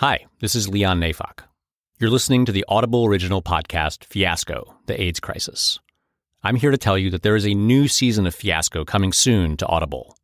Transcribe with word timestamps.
Hi, 0.00 0.26
this 0.38 0.54
is 0.54 0.68
Leon 0.68 1.00
Neyfakh. 1.00 1.40
You're 1.98 2.08
listening 2.08 2.44
to 2.44 2.52
the 2.52 2.64
Audible 2.68 3.04
original 3.04 3.42
podcast, 3.42 4.04
Fiasco 4.04 4.76
The 4.86 5.02
AIDS 5.02 5.18
Crisis. 5.18 5.80
I'm 6.44 6.54
here 6.54 6.70
to 6.70 6.78
tell 6.78 6.96
you 6.96 7.10
that 7.10 7.22
there 7.22 7.34
is 7.34 7.44
a 7.44 7.52
new 7.52 7.88
season 7.88 8.24
of 8.24 8.32
Fiasco 8.32 8.84
coming 8.84 9.12
soon 9.12 9.56
to 9.56 9.66
Audible. 9.66 10.16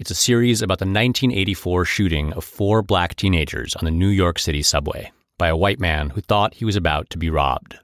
It's 0.00 0.10
a 0.10 0.16
series 0.16 0.60
about 0.60 0.80
the 0.80 0.86
1984 0.86 1.84
shooting 1.84 2.32
of 2.32 2.42
four 2.42 2.82
black 2.82 3.14
teenagers 3.14 3.76
on 3.76 3.84
the 3.84 3.92
New 3.92 4.08
York 4.08 4.40
City 4.40 4.60
subway 4.60 5.12
by 5.38 5.46
a 5.46 5.56
white 5.56 5.78
man 5.78 6.10
who 6.10 6.20
thought 6.20 6.54
he 6.54 6.64
was 6.64 6.74
about 6.74 7.08
to 7.10 7.16
be 7.16 7.30
robbed. 7.30 7.76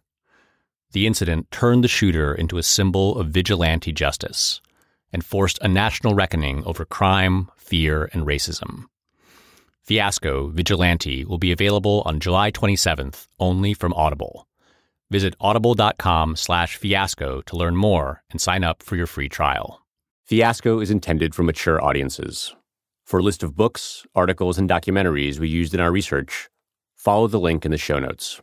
The 0.91 1.07
incident 1.07 1.53
turned 1.53 1.85
the 1.85 1.89
shooter 1.89 2.35
into 2.35 2.59
a 2.59 2.65
symbol 2.65 3.17
of 3.17 3.29
vigilante 3.29 3.93
justice 3.93 4.61
and 5.13 5.25
forced 5.25 5.61
a 5.63 5.69
national 5.69 6.17
reckoning 6.17 6.65
over 6.65 6.85
crime, 6.85 7.49
fear, 7.57 8.11
and 8.13 8.27
racism. 8.27 8.87
Fiasco 9.89 10.49
Vigilante 10.49 11.25
will 11.25 11.39
be 11.39 11.51
available 11.51 12.03
on 12.05 12.21
July 12.21 12.51
27th 12.51 13.27
only 13.41 13.73
from 13.73 13.95
Audible. 13.95 14.47
Visit 15.11 15.35
audible.com 15.41 16.37
slash 16.37 16.77
fiasco 16.77 17.41
to 17.47 17.57
learn 17.57 17.75
more 17.75 18.23
and 18.29 18.39
sign 18.39 18.65
up 18.65 18.83
for 18.83 18.97
your 18.97 19.07
free 19.07 19.31
trial. 19.31 19.87
Fiasco 20.27 20.81
is 20.81 20.91
intended 20.91 21.35
for 21.35 21.43
mature 21.43 21.83
audiences. 21.83 22.55
For 23.07 23.21
a 23.21 23.23
list 23.23 23.43
of 23.43 23.57
books, 23.57 24.07
articles, 24.15 24.59
and 24.59 24.69
documentaries 24.69 25.39
we 25.39 25.49
used 25.49 25.73
in 25.73 25.81
our 25.81 25.91
research, 25.91 26.51
follow 26.95 27.27
the 27.27 27.41
link 27.41 27.65
in 27.65 27.71
the 27.71 27.79
show 27.79 27.99
notes. 27.99 28.43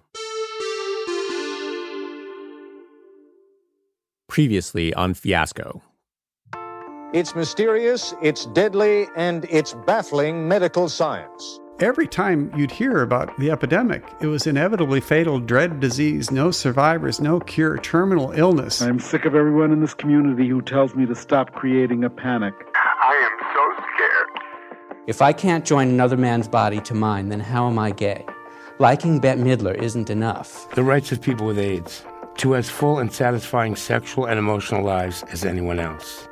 Previously 4.27 4.95
on 4.95 5.13
Fiasco. 5.13 5.83
It's 7.15 7.33
mysterious, 7.33 8.13
it's 8.21 8.45
deadly, 8.47 9.07
and 9.15 9.45
it's 9.49 9.73
baffling 9.87 10.49
medical 10.49 10.89
science. 10.89 11.61
Every 11.79 12.07
time 12.07 12.51
you'd 12.57 12.71
hear 12.71 13.03
about 13.03 13.39
the 13.39 13.51
epidemic, 13.51 14.03
it 14.19 14.27
was 14.27 14.47
inevitably 14.47 14.99
fatal, 14.99 15.39
dread 15.39 15.79
disease, 15.79 16.29
no 16.29 16.51
survivors, 16.51 17.21
no 17.21 17.39
cure, 17.39 17.77
terminal 17.77 18.33
illness. 18.33 18.81
I'm 18.81 18.99
sick 18.99 19.23
of 19.23 19.33
everyone 19.33 19.71
in 19.71 19.79
this 19.79 19.93
community 19.93 20.49
who 20.49 20.61
tells 20.61 20.93
me 20.93 21.05
to 21.05 21.15
stop 21.15 21.53
creating 21.53 22.03
a 22.03 22.09
panic. 22.09 22.53
I 22.75 23.29
am 23.31 23.47
so 23.53 23.83
scared. 23.95 24.99
If 25.07 25.21
I 25.21 25.31
can't 25.31 25.63
join 25.63 25.87
another 25.87 26.17
man's 26.17 26.49
body 26.49 26.81
to 26.81 26.93
mine, 26.93 27.29
then 27.29 27.39
how 27.39 27.69
am 27.69 27.79
I 27.79 27.91
gay? 27.91 28.25
Liking 28.79 29.19
Bette 29.21 29.39
Midler 29.39 29.81
isn't 29.81 30.09
enough. 30.09 30.69
The 30.71 30.83
rights 30.83 31.13
of 31.13 31.21
people 31.21 31.47
with 31.47 31.59
AIDS 31.59 32.03
to 32.39 32.57
as 32.57 32.69
full 32.69 32.99
and 32.99 33.09
satisfying 33.09 33.77
sexual 33.77 34.25
and 34.25 34.37
emotional 34.37 34.83
lives 34.83 35.23
as 35.31 35.45
anyone 35.45 35.79
else. 35.79 36.27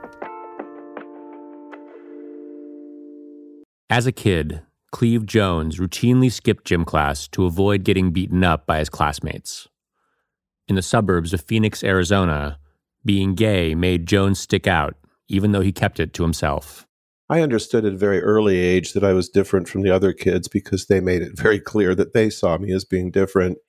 As 3.93 4.07
a 4.07 4.11
kid, 4.11 4.63
Cleve 4.91 5.23
Jones 5.27 5.77
routinely 5.77 6.31
skipped 6.31 6.65
gym 6.65 6.83
class 6.83 7.27
to 7.27 7.45
avoid 7.45 7.83
getting 7.83 8.09
beaten 8.09 8.43
up 8.43 8.65
by 8.65 8.79
his 8.79 8.89
classmates. 8.89 9.67
In 10.67 10.73
the 10.73 10.81
suburbs 10.81 11.31
of 11.31 11.43
Phoenix, 11.43 11.83
Arizona, 11.83 12.57
being 13.05 13.35
gay 13.35 13.75
made 13.75 14.07
Jones 14.07 14.39
stick 14.39 14.65
out, 14.65 14.95
even 15.27 15.51
though 15.51 15.61
he 15.61 15.71
kept 15.71 15.99
it 15.99 16.11
to 16.15 16.23
himself. 16.23 16.87
I 17.29 17.41
understood 17.41 17.85
at 17.85 17.93
a 17.93 17.95
very 17.95 18.19
early 18.19 18.57
age 18.57 18.93
that 18.93 19.03
I 19.03 19.13
was 19.13 19.29
different 19.29 19.69
from 19.69 19.83
the 19.83 19.91
other 19.91 20.11
kids 20.11 20.47
because 20.47 20.87
they 20.87 20.99
made 20.99 21.21
it 21.21 21.37
very 21.37 21.59
clear 21.59 21.93
that 21.93 22.13
they 22.13 22.31
saw 22.31 22.57
me 22.57 22.73
as 22.73 22.85
being 22.85 23.11
different 23.11 23.59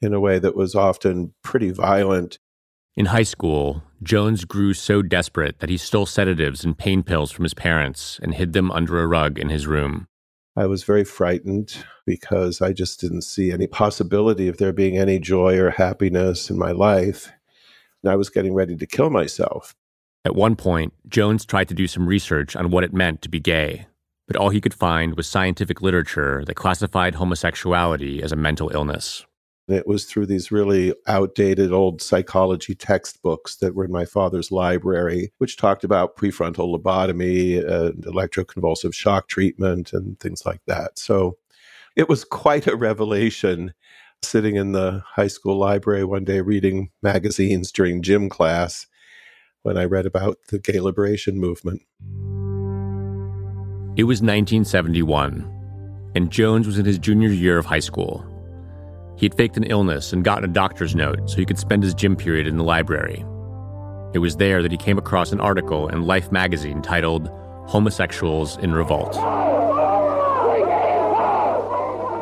in 0.00 0.14
a 0.14 0.20
way 0.20 0.38
that 0.38 0.54
was 0.54 0.76
often 0.76 1.34
pretty 1.42 1.72
violent. 1.72 2.38
In 2.94 3.06
high 3.06 3.24
school, 3.24 3.82
Jones 4.02 4.46
grew 4.46 4.72
so 4.72 5.02
desperate 5.02 5.58
that 5.58 5.68
he 5.68 5.76
stole 5.76 6.06
sedatives 6.06 6.64
and 6.64 6.78
pain 6.78 7.02
pills 7.02 7.30
from 7.30 7.44
his 7.44 7.52
parents 7.52 8.18
and 8.22 8.34
hid 8.34 8.54
them 8.54 8.70
under 8.70 8.98
a 8.98 9.06
rug 9.06 9.38
in 9.38 9.50
his 9.50 9.66
room. 9.66 10.06
I 10.56 10.66
was 10.66 10.84
very 10.84 11.04
frightened 11.04 11.84
because 12.06 12.62
I 12.62 12.72
just 12.72 12.98
didn't 12.98 13.22
see 13.22 13.52
any 13.52 13.66
possibility 13.66 14.48
of 14.48 14.56
there 14.56 14.72
being 14.72 14.96
any 14.96 15.18
joy 15.18 15.58
or 15.58 15.70
happiness 15.70 16.48
in 16.48 16.58
my 16.58 16.72
life. 16.72 17.30
And 18.02 18.10
I 18.10 18.16
was 18.16 18.30
getting 18.30 18.54
ready 18.54 18.74
to 18.76 18.86
kill 18.86 19.10
myself. 19.10 19.74
At 20.24 20.34
one 20.34 20.56
point, 20.56 20.94
Jones 21.06 21.44
tried 21.44 21.68
to 21.68 21.74
do 21.74 21.86
some 21.86 22.06
research 22.06 22.56
on 22.56 22.70
what 22.70 22.84
it 22.84 22.94
meant 22.94 23.20
to 23.22 23.28
be 23.28 23.38
gay, 23.38 23.86
but 24.26 24.36
all 24.36 24.48
he 24.48 24.62
could 24.62 24.74
find 24.74 25.14
was 25.14 25.26
scientific 25.26 25.82
literature 25.82 26.42
that 26.46 26.54
classified 26.54 27.16
homosexuality 27.16 28.22
as 28.22 28.32
a 28.32 28.36
mental 28.36 28.70
illness. 28.72 29.26
It 29.72 29.86
was 29.86 30.04
through 30.04 30.26
these 30.26 30.50
really 30.50 30.94
outdated 31.06 31.72
old 31.72 32.02
psychology 32.02 32.74
textbooks 32.74 33.56
that 33.56 33.74
were 33.74 33.84
in 33.84 33.92
my 33.92 34.04
father's 34.04 34.50
library, 34.50 35.32
which 35.38 35.56
talked 35.56 35.84
about 35.84 36.16
prefrontal 36.16 36.76
lobotomy 36.76 37.58
and 37.58 38.04
electroconvulsive 38.04 38.94
shock 38.94 39.28
treatment 39.28 39.92
and 39.92 40.18
things 40.20 40.44
like 40.44 40.60
that. 40.66 40.98
So 40.98 41.36
it 41.96 42.08
was 42.08 42.24
quite 42.24 42.66
a 42.66 42.76
revelation 42.76 43.74
sitting 44.22 44.56
in 44.56 44.72
the 44.72 45.02
high 45.06 45.28
school 45.28 45.56
library 45.56 46.04
one 46.04 46.24
day 46.24 46.40
reading 46.40 46.90
magazines 47.02 47.72
during 47.72 48.02
gym 48.02 48.28
class 48.28 48.86
when 49.62 49.76
I 49.76 49.84
read 49.84 50.06
about 50.06 50.38
the 50.48 50.58
gay 50.58 50.80
liberation 50.80 51.38
movement. 51.38 51.82
It 53.96 54.04
was 54.04 54.22
1971, 54.22 56.12
and 56.14 56.30
Jones 56.30 56.66
was 56.66 56.78
in 56.78 56.86
his 56.86 56.98
junior 56.98 57.28
year 57.28 57.58
of 57.58 57.66
high 57.66 57.80
school. 57.80 58.29
He 59.20 59.26
had 59.26 59.34
faked 59.34 59.58
an 59.58 59.64
illness 59.64 60.14
and 60.14 60.24
gotten 60.24 60.48
a 60.48 60.52
doctor's 60.52 60.94
note 60.94 61.28
so 61.28 61.36
he 61.36 61.44
could 61.44 61.58
spend 61.58 61.82
his 61.82 61.92
gym 61.92 62.16
period 62.16 62.46
in 62.46 62.56
the 62.56 62.64
library. 62.64 63.22
It 64.14 64.18
was 64.18 64.36
there 64.36 64.62
that 64.62 64.72
he 64.72 64.78
came 64.78 64.96
across 64.96 65.30
an 65.30 65.42
article 65.42 65.88
in 65.88 66.06
Life 66.06 66.32
magazine 66.32 66.80
titled 66.80 67.28
Homosexuals 67.66 68.56
in 68.60 68.72
Revolt. 68.72 69.12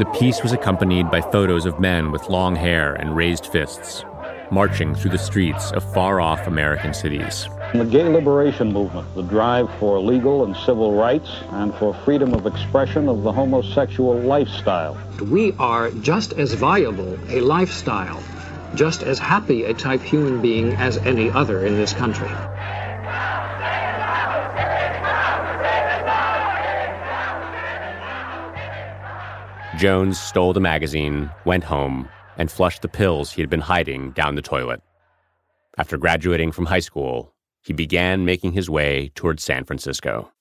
The 0.00 0.10
piece 0.18 0.42
was 0.42 0.50
accompanied 0.50 1.08
by 1.08 1.20
photos 1.20 1.66
of 1.66 1.78
men 1.78 2.10
with 2.10 2.28
long 2.28 2.56
hair 2.56 2.94
and 2.94 3.14
raised 3.14 3.46
fists, 3.46 4.04
marching 4.50 4.96
through 4.96 5.12
the 5.12 5.18
streets 5.18 5.70
of 5.70 5.92
far 5.94 6.20
off 6.20 6.48
American 6.48 6.92
cities. 6.92 7.48
The 7.74 7.84
gay 7.84 8.08
liberation 8.08 8.72
movement, 8.72 9.14
the 9.14 9.22
drive 9.22 9.68
for 9.78 9.98
legal 10.00 10.46
and 10.46 10.56
civil 10.56 10.94
rights 10.94 11.28
and 11.50 11.74
for 11.74 11.92
freedom 11.92 12.32
of 12.32 12.46
expression 12.46 13.10
of 13.10 13.22
the 13.22 13.30
homosexual 13.30 14.18
lifestyle. 14.20 14.96
We 15.30 15.52
are 15.58 15.90
just 15.90 16.32
as 16.32 16.54
viable 16.54 17.18
a 17.28 17.40
lifestyle, 17.40 18.22
just 18.74 19.02
as 19.02 19.18
happy 19.18 19.64
a 19.64 19.74
type 19.74 20.00
human 20.00 20.40
being 20.40 20.72
as 20.76 20.96
any 20.96 21.30
other 21.30 21.66
in 21.66 21.76
this 21.76 21.92
country. 21.92 22.30
Jones 29.76 30.18
stole 30.18 30.54
the 30.54 30.60
magazine, 30.60 31.30
went 31.44 31.64
home, 31.64 32.08
and 32.38 32.50
flushed 32.50 32.80
the 32.80 32.88
pills 32.88 33.30
he 33.30 33.42
had 33.42 33.50
been 33.50 33.60
hiding 33.60 34.12
down 34.12 34.36
the 34.36 34.42
toilet. 34.42 34.80
After 35.76 35.98
graduating 35.98 36.52
from 36.52 36.64
high 36.64 36.80
school, 36.80 37.34
he 37.68 37.74
began 37.74 38.24
making 38.24 38.52
his 38.52 38.70
way 38.70 39.12
towards 39.14 39.44
San 39.44 39.62
Francisco. 39.62 40.32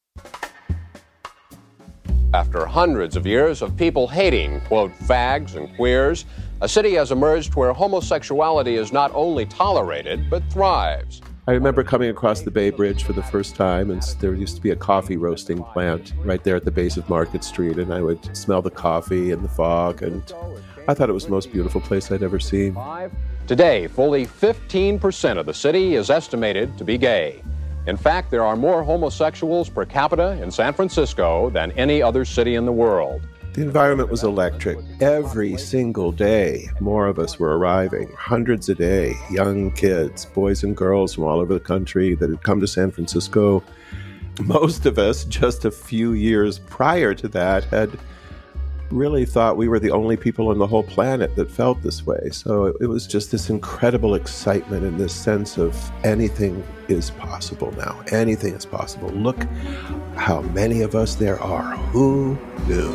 After 2.33 2.65
hundreds 2.65 3.17
of 3.17 3.27
years 3.27 3.61
of 3.61 3.75
people 3.75 4.07
hating, 4.07 4.61
quote, 4.61 4.93
fags 4.99 5.55
and 5.55 5.75
queers, 5.75 6.23
a 6.61 6.69
city 6.69 6.93
has 6.93 7.11
emerged 7.11 7.55
where 7.55 7.73
homosexuality 7.73 8.75
is 8.75 8.93
not 8.93 9.11
only 9.13 9.45
tolerated, 9.45 10.29
but 10.29 10.41
thrives. 10.49 11.21
I 11.49 11.51
remember 11.51 11.83
coming 11.83 12.09
across 12.09 12.43
the 12.43 12.51
Bay 12.51 12.69
Bridge 12.69 13.03
for 13.03 13.11
the 13.11 13.23
first 13.23 13.55
time, 13.55 13.91
and 13.91 14.01
there 14.21 14.33
used 14.33 14.55
to 14.55 14.61
be 14.61 14.71
a 14.71 14.75
coffee 14.77 15.17
roasting 15.17 15.61
plant 15.61 16.13
right 16.23 16.41
there 16.45 16.55
at 16.55 16.63
the 16.63 16.71
base 16.71 16.95
of 16.95 17.09
Market 17.09 17.43
Street, 17.43 17.77
and 17.77 17.93
I 17.93 18.01
would 18.01 18.37
smell 18.37 18.61
the 18.61 18.71
coffee 18.71 19.31
and 19.31 19.43
the 19.43 19.49
fog, 19.49 20.01
and 20.01 20.23
I 20.89 20.93
thought 20.93 21.09
it 21.09 21.13
was 21.13 21.25
the 21.25 21.31
most 21.31 21.51
beautiful 21.51 21.81
place 21.81 22.11
I'd 22.11 22.23
ever 22.23 22.39
seen. 22.39 22.77
Today, 23.45 23.87
fully 23.87 24.25
15% 24.25 25.37
of 25.37 25.45
the 25.45 25.53
city 25.53 25.95
is 25.95 26.09
estimated 26.09 26.77
to 26.77 26.85
be 26.85 26.97
gay. 26.97 27.41
In 27.87 27.97
fact, 27.97 28.31
there 28.31 28.43
are 28.43 28.55
more 28.55 28.83
homosexuals 28.83 29.69
per 29.69 29.85
capita 29.85 30.41
in 30.41 30.49
San 30.51 30.73
Francisco 30.73 31.49
than 31.49 31.71
any 31.73 32.01
other 32.01 32.25
city 32.25 32.55
in 32.55 32.65
the 32.65 32.71
world. 32.71 33.21
The 33.53 33.63
environment 33.63 34.09
was 34.09 34.23
electric. 34.23 34.77
Every 35.01 35.57
single 35.57 36.11
day, 36.11 36.69
more 36.79 37.07
of 37.07 37.17
us 37.17 37.39
were 37.39 37.57
arriving, 37.57 38.13
hundreds 38.17 38.69
a 38.69 38.75
day, 38.75 39.15
young 39.31 39.71
kids, 39.71 40.25
boys 40.25 40.63
and 40.63 40.77
girls 40.77 41.13
from 41.13 41.23
all 41.23 41.39
over 41.39 41.53
the 41.53 41.59
country 41.59 42.13
that 42.15 42.29
had 42.29 42.43
come 42.43 42.59
to 42.59 42.67
San 42.67 42.91
Francisco. 42.91 43.63
Most 44.41 44.85
of 44.85 44.99
us, 44.99 45.23
just 45.25 45.65
a 45.65 45.71
few 45.71 46.13
years 46.13 46.59
prior 46.59 47.13
to 47.15 47.27
that, 47.29 47.63
had 47.63 47.97
really 48.91 49.25
thought 49.25 49.57
we 49.57 49.67
were 49.67 49.79
the 49.79 49.91
only 49.91 50.15
people 50.15 50.49
on 50.49 50.57
the 50.57 50.67
whole 50.67 50.83
planet 50.83 51.35
that 51.35 51.51
felt 51.51 51.81
this 51.81 52.05
way. 52.05 52.29
So 52.31 52.65
it, 52.79 52.87
was 52.87 53.05
just 53.05 53.31
this 53.31 53.49
incredible 53.49 54.15
excitement 54.15 54.83
and 54.83 54.99
this 54.99 55.13
sense 55.13 55.57
of 55.57 55.91
anything 56.03 56.63
is 56.87 57.11
possible 57.11 57.71
now. 57.73 58.01
Anything 58.11 58.53
is 58.53 58.65
possible. 58.65 59.09
Look 59.09 59.43
how 60.15 60.41
many 60.41 60.81
of 60.81 60.95
us 60.95 61.15
there 61.15 61.39
are. 61.41 61.75
Who 61.91 62.37
knew? 62.67 62.91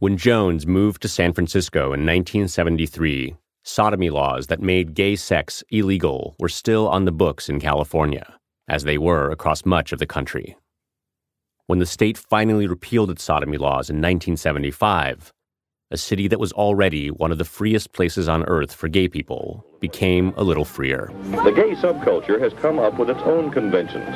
When 0.00 0.16
Jones 0.16 0.64
moved 0.64 1.02
to 1.02 1.08
San 1.08 1.32
Francisco 1.32 1.86
in 1.86 2.06
1973, 2.06 3.34
sodomy 3.64 4.10
laws 4.10 4.46
that 4.46 4.62
made 4.62 4.94
gay 4.94 5.16
sex 5.16 5.64
illegal 5.70 6.36
were 6.38 6.48
still 6.48 6.88
on 6.88 7.04
the 7.04 7.10
books 7.10 7.48
in 7.48 7.58
California, 7.58 8.32
as 8.68 8.84
they 8.84 8.96
were 8.96 9.32
across 9.32 9.64
much 9.64 9.90
of 9.90 9.98
the 9.98 10.06
country. 10.06 10.56
When 11.68 11.78
the 11.78 11.86
state 11.86 12.16
finally 12.16 12.66
repealed 12.66 13.10
its 13.10 13.22
sodomy 13.22 13.58
laws 13.58 13.90
in 13.90 13.96
1975, 13.96 15.34
a 15.90 15.98
city 15.98 16.26
that 16.26 16.40
was 16.40 16.50
already 16.52 17.10
one 17.10 17.30
of 17.30 17.36
the 17.36 17.44
freest 17.44 17.92
places 17.92 18.26
on 18.26 18.42
earth 18.44 18.72
for 18.72 18.88
gay 18.88 19.06
people 19.06 19.66
became 19.78 20.32
a 20.38 20.42
little 20.42 20.64
freer. 20.64 21.10
The 21.24 21.52
gay 21.54 21.74
subculture 21.74 22.40
has 22.40 22.54
come 22.54 22.78
up 22.78 22.98
with 22.98 23.10
its 23.10 23.20
own 23.20 23.50
conventions. 23.50 24.08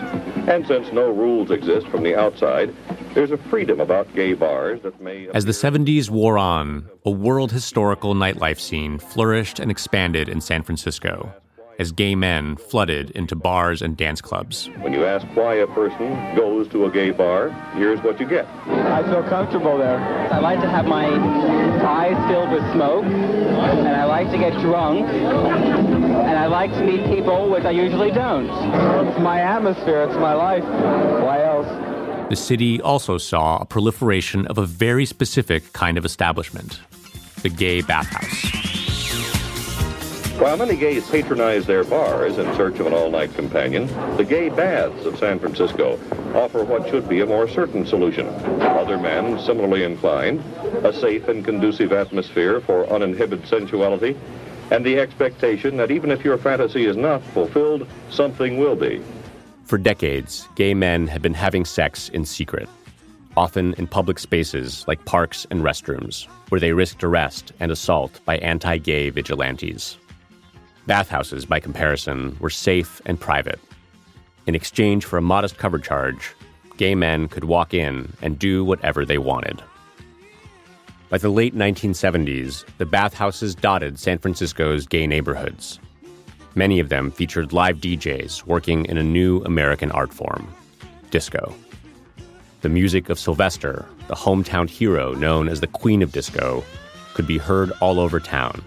And 0.49 0.67
since 0.67 0.91
no 0.95 1.11
rules 1.11 1.51
exist 1.51 1.89
from 1.89 2.03
the 2.03 2.19
outside, 2.19 2.75
there's 3.13 3.33
a 3.33 3.37
freedom 3.37 3.81
about 3.81 4.13
gay 4.15 4.33
bars 4.33 4.81
that 4.83 4.99
may. 5.03 5.29
As 5.35 5.45
the 5.45 5.53
70s 5.53 6.09
wore 6.09 6.39
on, 6.39 6.89
a 7.05 7.11
world 7.11 7.53
historical 7.53 8.15
nightlife 8.15 8.61
scene 8.61 8.99
flourished 8.99 9.61
and 9.61 9.71
expanded 9.71 10.31
in 10.31 10.41
San 10.41 10.63
Francisco 10.63 11.35
as 11.79 11.93
gay 11.93 12.15
men 12.15 12.57
flooded 12.57 13.11
into 13.11 13.35
bars 13.35 13.83
and 13.83 13.97
dance 13.97 14.21
clubs. 14.21 14.69
When 14.81 14.93
you 14.93 15.05
ask 15.05 15.27
why 15.37 15.55
a 15.55 15.67
person 15.67 16.37
goes 16.37 16.69
to 16.69 16.87
a 16.87 16.91
gay 16.91 17.11
bar, 17.11 17.51
here's 17.75 18.01
what 18.01 18.21
you 18.21 18.27
get. 18.27 18.47
I 18.67 19.03
feel 19.03 19.23
comfortable 19.25 19.79
there. 19.79 19.99
I 20.33 20.39
like 20.39 20.61
to 20.61 20.69
have 20.69 20.87
my 20.87 21.07
eyes 21.85 22.31
filled 22.31 22.51
with 22.51 22.63
smoke, 22.73 23.05
and 23.05 23.89
I 23.89 24.05
like 24.05 24.31
to 24.31 24.39
get 24.39 24.53
drunk, 24.61 25.07
and 25.09 26.39
I 26.39 26.47
like 26.47 26.73
to 26.73 26.85
meet 26.85 27.05
people, 27.07 27.51
which 27.51 27.65
I 27.65 27.71
usually 27.71 28.11
don't. 28.11 28.49
It's 29.09 29.19
my 29.19 29.41
atmosphere, 29.41 30.03
it's 30.03 30.15
my 30.15 30.35
life. 30.35 30.65
Why 30.65 31.43
else? 31.43 32.29
The 32.31 32.37
city 32.37 32.81
also 32.81 33.19
saw 33.19 33.59
a 33.59 33.67
proliferation 33.67 34.47
of 34.47 34.57
a 34.57 34.65
very 34.65 35.05
specific 35.05 35.73
kind 35.73 35.99
of 35.99 36.05
establishment 36.05 36.81
the 37.43 37.49
gay 37.49 37.83
bathhouse. 37.83 38.72
While 40.39 40.57
many 40.57 40.77
gays 40.77 41.09
patronize 41.09 41.67
their 41.67 41.85
bars 41.85 42.39
in 42.39 42.53
search 42.57 42.81
of 42.81 42.87
an 42.87 42.93
all-night 42.93 43.35
companion, 43.35 43.87
the 44.17 44.25
gay 44.25 44.49
baths 44.49 45.05
of 45.05 45.19
San 45.19 45.39
Francisco 45.39 46.01
offer 46.35 46.65
what 46.65 46.89
should 46.89 47.09
be 47.09 47.21
a 47.21 47.27
more 47.27 47.47
certain 47.47 47.87
solution. 47.87 48.27
Other 48.61 48.99
men 48.99 49.39
similarly 49.39 49.85
inclined, 49.85 50.41
a 50.85 50.93
safe 50.93 51.29
and 51.29 51.45
conducive 51.45 51.93
atmosphere 51.93 52.61
for 52.61 52.87
uninhibited 52.89 53.47
sensuality, 53.47 54.17
and 54.71 54.85
the 54.85 54.99
expectation 54.99 55.77
that 55.77 55.91
even 55.91 56.11
if 56.11 56.25
your 56.25 56.39
fantasy 56.39 56.87
is 56.87 56.97
not 56.97 57.23
fulfilled, 57.23 57.87
something 58.11 58.59
will 58.59 58.77
be. 58.77 59.03
For 59.65 59.79
decades, 59.79 60.49
gay 60.57 60.75
men 60.75 61.07
have 61.07 61.23
been 61.23 61.35
having 61.35 61.65
sex 61.65 62.09
in 62.09 62.25
secret, 62.25 62.69
often 63.37 63.75
in 63.75 63.87
public 63.87 64.19
spaces 64.19 64.85
like 64.89 65.05
parks 65.05 65.47
and 65.51 65.61
restrooms, 65.61 66.27
where 66.49 66.61
they 66.61 66.73
risked 66.73 67.05
arrest 67.05 67.53
and 67.61 67.71
assault 67.71 68.19
by 68.25 68.39
anti 68.39 68.79
gay 68.79 69.11
vigilantes. 69.11 69.99
Bathhouses, 70.87 71.47
by 71.47 71.61
comparison, 71.61 72.37
were 72.41 72.51
safe 72.51 73.01
and 73.07 73.19
private. 73.19 73.61
In 74.47 74.55
exchange 74.55 75.05
for 75.05 75.17
a 75.17 75.23
modest 75.23 75.57
cover 75.57 75.79
charge, 75.79 76.35
gay 76.77 76.95
men 76.95 77.29
could 77.29 77.45
walk 77.45 77.73
in 77.73 78.13
and 78.21 78.39
do 78.39 78.65
whatever 78.65 79.05
they 79.05 79.19
wanted. 79.19 79.63
By 81.09 81.19
the 81.19 81.29
late 81.29 81.55
1970s, 81.55 82.65
the 82.79 82.87
bathhouses 82.87 83.55
dotted 83.55 83.99
San 83.99 84.19
Francisco's 84.19 84.87
gay 84.87 85.07
neighborhoods. 85.07 85.79
Many 86.55 86.81
of 86.81 86.89
them 86.89 87.11
featured 87.11 87.53
live 87.53 87.77
DJs 87.79 88.47
working 88.47 88.87
in 88.87 88.99
a 88.99 89.03
new 89.03 89.43
American 89.45 89.91
art 89.93 90.13
form 90.13 90.53
disco. 91.11 91.55
The 92.63 92.71
music 92.71 93.11
of 93.11 93.19
Sylvester, 93.19 93.87
the 94.09 94.15
hometown 94.15 94.69
hero 94.69 95.13
known 95.15 95.49
as 95.49 95.61
the 95.61 95.67
Queen 95.67 96.01
of 96.01 96.13
Disco, 96.13 96.65
could 97.13 97.27
be 97.27 97.37
heard 97.37 97.71
all 97.81 98.01
over 98.01 98.19
town 98.19 98.65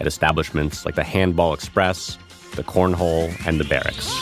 at 0.00 0.06
establishments 0.06 0.84
like 0.84 0.94
the 0.94 1.04
Handball 1.04 1.54
Express, 1.54 2.18
the 2.56 2.64
Cornhole, 2.64 3.34
and 3.46 3.60
the 3.60 3.64
Barracks. 3.64 4.12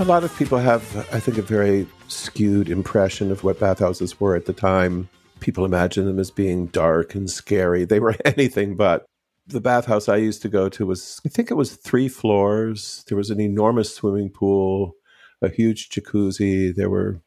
A 0.00 0.04
lot 0.04 0.22
of 0.22 0.36
people 0.36 0.58
have, 0.58 0.96
I 1.12 1.18
think, 1.18 1.38
a 1.38 1.42
very 1.42 1.86
skewed 2.06 2.68
impression 2.68 3.32
of 3.32 3.42
what 3.42 3.58
bathhouses 3.58 4.20
were 4.20 4.36
at 4.36 4.46
the 4.46 4.52
time. 4.52 5.08
People 5.40 5.64
imagine 5.64 6.06
them 6.06 6.20
as 6.20 6.30
being 6.30 6.66
dark 6.66 7.16
and 7.16 7.28
scary. 7.28 7.84
They 7.84 7.98
were 7.98 8.14
anything 8.24 8.76
but. 8.76 9.04
The 9.48 9.60
bathhouse 9.60 10.08
I 10.08 10.16
used 10.16 10.42
to 10.42 10.48
go 10.48 10.68
to 10.68 10.86
was, 10.86 11.20
I 11.26 11.30
think 11.30 11.50
it 11.50 11.54
was 11.54 11.74
three 11.74 12.08
floors. 12.08 13.04
There 13.08 13.16
was 13.16 13.30
an 13.30 13.40
enormous 13.40 13.92
swimming 13.92 14.30
pool, 14.30 14.92
a 15.42 15.48
huge 15.48 15.88
jacuzzi. 15.88 16.72
There 16.74 16.90
were 16.90 17.20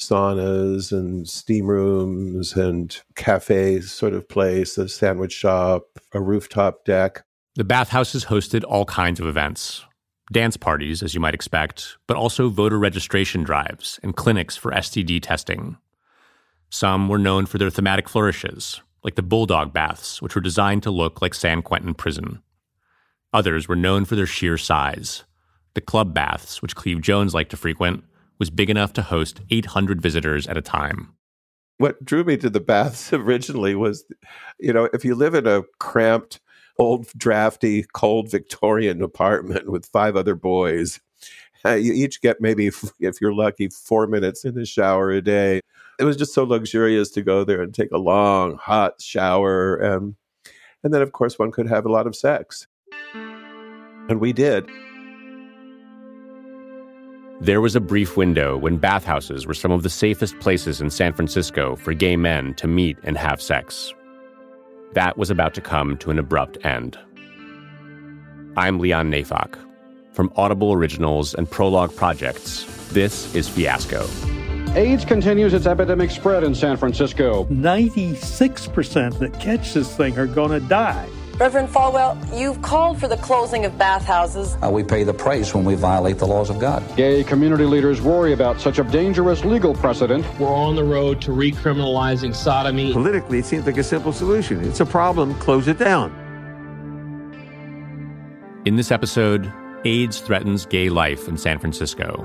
saunas 0.00 0.92
and 0.92 1.28
steam 1.28 1.66
rooms 1.66 2.54
and 2.56 3.00
cafe 3.14 3.80
sort 3.80 4.14
of 4.14 4.28
place, 4.28 4.76
a 4.78 4.88
sandwich 4.88 5.32
shop, 5.32 5.84
a 6.12 6.20
rooftop 6.20 6.84
deck. 6.84 7.24
The 7.54 7.64
bathhouses 7.64 8.24
hosted 8.24 8.64
all 8.66 8.84
kinds 8.84 9.20
of 9.20 9.26
events 9.26 9.84
dance 10.32 10.56
parties, 10.56 11.02
as 11.02 11.12
you 11.12 11.20
might 11.20 11.34
expect, 11.34 11.96
but 12.06 12.16
also 12.16 12.48
voter 12.48 12.78
registration 12.78 13.42
drives 13.42 13.98
and 14.02 14.14
clinics 14.14 14.56
for 14.56 14.70
STD 14.70 15.20
testing. 15.20 15.76
Some 16.70 17.08
were 17.08 17.18
known 17.18 17.46
for 17.46 17.58
their 17.58 17.70
thematic 17.70 18.08
flourishes, 18.08 18.80
like 19.02 19.16
the 19.16 19.22
Bulldog 19.22 19.72
baths, 19.72 20.22
which 20.22 20.34
were 20.34 20.40
designed 20.40 20.84
to 20.84 20.90
look 20.90 21.20
like 21.20 21.34
San 21.34 21.62
Quentin 21.62 21.94
prison. 21.94 22.42
Others 23.32 23.66
were 23.66 23.76
known 23.76 24.04
for 24.04 24.14
their 24.14 24.26
sheer 24.26 24.56
size. 24.56 25.24
The 25.74 25.80
club 25.80 26.14
baths, 26.14 26.62
which 26.62 26.76
Cleve 26.76 27.00
Jones 27.00 27.34
liked 27.34 27.50
to 27.50 27.56
frequent, 27.56 28.04
was 28.40 28.50
big 28.50 28.70
enough 28.70 28.92
to 28.94 29.02
host 29.02 29.42
800 29.50 30.00
visitors 30.00 30.48
at 30.48 30.56
a 30.56 30.62
time. 30.62 31.14
What 31.76 32.04
drew 32.04 32.24
me 32.24 32.36
to 32.38 32.50
the 32.50 32.58
baths 32.58 33.12
originally 33.12 33.76
was, 33.76 34.04
you 34.58 34.72
know, 34.72 34.88
if 34.92 35.04
you 35.04 35.14
live 35.14 35.34
in 35.34 35.46
a 35.46 35.62
cramped, 35.78 36.40
old, 36.78 37.06
drafty, 37.16 37.84
cold 37.92 38.30
Victorian 38.30 39.02
apartment 39.02 39.70
with 39.70 39.86
five 39.86 40.16
other 40.16 40.34
boys, 40.34 40.98
uh, 41.64 41.74
you 41.74 41.92
each 41.92 42.22
get 42.22 42.40
maybe, 42.40 42.66
if 43.00 43.20
you're 43.20 43.34
lucky, 43.34 43.68
four 43.68 44.08
minutes 44.08 44.44
in 44.44 44.54
the 44.54 44.66
shower 44.66 45.10
a 45.10 45.22
day. 45.22 45.60
It 45.98 46.04
was 46.04 46.16
just 46.16 46.32
so 46.32 46.44
luxurious 46.44 47.10
to 47.10 47.22
go 47.22 47.44
there 47.44 47.60
and 47.60 47.74
take 47.74 47.92
a 47.92 47.98
long, 47.98 48.56
hot 48.56 49.02
shower. 49.02 49.76
And, 49.76 50.16
and 50.82 50.94
then, 50.94 51.02
of 51.02 51.12
course, 51.12 51.38
one 51.38 51.52
could 51.52 51.68
have 51.68 51.84
a 51.84 51.92
lot 51.92 52.06
of 52.06 52.16
sex. 52.16 52.66
And 53.12 54.18
we 54.18 54.32
did. 54.32 54.66
There 57.42 57.62
was 57.62 57.74
a 57.74 57.80
brief 57.80 58.18
window 58.18 58.58
when 58.58 58.76
bathhouses 58.76 59.46
were 59.46 59.54
some 59.54 59.72
of 59.72 59.82
the 59.82 59.88
safest 59.88 60.38
places 60.40 60.82
in 60.82 60.90
San 60.90 61.14
Francisco 61.14 61.74
for 61.74 61.94
gay 61.94 62.14
men 62.14 62.52
to 62.56 62.68
meet 62.68 62.98
and 63.02 63.16
have 63.16 63.40
sex. 63.40 63.94
That 64.92 65.16
was 65.16 65.30
about 65.30 65.54
to 65.54 65.62
come 65.62 65.96
to 65.98 66.10
an 66.10 66.18
abrupt 66.18 66.62
end. 66.66 66.98
I'm 68.58 68.78
Leon 68.78 69.10
Neyfakh. 69.10 69.58
From 70.12 70.30
Audible 70.36 70.74
Originals 70.74 71.32
and 71.32 71.50
Prologue 71.50 71.96
Projects, 71.96 72.66
this 72.90 73.34
is 73.34 73.48
Fiasco. 73.48 74.06
AIDS 74.74 75.06
continues 75.06 75.54
its 75.54 75.66
epidemic 75.66 76.10
spread 76.10 76.44
in 76.44 76.54
San 76.54 76.76
Francisco. 76.76 77.46
96% 77.46 79.18
that 79.18 79.40
catch 79.40 79.72
this 79.72 79.96
thing 79.96 80.18
are 80.18 80.26
going 80.26 80.50
to 80.50 80.60
die. 80.68 81.08
Reverend 81.40 81.70
Falwell, 81.70 82.38
you've 82.38 82.60
called 82.60 83.00
for 83.00 83.08
the 83.08 83.16
closing 83.16 83.64
of 83.64 83.78
bathhouses. 83.78 84.58
Uh, 84.62 84.68
we 84.70 84.84
pay 84.84 85.04
the 85.04 85.14
price 85.14 85.54
when 85.54 85.64
we 85.64 85.74
violate 85.74 86.18
the 86.18 86.26
laws 86.26 86.50
of 86.50 86.58
God. 86.58 86.84
Gay 86.98 87.24
community 87.24 87.64
leaders 87.64 88.02
worry 88.02 88.34
about 88.34 88.60
such 88.60 88.78
a 88.78 88.84
dangerous 88.84 89.42
legal 89.42 89.72
precedent. 89.72 90.26
We're 90.38 90.54
on 90.54 90.76
the 90.76 90.84
road 90.84 91.22
to 91.22 91.30
recriminalizing 91.30 92.34
sodomy. 92.34 92.92
Politically, 92.92 93.38
it 93.38 93.46
seems 93.46 93.64
like 93.64 93.78
a 93.78 93.82
simple 93.82 94.12
solution. 94.12 94.62
It's 94.62 94.80
a 94.80 94.84
problem, 94.84 95.34
close 95.36 95.66
it 95.66 95.78
down. 95.78 96.12
In 98.66 98.76
this 98.76 98.90
episode, 98.90 99.50
AIDS 99.86 100.20
threatens 100.20 100.66
gay 100.66 100.90
life 100.90 101.26
in 101.26 101.38
San 101.38 101.58
Francisco, 101.58 102.22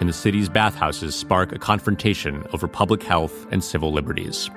and 0.00 0.06
the 0.06 0.12
city's 0.12 0.50
bathhouses 0.50 1.14
spark 1.14 1.52
a 1.52 1.58
confrontation 1.58 2.44
over 2.52 2.68
public 2.68 3.02
health 3.02 3.46
and 3.50 3.64
civil 3.64 3.90
liberties. 3.90 4.50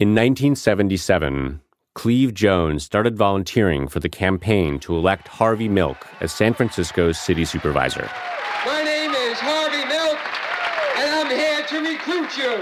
In 0.00 0.08
1977, 0.08 1.60
Cleve 1.94 2.34
Jones 2.34 2.82
started 2.82 3.16
volunteering 3.16 3.86
for 3.86 4.00
the 4.00 4.08
campaign 4.08 4.80
to 4.80 4.96
elect 4.96 5.28
Harvey 5.28 5.68
Milk 5.68 6.04
as 6.20 6.32
San 6.32 6.52
Francisco's 6.52 7.16
city 7.16 7.44
supervisor. 7.44 8.10
My 8.66 8.82
name 8.82 9.12
is 9.12 9.38
Harvey 9.38 9.84
Milk, 9.86 10.18
and 10.98 11.14
I'm 11.14 11.30
here 11.30 11.64
to 11.68 11.78
recruit 11.78 12.36
you. 12.36 12.54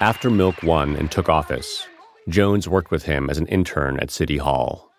After 0.00 0.28
Milk 0.28 0.60
won 0.64 0.96
and 0.96 1.08
took 1.08 1.28
office, 1.28 1.86
Jones 2.28 2.68
worked 2.68 2.90
with 2.90 3.04
him 3.04 3.30
as 3.30 3.38
an 3.38 3.46
intern 3.46 3.96
at 4.00 4.10
City 4.10 4.38
Hall. 4.38 4.90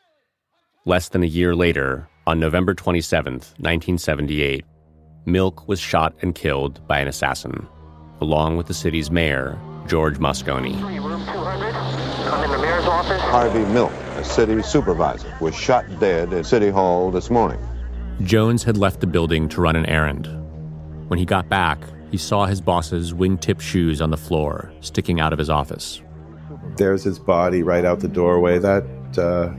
Less 0.85 1.09
than 1.09 1.23
a 1.23 1.27
year 1.27 1.53
later, 1.53 2.07
on 2.25 2.39
November 2.39 2.73
27, 2.73 3.33
1978, 3.33 4.63
Milk 5.27 5.67
was 5.67 5.77
shot 5.77 6.15
and 6.21 6.33
killed 6.33 6.79
by 6.87 6.99
an 6.99 7.09
assassin, 7.09 7.67
along 8.21 8.55
with 8.55 8.67
the 8.67 8.73
city's 8.73 9.11
mayor, 9.11 9.59
George 9.85 10.19
Moscone. 10.19 10.73
Harvey 13.19 13.65
Milk, 13.73 13.91
a 14.15 14.23
city 14.23 14.61
supervisor, 14.63 15.37
was 15.41 15.53
shot 15.53 15.83
dead 15.99 16.31
at 16.31 16.45
City 16.45 16.69
Hall 16.69 17.11
this 17.11 17.29
morning. 17.29 17.59
Jones 18.23 18.63
had 18.63 18.77
left 18.77 19.01
the 19.01 19.07
building 19.07 19.49
to 19.49 19.59
run 19.59 19.75
an 19.75 19.85
errand. 19.87 20.27
When 21.09 21.19
he 21.19 21.25
got 21.25 21.49
back, 21.49 21.79
he 22.09 22.17
saw 22.17 22.45
his 22.45 22.61
boss's 22.61 23.13
wingtip 23.13 23.59
shoes 23.59 24.01
on 24.01 24.11
the 24.11 24.17
floor, 24.17 24.71
sticking 24.79 25.19
out 25.19 25.33
of 25.33 25.39
his 25.39 25.49
office. 25.49 26.01
There's 26.77 27.03
his 27.03 27.19
body 27.19 27.63
right 27.63 27.83
out 27.83 27.99
the 27.99 28.07
doorway. 28.07 28.59
That 28.59 28.85
uh, 29.17 29.49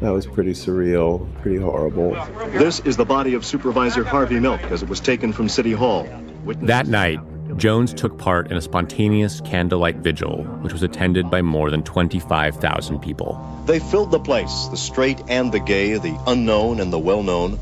that 0.00 0.10
was 0.10 0.26
pretty 0.26 0.52
surreal, 0.52 1.26
pretty 1.42 1.58
horrible. 1.58 2.12
This 2.50 2.80
is 2.80 2.96
the 2.96 3.04
body 3.04 3.34
of 3.34 3.44
Supervisor 3.44 4.04
Harvey 4.04 4.38
Milk 4.38 4.62
as 4.64 4.82
it 4.82 4.88
was 4.88 5.00
taken 5.00 5.32
from 5.32 5.48
City 5.48 5.72
Hall. 5.72 6.06
Witnesses 6.44 6.68
that 6.68 6.86
night, 6.86 7.20
Jones 7.56 7.92
took 7.92 8.18
part 8.18 8.50
in 8.50 8.56
a 8.56 8.60
spontaneous 8.60 9.40
candlelight 9.40 9.96
vigil, 9.96 10.44
which 10.60 10.72
was 10.72 10.82
attended 10.82 11.30
by 11.30 11.42
more 11.42 11.70
than 11.70 11.82
25,000 11.82 13.00
people. 13.00 13.64
They 13.66 13.80
filled 13.80 14.10
the 14.10 14.20
place 14.20 14.68
the 14.70 14.76
straight 14.76 15.20
and 15.28 15.50
the 15.50 15.60
gay, 15.60 15.98
the 15.98 16.16
unknown 16.26 16.80
and 16.80 16.92
the 16.92 16.98
well 16.98 17.22
known. 17.22 17.58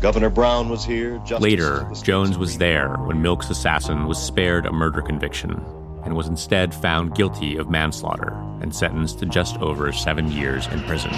Governor 0.00 0.30
Brown 0.30 0.68
was 0.68 0.84
here. 0.84 1.20
Later, 1.38 1.88
Jones 2.02 2.38
was 2.38 2.58
there 2.58 2.94
when 2.94 3.22
Milk's 3.22 3.50
assassin 3.50 4.06
was 4.06 4.18
spared 4.18 4.66
a 4.66 4.72
murder 4.72 5.02
conviction 5.02 5.64
and 6.04 6.14
was 6.16 6.28
instead 6.28 6.74
found 6.74 7.14
guilty 7.14 7.56
of 7.56 7.70
manslaughter 7.70 8.32
and 8.60 8.74
sentenced 8.74 9.18
to 9.18 9.26
just 9.26 9.58
over 9.58 9.92
seven 9.92 10.30
years 10.30 10.66
in 10.68 10.80
prison. 10.82 11.10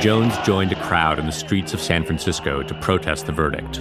Jones 0.00 0.36
joined 0.38 0.72
a 0.72 0.82
crowd 0.82 1.20
in 1.20 1.26
the 1.26 1.32
streets 1.32 1.72
of 1.72 1.80
San 1.80 2.04
Francisco 2.04 2.62
to 2.64 2.74
protest 2.80 3.26
the 3.26 3.32
verdict. 3.32 3.78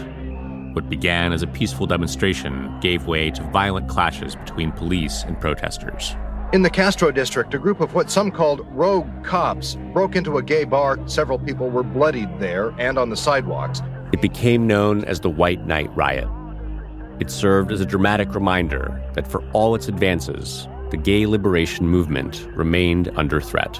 What 0.74 0.88
began 0.88 1.34
as 1.34 1.42
a 1.42 1.48
peaceful 1.48 1.88
demonstration 1.88 2.80
gave 2.80 3.08
way 3.08 3.32
to 3.32 3.44
violent 3.46 3.90
clashes 3.90 4.36
between 4.36 4.72
police 4.72 5.24
and 5.24 5.40
protesters. 5.40 6.16
In 6.54 6.62
the 6.62 6.70
Castro 6.70 7.12
district, 7.12 7.54
a 7.54 7.58
group 7.58 7.80
of 7.80 7.94
what 7.94 8.12
some 8.12 8.30
called 8.30 8.68
rogue 8.72 9.08
cops 9.24 9.78
broke 9.94 10.16
into 10.16 10.38
a 10.38 10.44
gay 10.44 10.64
bar. 10.64 11.00
Several 11.08 11.40
people 11.40 11.70
were 11.70 11.82
bloodied 11.82 12.40
there 12.40 12.70
and 12.78 13.00
on 13.00 13.10
the 13.10 13.18
sidewalks. 13.18 13.82
It 14.12 14.22
became 14.22 14.68
known 14.68 15.06
as 15.06 15.22
the 15.22 15.30
White 15.30 15.65
Night 15.65 15.89
Riot. 15.96 16.27
It 17.22 17.32
served 17.32 17.72
as 17.72 17.80
a 17.80 17.86
dramatic 17.86 18.36
reminder 18.36 19.01
that 19.13 19.25
for 19.25 19.41
all 19.53 19.74
its 19.74 19.88
advances, 19.88 20.68
the 20.89 20.98
gay 20.98 21.25
liberation 21.25 21.88
movement 21.88 22.46
remained 22.53 23.10
under 23.15 23.39
threat. 23.39 23.80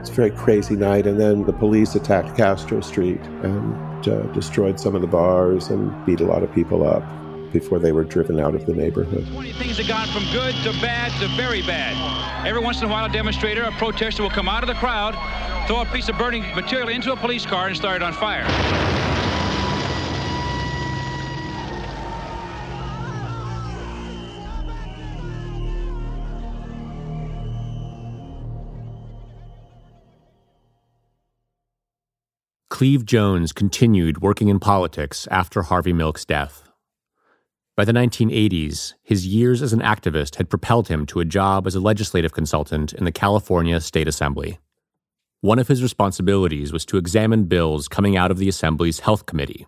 It's 0.00 0.10
a 0.10 0.12
very 0.12 0.30
crazy 0.32 0.74
night, 0.74 1.06
and 1.06 1.20
then 1.20 1.44
the 1.44 1.52
police 1.52 1.94
attacked 1.94 2.36
Castro 2.36 2.80
Street 2.80 3.20
and 3.44 4.08
uh, 4.08 4.22
destroyed 4.32 4.80
some 4.80 4.96
of 4.96 5.02
the 5.02 5.06
bars 5.06 5.68
and 5.68 6.04
beat 6.04 6.20
a 6.20 6.24
lot 6.24 6.42
of 6.42 6.52
people 6.52 6.84
up 6.84 7.04
before 7.52 7.78
they 7.78 7.92
were 7.92 8.04
driven 8.04 8.40
out 8.40 8.56
of 8.56 8.66
the 8.66 8.74
neighborhood. 8.74 9.24
20 9.32 9.52
things 9.52 9.78
have 9.78 9.86
gone 9.86 10.08
from 10.08 10.24
good 10.32 10.54
to 10.64 10.72
bad 10.80 11.12
to 11.20 11.28
very 11.36 11.62
bad. 11.62 12.46
Every 12.46 12.60
once 12.60 12.80
in 12.80 12.88
a 12.88 12.90
while, 12.90 13.04
a 13.04 13.12
demonstrator, 13.12 13.62
a 13.62 13.72
protester 13.72 14.22
will 14.22 14.30
come 14.30 14.48
out 14.48 14.64
of 14.64 14.68
the 14.68 14.74
crowd, 14.74 15.14
throw 15.68 15.82
a 15.82 15.86
piece 15.86 16.08
of 16.08 16.18
burning 16.18 16.42
material 16.56 16.88
into 16.88 17.12
a 17.12 17.16
police 17.16 17.46
car, 17.46 17.68
and 17.68 17.76
start 17.76 17.96
it 17.96 18.02
on 18.02 18.12
fire. 18.12 18.99
Cleve 32.80 33.04
Jones 33.04 33.52
continued 33.52 34.22
working 34.22 34.48
in 34.48 34.58
politics 34.58 35.28
after 35.30 35.60
Harvey 35.60 35.92
Milk's 35.92 36.24
death. 36.24 36.66
By 37.76 37.84
the 37.84 37.92
1980s, 37.92 38.94
his 39.02 39.26
years 39.26 39.60
as 39.60 39.74
an 39.74 39.80
activist 39.80 40.36
had 40.36 40.48
propelled 40.48 40.88
him 40.88 41.04
to 41.04 41.20
a 41.20 41.26
job 41.26 41.66
as 41.66 41.74
a 41.74 41.80
legislative 41.80 42.32
consultant 42.32 42.94
in 42.94 43.04
the 43.04 43.12
California 43.12 43.82
State 43.82 44.08
Assembly. 44.08 44.60
One 45.42 45.58
of 45.58 45.68
his 45.68 45.82
responsibilities 45.82 46.72
was 46.72 46.86
to 46.86 46.96
examine 46.96 47.44
bills 47.44 47.86
coming 47.86 48.16
out 48.16 48.30
of 48.30 48.38
the 48.38 48.48
Assembly's 48.48 49.00
Health 49.00 49.26
Committee. 49.26 49.66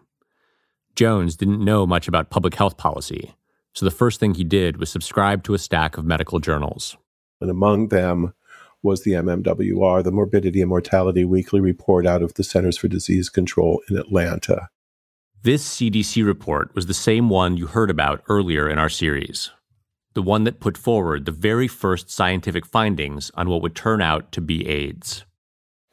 Jones 0.96 1.36
didn't 1.36 1.62
know 1.62 1.86
much 1.86 2.08
about 2.08 2.30
public 2.30 2.54
health 2.54 2.78
policy, 2.78 3.34
so 3.74 3.84
the 3.84 3.90
first 3.90 4.20
thing 4.20 4.36
he 4.36 4.42
did 4.42 4.78
was 4.78 4.88
subscribe 4.88 5.42
to 5.42 5.52
a 5.52 5.58
stack 5.58 5.98
of 5.98 6.06
medical 6.06 6.38
journals. 6.38 6.96
And 7.42 7.50
among 7.50 7.88
them 7.88 8.32
was 8.82 9.02
the 9.02 9.12
MMWR, 9.12 10.02
the 10.02 10.10
Morbidity 10.10 10.60
and 10.60 10.68
Mortality 10.68 11.24
Weekly 11.24 11.60
Report 11.60 12.06
out 12.06 12.22
of 12.22 12.34
the 12.34 12.44
Centers 12.44 12.76
for 12.76 12.88
Disease 12.88 13.28
Control 13.28 13.80
in 13.88 13.96
Atlanta. 13.96 14.68
This 15.42 15.76
CDC 15.76 16.24
report 16.24 16.74
was 16.74 16.86
the 16.86 16.94
same 16.94 17.28
one 17.28 17.56
you 17.56 17.66
heard 17.66 17.90
about 17.90 18.22
earlier 18.28 18.68
in 18.68 18.78
our 18.78 18.88
series, 18.88 19.50
the 20.14 20.22
one 20.22 20.44
that 20.44 20.60
put 20.60 20.78
forward 20.78 21.24
the 21.24 21.32
very 21.32 21.68
first 21.68 22.10
scientific 22.10 22.66
findings 22.66 23.30
on 23.34 23.48
what 23.48 23.62
would 23.62 23.74
turn 23.74 24.00
out 24.00 24.30
to 24.32 24.40
be 24.40 24.68
AIDS. 24.68 25.24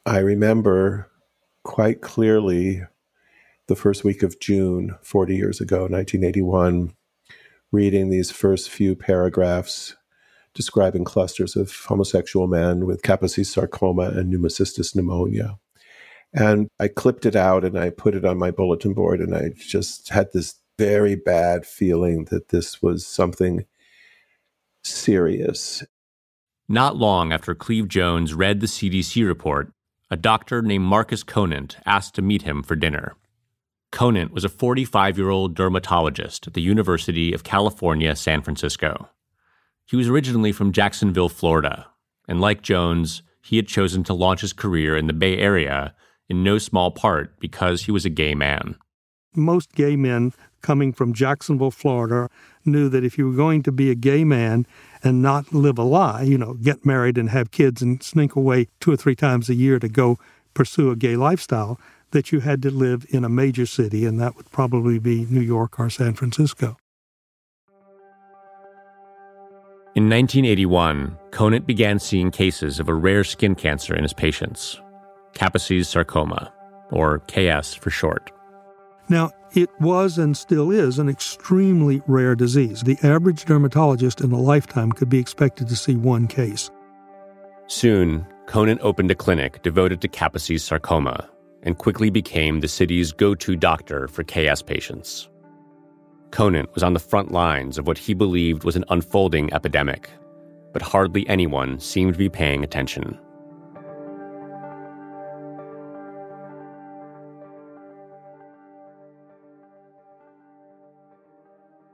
I 0.06 0.18
remember 0.18 1.10
quite 1.64 2.00
clearly 2.00 2.82
the 3.66 3.76
first 3.76 4.02
week 4.04 4.22
of 4.22 4.40
June, 4.40 4.96
40 5.02 5.36
years 5.36 5.60
ago, 5.60 5.82
1981, 5.82 6.94
reading 7.70 8.10
these 8.10 8.30
first 8.30 8.70
few 8.70 8.96
paragraphs 8.96 9.94
describing 10.60 11.04
clusters 11.04 11.56
of 11.56 11.74
homosexual 11.88 12.46
men 12.46 12.84
with 12.84 13.00
Kaposi 13.00 13.46
sarcoma 13.46 14.10
and 14.10 14.30
pneumocystis 14.30 14.94
pneumonia. 14.94 15.56
And 16.34 16.68
I 16.78 16.88
clipped 16.88 17.24
it 17.24 17.34
out 17.34 17.64
and 17.64 17.78
I 17.78 17.88
put 17.88 18.14
it 18.14 18.26
on 18.26 18.38
my 18.38 18.50
bulletin 18.50 18.92
board, 18.92 19.20
and 19.20 19.34
I 19.34 19.52
just 19.56 20.10
had 20.10 20.28
this 20.34 20.56
very 20.78 21.14
bad 21.14 21.64
feeling 21.64 22.26
that 22.26 22.50
this 22.50 22.82
was 22.82 23.06
something 23.06 23.64
serious. 24.84 25.82
Not 26.68 26.94
long 26.94 27.32
after 27.32 27.54
Cleve 27.54 27.88
Jones 27.88 28.34
read 28.34 28.60
the 28.60 28.66
CDC 28.66 29.26
report, 29.26 29.72
a 30.10 30.16
doctor 30.16 30.60
named 30.60 30.84
Marcus 30.84 31.22
Conant 31.22 31.78
asked 31.86 32.14
to 32.16 32.22
meet 32.22 32.42
him 32.42 32.62
for 32.62 32.76
dinner. 32.76 33.14
Conant 33.92 34.30
was 34.30 34.44
a 34.44 34.50
45 34.50 35.16
year 35.16 35.30
old 35.30 35.54
dermatologist 35.54 36.46
at 36.46 36.52
the 36.52 36.60
University 36.60 37.32
of 37.32 37.44
California, 37.44 38.14
San 38.14 38.42
Francisco. 38.42 39.08
He 39.90 39.96
was 39.96 40.08
originally 40.08 40.52
from 40.52 40.70
Jacksonville, 40.70 41.28
Florida, 41.28 41.88
and 42.28 42.40
like 42.40 42.62
Jones, 42.62 43.24
he 43.42 43.56
had 43.56 43.66
chosen 43.66 44.04
to 44.04 44.14
launch 44.14 44.42
his 44.42 44.52
career 44.52 44.96
in 44.96 45.08
the 45.08 45.12
Bay 45.12 45.36
Area 45.36 45.96
in 46.28 46.44
no 46.44 46.58
small 46.58 46.92
part 46.92 47.40
because 47.40 47.82
he 47.82 47.90
was 47.90 48.04
a 48.04 48.08
gay 48.08 48.36
man. 48.36 48.76
Most 49.34 49.72
gay 49.72 49.96
men 49.96 50.32
coming 50.62 50.92
from 50.92 51.12
Jacksonville, 51.12 51.72
Florida, 51.72 52.28
knew 52.64 52.88
that 52.88 53.02
if 53.02 53.18
you 53.18 53.26
were 53.26 53.34
going 53.34 53.64
to 53.64 53.72
be 53.72 53.90
a 53.90 53.96
gay 53.96 54.22
man 54.22 54.64
and 55.02 55.22
not 55.22 55.52
live 55.52 55.76
a 55.76 55.82
lie, 55.82 56.22
you 56.22 56.38
know, 56.38 56.54
get 56.54 56.86
married 56.86 57.18
and 57.18 57.30
have 57.30 57.50
kids 57.50 57.82
and 57.82 58.00
sneak 58.00 58.36
away 58.36 58.68
two 58.78 58.92
or 58.92 58.96
three 58.96 59.16
times 59.16 59.48
a 59.48 59.54
year 59.54 59.80
to 59.80 59.88
go 59.88 60.20
pursue 60.54 60.92
a 60.92 60.96
gay 60.96 61.16
lifestyle, 61.16 61.80
that 62.12 62.30
you 62.30 62.38
had 62.38 62.62
to 62.62 62.70
live 62.70 63.04
in 63.08 63.24
a 63.24 63.28
major 63.28 63.66
city, 63.66 64.06
and 64.06 64.20
that 64.20 64.36
would 64.36 64.52
probably 64.52 65.00
be 65.00 65.26
New 65.28 65.40
York 65.40 65.80
or 65.80 65.90
San 65.90 66.14
Francisco. 66.14 66.76
In 69.96 70.08
1981, 70.08 71.18
Conant 71.32 71.66
began 71.66 71.98
seeing 71.98 72.30
cases 72.30 72.78
of 72.78 72.88
a 72.88 72.94
rare 72.94 73.24
skin 73.24 73.56
cancer 73.56 73.92
in 73.92 74.04
his 74.04 74.12
patients, 74.12 74.80
Kaposi's 75.34 75.88
sarcoma, 75.88 76.52
or 76.92 77.18
KS 77.26 77.74
for 77.74 77.90
short. 77.90 78.30
Now, 79.08 79.32
it 79.52 79.68
was 79.80 80.16
and 80.18 80.36
still 80.36 80.70
is 80.70 81.00
an 81.00 81.08
extremely 81.08 82.02
rare 82.06 82.36
disease. 82.36 82.82
The 82.82 82.98
average 83.02 83.46
dermatologist 83.46 84.20
in 84.20 84.30
a 84.30 84.40
lifetime 84.40 84.92
could 84.92 85.08
be 85.08 85.18
expected 85.18 85.66
to 85.68 85.74
see 85.74 85.96
one 85.96 86.28
case. 86.28 86.70
Soon, 87.66 88.24
Conant 88.46 88.80
opened 88.82 89.10
a 89.10 89.16
clinic 89.16 89.60
devoted 89.62 90.00
to 90.02 90.08
Kaposi's 90.08 90.62
sarcoma 90.62 91.28
and 91.64 91.78
quickly 91.78 92.10
became 92.10 92.60
the 92.60 92.68
city's 92.68 93.10
go 93.10 93.34
to 93.34 93.56
doctor 93.56 94.06
for 94.06 94.22
KS 94.22 94.62
patients. 94.62 95.29
Conant 96.30 96.72
was 96.74 96.82
on 96.82 96.94
the 96.94 97.00
front 97.00 97.32
lines 97.32 97.76
of 97.76 97.86
what 97.86 97.98
he 97.98 98.14
believed 98.14 98.64
was 98.64 98.76
an 98.76 98.84
unfolding 98.88 99.52
epidemic, 99.52 100.08
but 100.72 100.82
hardly 100.82 101.28
anyone 101.28 101.80
seemed 101.80 102.12
to 102.12 102.18
be 102.18 102.28
paying 102.28 102.62
attention. 102.62 103.18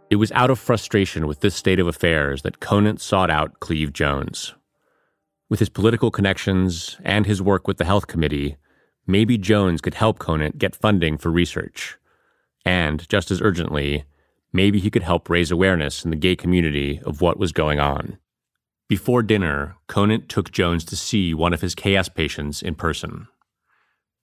It 0.09 0.17
was 0.17 0.31
out 0.33 0.51
of 0.51 0.59
frustration 0.59 1.27
with 1.27 1.41
this 1.41 1.57
state 1.57 1.81
of 1.81 1.89
affairs 1.89 2.43
that 2.43 2.61
Conant 2.61 3.01
sought 3.01 3.31
out 3.31 3.59
Cleve 3.61 3.93
Jones. 3.93 4.55
With 5.49 5.59
his 5.59 5.69
political 5.69 6.11
connections 6.11 6.97
and 7.05 7.27
his 7.27 7.43
work 7.43 7.67
with 7.67 7.79
the 7.79 7.85
health 7.85 8.07
committee, 8.07 8.57
maybe 9.07 9.39
Jones 9.39 9.81
could 9.81 9.95
help 9.95 10.19
Conant 10.19 10.59
get 10.59 10.77
funding 10.77 11.19
for 11.19 11.31
research. 11.31 11.97
And, 12.65 13.09
just 13.09 13.31
as 13.31 13.43
urgently, 13.43 14.05
maybe 14.57 14.81
he 14.81 14.91
could 14.91 15.03
help 15.03 15.31
raise 15.31 15.51
awareness 15.51 16.05
in 16.05 16.11
the 16.11 16.17
gay 16.17 16.35
community 16.35 17.01
of 17.05 17.21
what 17.21 17.39
was 17.39 17.53
going 17.53 17.79
on. 17.79 18.19
Before 18.89 19.23
dinner, 19.23 19.77
Conant 19.87 20.29
took 20.29 20.51
Jones 20.51 20.85
to 20.87 20.97
see 20.97 21.35
one 21.35 21.53
of 21.53 21.61
his 21.61 21.75
KS 21.75 22.09
patients 22.09 22.63
in 22.63 22.75
person. 22.75 23.29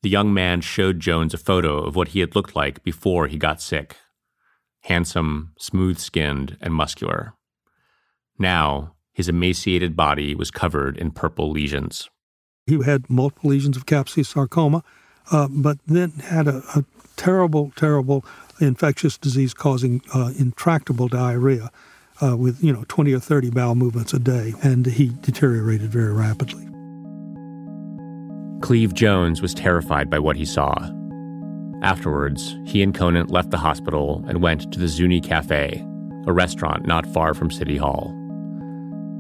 The 0.02 0.10
young 0.10 0.34
man 0.34 0.62
showed 0.62 1.00
Jones 1.00 1.34
a 1.34 1.38
photo 1.38 1.78
of 1.78 1.96
what 1.96 2.10
he 2.10 2.20
had 2.20 2.36
looked 2.36 2.56
like 2.56 2.84
before 2.84 3.28
he 3.28 3.38
got 3.38 3.62
sick 3.62 3.98
handsome, 4.84 5.54
smooth 5.58 5.98
skinned, 5.98 6.58
and 6.60 6.74
muscular. 6.74 7.34
Now, 8.38 8.96
his 9.14 9.30
emaciated 9.30 9.96
body 9.96 10.36
was 10.36 10.52
covered 10.52 10.98
in 10.98 11.12
purple 11.12 11.52
lesions. 11.52 12.10
He 12.68 12.84
had 12.84 13.10
multiple 13.10 13.52
lesions 13.52 13.78
of 13.78 13.86
Kaposi 13.86 14.26
sarcoma, 14.26 14.84
uh, 15.32 15.48
but 15.50 15.78
then 15.88 16.12
had 16.12 16.50
a, 16.50 16.64
a, 16.76 16.84
terrible, 17.16 17.72
terrible 17.76 18.26
infectious 18.60 19.18
disease 19.18 19.54
causing 19.54 20.02
uh, 20.14 20.32
intractable 20.38 21.08
diarrhea 21.08 21.72
uh, 22.22 22.38
with, 22.38 22.64
you 22.64 22.72
know, 22.72 22.86
20 22.88 23.14
or 23.14 23.20
30 23.20 23.50
bowel 23.50 23.76
movements 23.76 24.14
a 24.14 24.20
day, 24.20 24.54
and 24.62 24.86
he 24.86 25.12
deteriorated 25.22 25.90
very 25.90 26.14
rapidly. 26.14 26.68
Cleve 28.62 28.94
Jones 28.94 29.42
was 29.42 29.54
terrified 29.54 30.10
by 30.10 30.20
what 30.20 30.38
he 30.38 30.46
saw. 30.46 30.74
Afterwards, 31.82 32.56
he 32.66 32.82
and 32.82 32.96
Conant 32.96 33.30
left 33.30 33.52
the 33.52 33.58
hospital 33.58 34.24
and 34.28 34.42
went 34.42 34.72
to 34.72 34.80
the 34.80 34.88
Zuni 34.88 35.20
Cafe, 35.20 35.86
a 36.26 36.32
restaurant 36.32 36.86
not 36.86 37.06
far 37.08 37.34
from 37.34 37.52
City 37.52 37.76
Hall. 37.76 38.16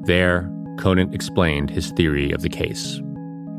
There, 0.05 0.49
Conant 0.77 1.13
explained 1.13 1.69
his 1.69 1.91
theory 1.91 2.31
of 2.31 2.41
the 2.41 2.49
case. 2.49 3.01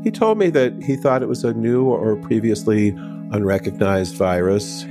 He 0.03 0.11
told 0.11 0.37
me 0.37 0.49
that 0.51 0.73
he 0.81 0.95
thought 0.95 1.21
it 1.21 1.29
was 1.29 1.43
a 1.43 1.53
new 1.53 1.85
or 1.85 2.15
previously 2.15 2.89
unrecognized 3.31 4.15
virus 4.15 4.85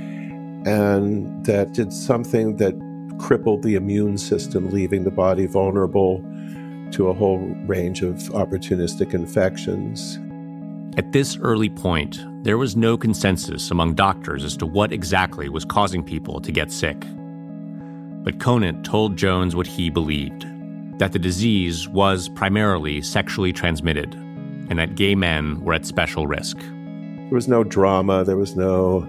and 0.65 1.45
that 1.45 1.73
did 1.73 1.93
something 1.93 2.57
that 2.57 2.73
crippled 3.19 3.63
the 3.63 3.75
immune 3.75 4.17
system, 4.17 4.69
leaving 4.71 5.03
the 5.03 5.11
body 5.11 5.45
vulnerable 5.45 6.23
to 6.91 7.07
a 7.07 7.13
whole 7.13 7.39
range 7.65 8.01
of 8.01 8.15
opportunistic 8.33 9.13
infections. 9.13 10.19
At 10.97 11.11
this 11.11 11.37
early 11.37 11.69
point, 11.69 12.19
there 12.43 12.57
was 12.57 12.75
no 12.75 12.97
consensus 12.97 13.69
among 13.69 13.95
doctors 13.95 14.43
as 14.43 14.57
to 14.57 14.65
what 14.65 14.91
exactly 14.91 15.49
was 15.49 15.65
causing 15.65 16.03
people 16.03 16.39
to 16.41 16.51
get 16.51 16.71
sick. 16.71 17.05
But 18.23 18.39
Conant 18.39 18.83
told 18.83 19.17
Jones 19.17 19.55
what 19.55 19.67
he 19.67 19.89
believed 19.89 20.45
that 20.99 21.11
the 21.11 21.19
disease 21.19 21.87
was 21.89 22.29
primarily 22.29 23.01
sexually 23.01 23.51
transmitted, 23.51 24.15
and 24.69 24.79
that 24.79 24.95
gay 24.95 25.15
men 25.15 25.61
were 25.63 25.73
at 25.73 25.85
special 25.85 26.25
risk. 26.25 26.57
There 26.57 27.29
was 27.33 27.47
no 27.47 27.63
drama, 27.63 28.23
there 28.23 28.37
was 28.37 28.55
no 28.55 29.05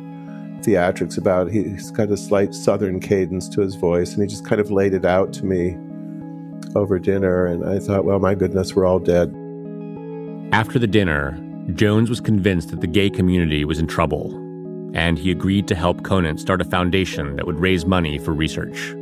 theatrics 0.66 1.16
about 1.16 1.48
it. 1.48 1.52
He's 1.52 1.90
got 1.90 2.10
a 2.10 2.16
slight 2.16 2.54
southern 2.54 3.00
cadence 3.00 3.48
to 3.50 3.60
his 3.60 3.74
voice, 3.74 4.12
and 4.12 4.22
he 4.22 4.28
just 4.28 4.44
kind 4.44 4.60
of 4.60 4.70
laid 4.70 4.94
it 4.94 5.04
out 5.04 5.32
to 5.34 5.44
me 5.44 5.76
over 6.74 6.98
dinner. 6.98 7.46
And 7.46 7.68
I 7.68 7.78
thought, 7.78 8.04
well, 8.04 8.18
my 8.18 8.34
goodness, 8.34 8.74
we're 8.74 8.86
all 8.86 8.98
dead. 8.98 9.34
After 10.52 10.78
the 10.78 10.86
dinner, 10.86 11.38
Jones 11.74 12.08
was 12.08 12.20
convinced 12.20 12.70
that 12.70 12.80
the 12.80 12.86
gay 12.86 13.10
community 13.10 13.64
was 13.64 13.78
in 13.78 13.86
trouble, 13.86 14.34
and 14.94 15.18
he 15.18 15.30
agreed 15.30 15.68
to 15.68 15.74
help 15.74 16.02
Conant 16.02 16.40
start 16.40 16.60
a 16.60 16.64
foundation 16.64 17.36
that 17.36 17.46
would 17.46 17.60
raise 17.60 17.86
money 17.86 18.18
for 18.18 18.32
research. 18.32 18.94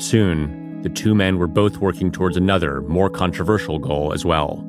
Soon, 0.00 0.80
the 0.82 0.88
two 0.88 1.14
men 1.14 1.38
were 1.38 1.48
both 1.48 1.78
working 1.78 2.12
towards 2.12 2.36
another, 2.36 2.82
more 2.82 3.10
controversial 3.10 3.78
goal 3.78 4.12
as 4.12 4.24
well 4.24 4.64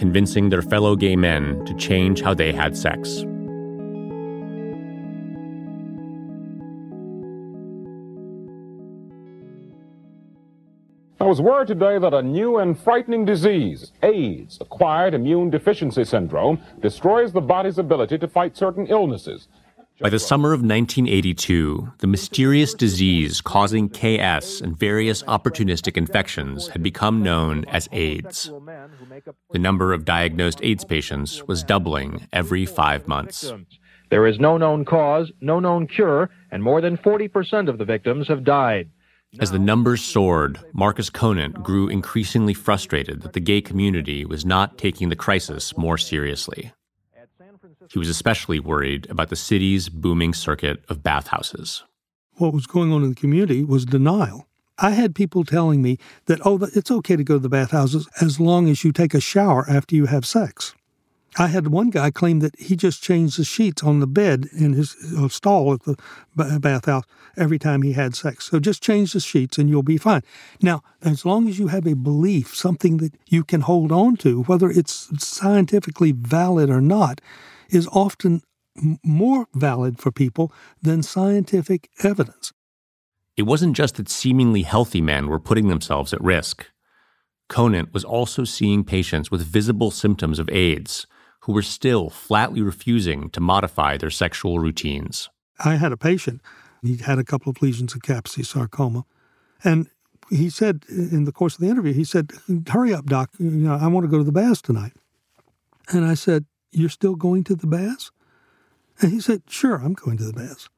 convincing 0.00 0.48
their 0.48 0.62
fellow 0.62 0.96
gay 0.96 1.14
men 1.14 1.62
to 1.66 1.74
change 1.74 2.22
how 2.22 2.32
they 2.32 2.52
had 2.52 2.74
sex. 2.74 3.22
There 11.20 11.28
was 11.28 11.42
word 11.42 11.66
today 11.66 11.98
that 11.98 12.14
a 12.14 12.22
new 12.22 12.56
and 12.56 12.80
frightening 12.80 13.26
disease, 13.26 13.92
AIDS, 14.02 14.56
acquired 14.58 15.12
immune 15.12 15.50
deficiency 15.50 16.02
syndrome, 16.02 16.62
destroys 16.80 17.30
the 17.30 17.42
body's 17.42 17.76
ability 17.76 18.16
to 18.16 18.26
fight 18.26 18.56
certain 18.56 18.86
illnesses. 18.86 19.46
By 20.00 20.08
the 20.08 20.18
summer 20.18 20.54
of 20.54 20.60
1982, 20.60 21.92
the 21.98 22.06
mysterious 22.06 22.72
disease 22.72 23.42
causing 23.42 23.90
KS 23.90 24.62
and 24.62 24.78
various 24.78 25.22
opportunistic 25.24 25.98
infections 25.98 26.68
had 26.68 26.82
become 26.82 27.22
known 27.22 27.66
as 27.66 27.86
AIDS. 27.92 28.50
The 29.50 29.58
number 29.58 29.92
of 29.92 30.06
diagnosed 30.06 30.60
AIDS 30.62 30.86
patients 30.86 31.46
was 31.46 31.62
doubling 31.62 32.28
every 32.32 32.64
five 32.64 33.06
months. 33.06 33.52
There 34.08 34.26
is 34.26 34.40
no 34.40 34.56
known 34.56 34.86
cause, 34.86 35.30
no 35.42 35.60
known 35.60 35.86
cure, 35.86 36.30
and 36.50 36.62
more 36.62 36.80
than 36.80 36.96
40% 36.96 37.68
of 37.68 37.76
the 37.76 37.84
victims 37.84 38.26
have 38.28 38.42
died. 38.42 38.88
As 39.38 39.52
the 39.52 39.60
numbers 39.60 40.02
soared, 40.02 40.58
Marcus 40.72 41.08
Conant 41.08 41.62
grew 41.62 41.88
increasingly 41.88 42.52
frustrated 42.52 43.22
that 43.22 43.32
the 43.32 43.40
gay 43.40 43.60
community 43.60 44.24
was 44.24 44.44
not 44.44 44.76
taking 44.76 45.08
the 45.08 45.14
crisis 45.14 45.76
more 45.76 45.96
seriously. 45.96 46.72
He 47.92 47.98
was 47.98 48.08
especially 48.08 48.58
worried 48.58 49.08
about 49.08 49.28
the 49.28 49.36
city's 49.36 49.88
booming 49.88 50.34
circuit 50.34 50.82
of 50.88 51.04
bathhouses. 51.04 51.84
What 52.34 52.52
was 52.52 52.66
going 52.66 52.92
on 52.92 53.04
in 53.04 53.10
the 53.10 53.14
community 53.14 53.62
was 53.62 53.84
denial. 53.84 54.48
I 54.78 54.90
had 54.90 55.14
people 55.14 55.44
telling 55.44 55.80
me 55.80 55.98
that, 56.26 56.40
oh, 56.44 56.58
it's 56.74 56.90
okay 56.90 57.14
to 57.14 57.24
go 57.24 57.34
to 57.34 57.40
the 57.40 57.48
bathhouses 57.48 58.08
as 58.20 58.40
long 58.40 58.68
as 58.68 58.82
you 58.82 58.92
take 58.92 59.14
a 59.14 59.20
shower 59.20 59.64
after 59.68 59.94
you 59.94 60.06
have 60.06 60.26
sex. 60.26 60.74
I 61.38 61.46
had 61.46 61.68
one 61.68 61.90
guy 61.90 62.10
claim 62.10 62.40
that 62.40 62.58
he 62.58 62.74
just 62.74 63.02
changed 63.02 63.38
the 63.38 63.44
sheets 63.44 63.84
on 63.84 64.00
the 64.00 64.06
bed 64.06 64.48
in 64.52 64.72
his 64.72 64.96
uh, 65.16 65.28
stall 65.28 65.72
at 65.72 65.82
the 65.84 65.96
bathhouse 66.34 67.04
every 67.36 67.58
time 67.58 67.82
he 67.82 67.92
had 67.92 68.16
sex. 68.16 68.50
So 68.50 68.58
just 68.58 68.82
change 68.82 69.12
the 69.12 69.20
sheets 69.20 69.56
and 69.56 69.70
you'll 69.70 69.84
be 69.84 69.96
fine. 69.96 70.22
Now, 70.60 70.82
as 71.02 71.24
long 71.24 71.48
as 71.48 71.58
you 71.58 71.68
have 71.68 71.86
a 71.86 71.94
belief, 71.94 72.54
something 72.54 72.96
that 72.96 73.14
you 73.28 73.44
can 73.44 73.60
hold 73.60 73.92
on 73.92 74.16
to, 74.18 74.42
whether 74.44 74.70
it's 74.70 75.08
scientifically 75.24 76.12
valid 76.12 76.68
or 76.68 76.80
not, 76.80 77.20
is 77.68 77.86
often 77.92 78.42
more 79.04 79.46
valid 79.54 79.98
for 80.00 80.10
people 80.10 80.52
than 80.82 81.02
scientific 81.02 81.90
evidence. 82.02 82.52
It 83.36 83.42
wasn't 83.42 83.76
just 83.76 83.96
that 83.96 84.08
seemingly 84.08 84.62
healthy 84.62 85.00
men 85.00 85.28
were 85.28 85.40
putting 85.40 85.68
themselves 85.68 86.12
at 86.12 86.20
risk. 86.20 86.66
Conant 87.48 87.92
was 87.92 88.04
also 88.04 88.44
seeing 88.44 88.84
patients 88.84 89.30
with 89.30 89.42
visible 89.42 89.90
symptoms 89.90 90.38
of 90.38 90.48
AIDS 90.50 91.06
who 91.40 91.52
were 91.52 91.62
still 91.62 92.10
flatly 92.10 92.60
refusing 92.60 93.30
to 93.30 93.40
modify 93.40 93.96
their 93.96 94.10
sexual 94.10 94.58
routines. 94.58 95.28
I 95.58 95.76
had 95.76 95.92
a 95.92 95.96
patient, 95.96 96.40
he 96.82 96.96
had 96.96 97.18
a 97.18 97.24
couple 97.24 97.50
of 97.50 97.60
lesions 97.62 97.94
of 97.94 98.02
Kaposi 98.02 98.44
sarcoma, 98.44 99.04
and 99.62 99.88
he 100.30 100.48
said 100.48 100.84
in 100.88 101.24
the 101.24 101.32
course 101.32 101.54
of 101.54 101.60
the 101.60 101.68
interview, 101.68 101.92
he 101.92 102.04
said, 102.04 102.30
Hurry 102.68 102.94
up, 102.94 103.06
doc, 103.06 103.30
you 103.38 103.50
know, 103.50 103.74
I 103.74 103.88
want 103.88 104.04
to 104.04 104.10
go 104.10 104.18
to 104.18 104.24
the 104.24 104.32
baths 104.32 104.62
tonight. 104.62 104.92
And 105.88 106.04
I 106.04 106.14
said, 106.14 106.44
you're 106.72 106.88
still 106.88 107.16
going 107.16 107.44
to 107.44 107.54
the 107.54 107.66
baths? 107.66 108.10
And 109.00 109.12
he 109.12 109.20
said, 109.20 109.42
Sure, 109.48 109.76
I'm 109.76 109.94
going 109.94 110.18
to 110.18 110.24
the 110.24 110.32
baths. 110.32 110.68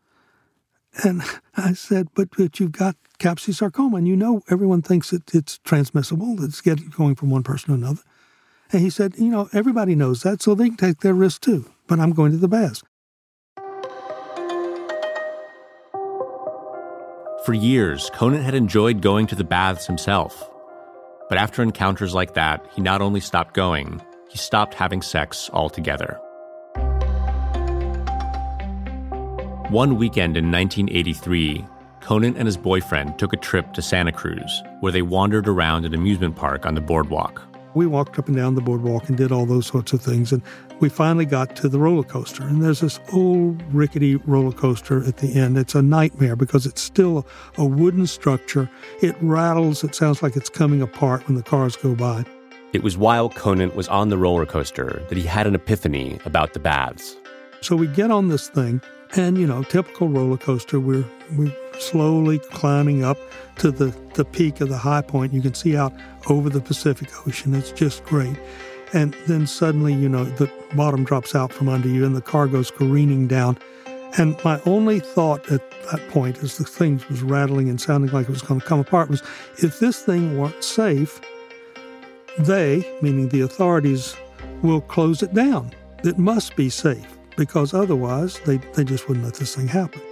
And 1.05 1.23
I 1.57 1.73
said, 1.75 2.09
But, 2.15 2.29
but 2.37 2.59
you've 2.61 2.73
got 2.73 2.97
Kaposi 3.19 3.55
sarcoma, 3.55 3.99
and 3.99 4.09
you 4.09 4.17
know 4.17 4.43
everyone 4.51 4.83
thinks 4.83 5.13
it, 5.13 5.23
it's 5.33 5.59
transmissible, 5.59 6.43
it's 6.43 6.61
getting, 6.61 6.89
going 6.89 7.15
from 7.15 7.31
one 7.31 7.43
person 7.43 7.69
to 7.69 7.75
another. 7.75 8.03
And 8.73 8.81
he 8.81 8.91
said, 8.91 9.17
You 9.19 9.29
know, 9.29 9.49
everybody 9.53 9.95
knows 9.95 10.23
that, 10.23 10.41
so 10.41 10.55
they 10.55 10.69
can 10.69 10.77
take 10.77 11.01
their 11.01 11.15
risk 11.15 11.43
too, 11.43 11.71
but 11.87 12.01
I'm 12.01 12.13
going 12.13 12.33
to 12.33 12.39
the 12.39 12.49
baths. 12.49 12.83
For 17.45 17.55
years, 17.55 18.09
Conant 18.15 18.45
had 18.45 18.55
enjoyed 18.55 19.03
going 19.03 19.27
to 19.27 19.35
the 19.35 19.45
baths 19.45 19.87
himself. 19.87 20.49
But 21.29 21.39
after 21.39 21.63
encounters 21.63 22.15
like 22.15 22.35
that, 22.35 22.65
he 22.75 22.81
not 22.81 23.03
only 23.03 23.21
stopped 23.21 23.55
going, 23.55 24.01
he 24.29 24.39
stopped 24.39 24.75
having 24.75 25.03
sex 25.03 25.51
altogether. 25.53 26.19
One 29.71 29.97
weekend 29.97 30.37
in 30.37 30.53
1983, 30.53 31.65
Conant 32.01 32.37
and 32.37 32.47
his 32.47 32.57
boyfriend 32.57 33.19
took 33.19 33.33
a 33.33 33.39
trip 33.39 33.73
to 33.73 33.83
Santa 33.83 34.13
Cruz, 34.13 34.63
where 34.81 34.93
they 34.93 35.03
wandered 35.03 35.49
around 35.49 35.85
an 35.85 35.95
amusement 35.95 36.37
park 36.37 36.65
on 36.65 36.75
the 36.75 36.81
boardwalk. 36.81 37.43
We 37.75 37.87
walked 37.87 38.19
up 38.19 38.29
and 38.29 38.37
down 38.37 38.55
the 38.55 38.61
boardwalk 38.61 39.09
and 39.09 39.17
did 39.17 39.33
all 39.33 39.47
those 39.47 39.67
sorts 39.67 39.93
of 39.93 40.03
things. 40.03 40.33
And 40.33 40.43
we 40.81 40.89
finally 40.89 41.25
got 41.25 41.57
to 41.57 41.69
the 41.69 41.79
roller 41.79 42.03
coaster. 42.03 42.43
And 42.43 42.63
there's 42.63 42.81
this 42.81 43.01
old 43.13 43.63
rickety 43.75 44.17
roller 44.17 44.53
coaster 44.53 45.05
at 45.05 45.19
the 45.19 45.35
end. 45.35 45.57
It's 45.57 45.75
a 45.75 45.83
nightmare 45.83 46.37
because 46.37 46.67
it's 46.67 46.83
still 46.83 47.27
a 47.57 47.65
wooden 47.65 48.07
structure. 48.07 48.69
It 49.01 49.17
rattles, 49.21 49.85
it 49.85 49.95
sounds 49.95 50.23
like 50.23 50.37
it's 50.37 50.51
coming 50.51 50.83
apart 50.83 51.27
when 51.27 51.37
the 51.37 51.43
cars 51.43 51.77
go 51.77 51.95
by. 51.95 52.25
It 52.73 52.83
was 52.83 52.97
while 52.97 53.29
Conant 53.29 53.75
was 53.75 53.89
on 53.89 54.09
the 54.09 54.17
roller 54.17 54.47
coaster 54.47 55.03
that 55.09 55.19
he 55.19 55.25
had 55.25 55.47
an 55.47 55.55
epiphany 55.55 56.19
about 56.25 56.55
the 56.55 56.59
baths. 56.59 57.17
So 57.61 57.77
we 57.77 57.87
get 57.87 58.11
on 58.11 58.29
this 58.29 58.49
thing, 58.49 58.81
and 59.15 59.37
you 59.39 59.47
know, 59.47 59.63
typical 59.63 60.09
roller 60.09 60.39
coaster, 60.39 60.81
we're 60.81 61.05
we're 61.37 61.55
slowly 61.83 62.39
climbing 62.39 63.05
up 63.05 63.19
to 63.59 63.71
the, 63.71 63.95
the 64.15 64.25
peak 64.25 64.61
of 64.61 64.69
the 64.69 64.79
high 64.79 65.03
point. 65.03 65.33
You 65.33 65.43
can 65.43 65.55
see 65.55 65.77
out 65.77 65.93
over 66.29 66.49
the 66.49 66.61
Pacific 66.61 67.09
Ocean. 67.27 67.55
It's 67.55 67.73
just 67.73 68.05
great. 68.05 68.37
And 68.93 69.17
then 69.27 69.47
suddenly, 69.47 69.95
you 69.95 70.09
know, 70.09 70.25
the 70.25 70.51
bottom 70.75 71.05
drops 71.05 71.35
out 71.35 71.53
from 71.53 71.69
under 71.69 71.89
you 71.89 72.05
and 72.05 72.15
the 72.15 72.23
car 72.23 72.47
goes 72.47 72.71
careening 72.71 73.27
down. 73.27 73.59
And 74.19 74.37
my 74.45 74.61
only 74.67 75.01
thought 75.01 75.51
at 75.51 75.63
that 75.91 76.07
point, 76.11 76.43
as 76.43 76.59
the 76.59 76.65
thing 76.65 77.03
was 77.09 77.23
rattling 77.23 77.71
and 77.71 77.81
sounding 77.81 78.11
like 78.13 78.29
it 78.29 78.33
was 78.33 78.43
going 78.43 78.61
to 78.61 78.67
come 78.67 78.81
apart, 78.81 79.09
was 79.09 79.23
if 79.63 79.81
this 79.81 80.03
thing 80.03 80.39
weren't 80.39 80.63
safe, 80.63 81.21
they, 82.39 82.87
meaning 83.01 83.29
the 83.29 83.41
authorities, 83.41 84.15
will 84.63 84.83
close 84.83 85.23
it 85.23 85.33
down. 85.33 85.73
It 86.05 86.19
must 86.19 86.57
be 86.57 86.69
safe 86.69 87.17
because 87.37 87.73
otherwise 87.73 88.39
they, 88.41 88.59
they 88.75 88.85
just 88.85 89.09
wouldn't 89.09 89.25
let 89.25 89.35
this 89.35 89.55
thing 89.55 89.69
happen. 89.69 90.03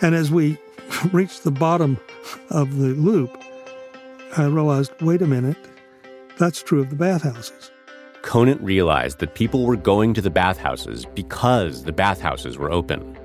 And 0.00 0.14
as 0.14 0.30
we 0.30 0.58
reached 1.12 1.44
the 1.44 1.50
bottom 1.50 1.98
of 2.50 2.76
the 2.78 2.88
loop, 2.88 3.42
I 4.36 4.46
realized 4.46 4.92
wait 5.00 5.22
a 5.22 5.26
minute, 5.26 5.56
that's 6.38 6.62
true 6.62 6.80
of 6.80 6.90
the 6.90 6.96
bathhouses. 6.96 7.70
Conant 8.22 8.60
realized 8.62 9.18
that 9.18 9.34
people 9.34 9.66
were 9.66 9.76
going 9.76 10.14
to 10.14 10.20
the 10.20 10.30
bathhouses 10.30 11.04
because 11.04 11.84
the 11.84 11.92
bathhouses 11.92 12.56
were 12.56 12.70
open. 12.70 13.18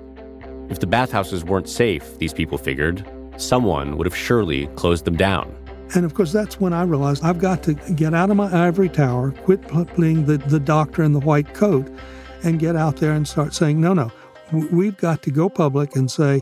If 0.69 0.80
the 0.80 0.88
bathhouses 0.88 1.43
weren't 1.43 1.69
safe, 1.69 2.17
these 2.17 2.34
people 2.34 2.58
figured, 2.58 3.08
someone 3.38 3.97
would 3.97 4.08
have 4.08 4.15
surely 4.15 4.67
closed 4.75 5.06
them 5.06 5.15
down. 5.15 5.56
And 5.95 6.03
of 6.03 6.13
course, 6.13 6.34
that's 6.34 6.60
when 6.60 6.73
I 6.73 6.84
realized 6.84 7.23
I've 7.23 7.39
got 7.39 7.63
to 7.63 7.73
get 7.73 8.13
out 8.13 8.30
of 8.30 8.36
my 8.36 8.67
ivory 8.67 8.89
tower, 8.89 9.32
quit 9.32 9.62
playing 9.67 10.25
the, 10.25 10.38
the 10.38 10.60
doctor 10.60 11.03
in 11.03 11.13
the 11.13 11.19
white 11.19 11.53
coat, 11.53 11.88
and 12.43 12.60
get 12.60 12.75
out 12.75 12.97
there 12.97 13.13
and 13.13 13.27
start 13.27 13.53
saying, 13.53 13.80
no, 13.80 13.93
no, 13.93 14.12
we've 14.51 14.97
got 14.97 15.21
to 15.23 15.32
go 15.32 15.47
public 15.47 15.95
and 15.95 16.12
say, 16.12 16.41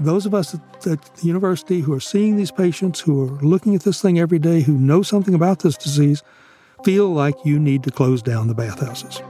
those 0.00 0.26
of 0.26 0.34
us 0.34 0.54
at, 0.54 0.86
at 0.86 1.16
the 1.16 1.26
university 1.26 1.80
who 1.80 1.92
are 1.92 2.00
seeing 2.00 2.36
these 2.36 2.50
patients, 2.50 3.00
who 3.00 3.22
are 3.22 3.40
looking 3.40 3.74
at 3.74 3.82
this 3.82 4.02
thing 4.02 4.18
every 4.18 4.38
day, 4.38 4.60
who 4.62 4.76
know 4.76 5.02
something 5.02 5.34
about 5.34 5.60
this 5.60 5.76
disease, 5.76 6.22
feel 6.84 7.08
like 7.08 7.34
you 7.44 7.58
need 7.58 7.82
to 7.84 7.90
close 7.90 8.22
down 8.22 8.48
the 8.48 8.54
bathhouses. 8.54 9.22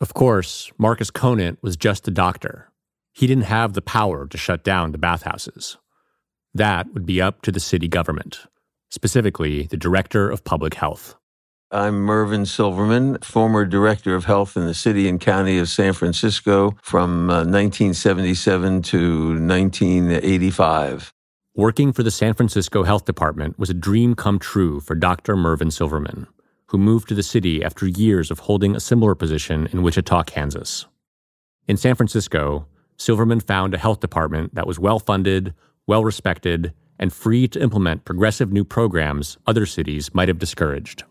Of 0.00 0.12
course, 0.12 0.70
Marcus 0.78 1.10
Conant 1.10 1.58
was 1.62 1.76
just 1.76 2.06
a 2.06 2.10
doctor. 2.10 2.70
He 3.12 3.26
didn't 3.26 3.44
have 3.44 3.72
the 3.72 3.82
power 3.82 4.26
to 4.26 4.36
shut 4.36 4.62
down 4.62 4.92
the 4.92 4.98
bathhouses. 4.98 5.78
That 6.52 6.92
would 6.92 7.06
be 7.06 7.20
up 7.20 7.42
to 7.42 7.52
the 7.52 7.60
city 7.60 7.88
government, 7.88 8.40
specifically 8.90 9.66
the 9.66 9.76
director 9.76 10.28
of 10.30 10.44
public 10.44 10.74
health. 10.74 11.16
I'm 11.70 12.00
Mervyn 12.02 12.46
Silverman, 12.46 13.18
former 13.18 13.64
director 13.64 14.14
of 14.14 14.26
health 14.26 14.56
in 14.56 14.66
the 14.66 14.74
city 14.74 15.08
and 15.08 15.20
county 15.20 15.58
of 15.58 15.68
San 15.68 15.92
Francisco 15.92 16.76
from 16.82 17.30
uh, 17.30 17.44
1977 17.44 18.82
to 18.82 19.28
1985. 19.40 21.12
Working 21.56 21.92
for 21.92 22.02
the 22.02 22.10
San 22.10 22.34
Francisco 22.34 22.82
Health 22.84 23.04
Department 23.04 23.58
was 23.58 23.70
a 23.70 23.74
dream 23.74 24.14
come 24.14 24.38
true 24.38 24.80
for 24.80 24.94
Dr. 24.94 25.36
Mervyn 25.36 25.70
Silverman 25.70 26.26
who 26.74 26.78
moved 26.78 27.08
to 27.08 27.14
the 27.14 27.22
city 27.22 27.62
after 27.62 27.86
years 27.86 28.32
of 28.32 28.40
holding 28.40 28.74
a 28.74 28.80
similar 28.80 29.14
position 29.14 29.68
in 29.72 29.82
Wichita, 29.82 30.24
Kansas. 30.24 30.86
In 31.68 31.76
San 31.76 31.94
Francisco, 31.94 32.66
Silverman 32.96 33.38
found 33.38 33.74
a 33.74 33.78
health 33.78 34.00
department 34.00 34.56
that 34.56 34.66
was 34.66 34.78
well 34.78 34.98
funded, 34.98 35.54
well 35.86 36.04
respected, 36.04 36.72
and 36.98 37.12
free 37.12 37.46
to 37.46 37.62
implement 37.62 38.04
progressive 38.04 38.52
new 38.52 38.64
programs 38.64 39.38
other 39.46 39.66
cities 39.66 40.12
might 40.14 40.26
have 40.26 40.40
discouraged. 40.40 41.04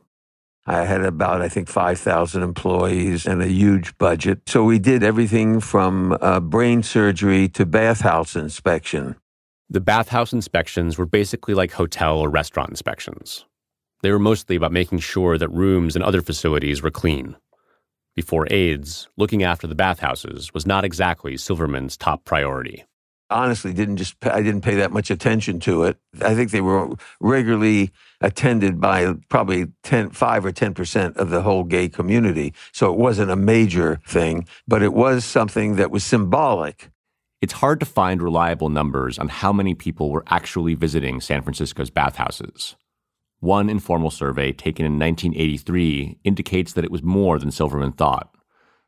I 0.65 0.85
had 0.85 1.03
about, 1.03 1.41
I 1.41 1.49
think, 1.49 1.67
5,000 1.67 2.41
employees 2.41 3.25
and 3.25 3.41
a 3.41 3.47
huge 3.47 3.97
budget. 3.97 4.47
So 4.47 4.63
we 4.63 4.79
did 4.79 5.03
everything 5.03 5.59
from 5.59 6.17
uh, 6.21 6.39
brain 6.39 6.83
surgery 6.83 7.49
to 7.49 7.65
bathhouse 7.65 8.35
inspection. 8.35 9.17
The 9.69 9.81
bathhouse 9.81 10.31
inspections 10.31 10.97
were 10.97 11.05
basically 11.05 11.53
like 11.53 11.71
hotel 11.71 12.17
or 12.17 12.29
restaurant 12.29 12.69
inspections. 12.69 13.45
They 14.03 14.11
were 14.11 14.19
mostly 14.19 14.55
about 14.55 14.71
making 14.71 14.99
sure 14.99 15.37
that 15.37 15.49
rooms 15.49 15.95
and 15.95 16.03
other 16.03 16.21
facilities 16.21 16.81
were 16.81 16.91
clean. 16.91 17.35
Before 18.15 18.47
AIDS, 18.51 19.09
looking 19.17 19.43
after 19.43 19.65
the 19.67 19.75
bathhouses 19.75 20.53
was 20.53 20.65
not 20.65 20.85
exactly 20.85 21.35
Silverman's 21.35 21.97
top 21.97 22.23
priority. 22.23 22.85
Honestly, 23.29 23.73
didn't 23.73 23.97
just 23.97 24.15
I 24.25 24.41
didn't 24.41 24.61
pay 24.61 24.75
that 24.75 24.91
much 24.91 25.09
attention 25.09 25.59
to 25.61 25.83
it. 25.83 25.97
I 26.21 26.35
think 26.35 26.51
they 26.51 26.61
were 26.61 26.95
regularly 27.19 27.91
attended 28.21 28.79
by 28.79 29.13
probably 29.29 29.67
10, 29.83 30.11
5 30.11 30.45
or 30.45 30.51
10% 30.51 31.17
of 31.17 31.29
the 31.29 31.41
whole 31.41 31.63
gay 31.63 31.89
community. 31.89 32.53
So 32.71 32.91
it 32.91 32.99
wasn't 32.99 33.31
a 33.31 33.35
major 33.35 33.99
thing, 34.05 34.47
but 34.67 34.83
it 34.83 34.93
was 34.93 35.25
something 35.25 35.77
that 35.77 35.91
was 35.91 36.03
symbolic. 36.03 36.89
It's 37.41 37.53
hard 37.53 37.79
to 37.81 37.85
find 37.85 38.21
reliable 38.21 38.69
numbers 38.69 39.19
on 39.19 39.27
how 39.27 39.51
many 39.51 39.73
people 39.73 40.11
were 40.11 40.23
actually 40.27 40.75
visiting 40.75 41.19
San 41.19 41.41
Francisco's 41.41 41.89
bathhouses. 41.89 42.75
One 43.41 43.69
informal 43.69 44.11
survey 44.11 44.53
taken 44.53 44.85
in 44.85 44.97
1983 44.97 46.19
indicates 46.23 46.71
that 46.71 46.85
it 46.85 46.91
was 46.91 47.03
more 47.03 47.37
than 47.39 47.51
Silverman 47.51 47.91
thought, 47.91 48.33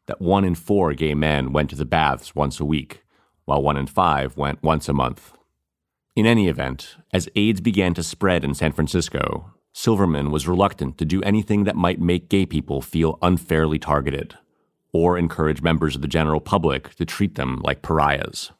that 0.07 0.21
one 0.21 0.45
in 0.45 0.55
four 0.55 0.93
gay 0.93 1.13
men 1.13 1.51
went 1.51 1.69
to 1.71 1.75
the 1.75 1.83
baths 1.83 2.33
once 2.33 2.61
a 2.61 2.65
week, 2.65 3.03
while 3.45 3.61
one 3.61 3.77
in 3.77 3.87
five 3.87 4.35
went 4.37 4.61
once 4.61 4.89
a 4.89 4.93
month. 4.93 5.33
In 6.15 6.25
any 6.25 6.47
event, 6.47 6.95
as 7.13 7.29
AIDS 7.35 7.61
began 7.61 7.93
to 7.93 8.03
spread 8.03 8.43
in 8.43 8.53
San 8.53 8.71
Francisco, 8.71 9.51
Silverman 9.73 10.31
was 10.31 10.47
reluctant 10.47 10.97
to 10.97 11.05
do 11.05 11.21
anything 11.23 11.65
that 11.65 11.75
might 11.75 11.99
make 11.99 12.29
gay 12.29 12.45
people 12.45 12.81
feel 12.81 13.19
unfairly 13.21 13.77
targeted, 13.77 14.37
or 14.93 15.17
encourage 15.17 15.61
members 15.61 15.95
of 15.95 16.01
the 16.01 16.07
general 16.07 16.39
public 16.39 16.95
to 16.95 17.05
treat 17.05 17.35
them 17.35 17.59
like 17.63 17.81
pariahs. 17.81 18.51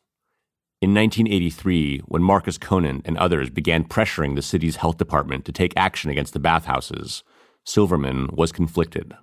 In 0.82 0.93
1983, 0.93 2.00
when 2.00 2.21
Marcus 2.21 2.58
Conant 2.58 3.02
and 3.06 3.17
others 3.17 3.50
began 3.50 3.86
pressuring 3.86 4.36
the 4.36 4.41
city's 4.41 4.76
health 4.76 4.98
department 4.98 5.45
to 5.45 5.54
take 5.54 5.74
action 5.78 6.12
against 6.12 6.34
the 6.34 6.39
bathhouses, 6.39 7.24
Silverman 7.63 8.28
was 8.34 8.52
conflicted. 8.52 9.13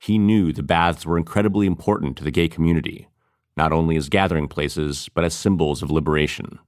He 0.00 0.18
knew 0.18 0.52
the 0.52 0.64
baths 0.64 1.06
were 1.06 1.16
incredibly 1.16 1.66
important 1.66 2.16
to 2.16 2.24
the 2.24 2.32
gay 2.32 2.48
community, 2.48 3.08
not 3.56 3.72
only 3.72 3.96
as 3.96 4.08
gathering 4.08 4.48
places, 4.48 5.08
but 5.14 5.24
as 5.24 5.34
symbols 5.34 5.82
of 5.82 5.90
liberation. 5.90 6.58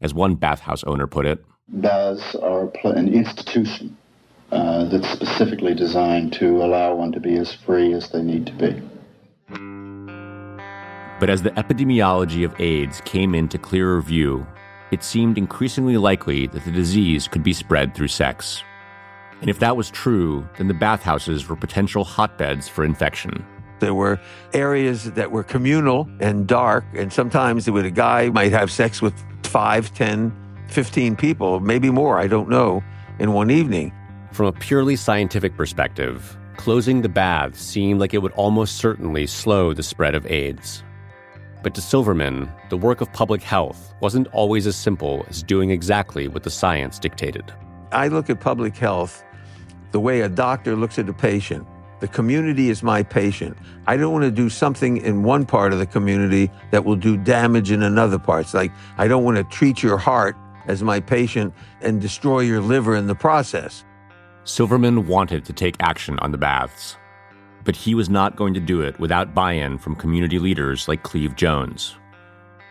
As 0.00 0.14
one 0.14 0.34
bathhouse 0.36 0.84
owner 0.84 1.06
put 1.06 1.26
it, 1.26 1.44
baths 1.68 2.34
are 2.36 2.70
an 2.84 3.12
institution 3.12 3.96
uh, 4.52 4.84
that's 4.86 5.08
specifically 5.10 5.74
designed 5.74 6.32
to 6.34 6.62
allow 6.62 6.94
one 6.94 7.12
to 7.12 7.20
be 7.20 7.36
as 7.36 7.54
free 7.54 7.92
as 7.92 8.10
they 8.10 8.22
need 8.22 8.46
to 8.46 8.52
be. 8.52 8.82
But 11.20 11.30
as 11.30 11.42
the 11.42 11.50
epidemiology 11.50 12.44
of 12.44 12.58
AIDS 12.60 13.02
came 13.04 13.34
into 13.34 13.58
clearer 13.58 14.00
view, 14.00 14.46
it 14.90 15.02
seemed 15.02 15.36
increasingly 15.36 15.96
likely 15.96 16.46
that 16.46 16.64
the 16.64 16.70
disease 16.70 17.28
could 17.28 17.42
be 17.42 17.52
spread 17.52 17.94
through 17.94 18.08
sex. 18.08 18.62
And 19.40 19.50
if 19.50 19.58
that 19.58 19.76
was 19.76 19.90
true, 19.90 20.48
then 20.56 20.68
the 20.68 20.74
bathhouses 20.74 21.48
were 21.48 21.56
potential 21.56 22.04
hotbeds 22.04 22.68
for 22.68 22.84
infection. 22.84 23.44
There 23.80 23.94
were 23.94 24.20
areas 24.52 25.12
that 25.12 25.30
were 25.30 25.44
communal 25.44 26.08
and 26.20 26.46
dark, 26.46 26.84
and 26.94 27.12
sometimes 27.12 27.70
would, 27.70 27.84
a 27.84 27.90
guy 27.90 28.30
might 28.30 28.52
have 28.52 28.70
sex 28.70 29.00
with 29.00 29.14
5, 29.44 29.94
10, 29.94 30.32
15 30.68 31.16
people, 31.16 31.60
maybe 31.60 31.90
more, 31.90 32.18
I 32.18 32.26
don't 32.26 32.48
know, 32.48 32.82
in 33.18 33.32
one 33.32 33.50
evening. 33.50 33.92
From 34.32 34.46
a 34.46 34.52
purely 34.52 34.96
scientific 34.96 35.56
perspective, 35.56 36.36
closing 36.56 37.02
the 37.02 37.08
baths 37.08 37.60
seemed 37.60 38.00
like 38.00 38.14
it 38.14 38.22
would 38.22 38.32
almost 38.32 38.76
certainly 38.76 39.26
slow 39.26 39.72
the 39.72 39.82
spread 39.82 40.14
of 40.14 40.26
AIDS. 40.26 40.82
But 41.62 41.74
to 41.74 41.80
Silverman, 41.80 42.48
the 42.68 42.76
work 42.76 43.00
of 43.00 43.12
public 43.12 43.42
health 43.42 43.94
wasn't 44.00 44.28
always 44.28 44.66
as 44.66 44.76
simple 44.76 45.24
as 45.28 45.42
doing 45.42 45.70
exactly 45.70 46.28
what 46.28 46.42
the 46.42 46.50
science 46.50 46.98
dictated. 46.98 47.52
I 47.90 48.08
look 48.08 48.30
at 48.30 48.40
public 48.40 48.76
health 48.76 49.24
the 49.90 50.00
way 50.00 50.20
a 50.20 50.28
doctor 50.28 50.76
looks 50.76 50.98
at 50.98 51.08
a 51.08 51.12
patient. 51.12 51.66
The 52.00 52.08
community 52.08 52.70
is 52.70 52.82
my 52.82 53.02
patient. 53.02 53.56
I 53.86 53.96
don't 53.96 54.12
want 54.12 54.24
to 54.24 54.30
do 54.30 54.48
something 54.48 54.98
in 54.98 55.24
one 55.24 55.46
part 55.46 55.72
of 55.72 55.78
the 55.78 55.86
community 55.86 56.50
that 56.70 56.84
will 56.84 56.96
do 56.96 57.16
damage 57.16 57.70
in 57.70 57.82
another 57.82 58.18
part. 58.18 58.42
It's 58.42 58.54
like 58.54 58.72
I 58.98 59.08
don't 59.08 59.24
want 59.24 59.36
to 59.36 59.44
treat 59.44 59.82
your 59.82 59.98
heart 59.98 60.36
as 60.66 60.82
my 60.82 61.00
patient 61.00 61.54
and 61.80 62.00
destroy 62.00 62.40
your 62.40 62.60
liver 62.60 62.94
in 62.94 63.06
the 63.06 63.14
process. 63.14 63.84
Silverman 64.44 65.06
wanted 65.06 65.44
to 65.46 65.52
take 65.52 65.76
action 65.80 66.18
on 66.20 66.30
the 66.30 66.38
baths 66.38 66.96
but 67.68 67.76
he 67.76 67.94
was 67.94 68.08
not 68.08 68.34
going 68.34 68.54
to 68.54 68.60
do 68.60 68.80
it 68.80 68.98
without 68.98 69.34
buy 69.34 69.52
in 69.52 69.76
from 69.76 69.94
community 69.94 70.38
leaders 70.38 70.88
like 70.88 71.02
Cleve 71.02 71.36
Jones. 71.36 71.96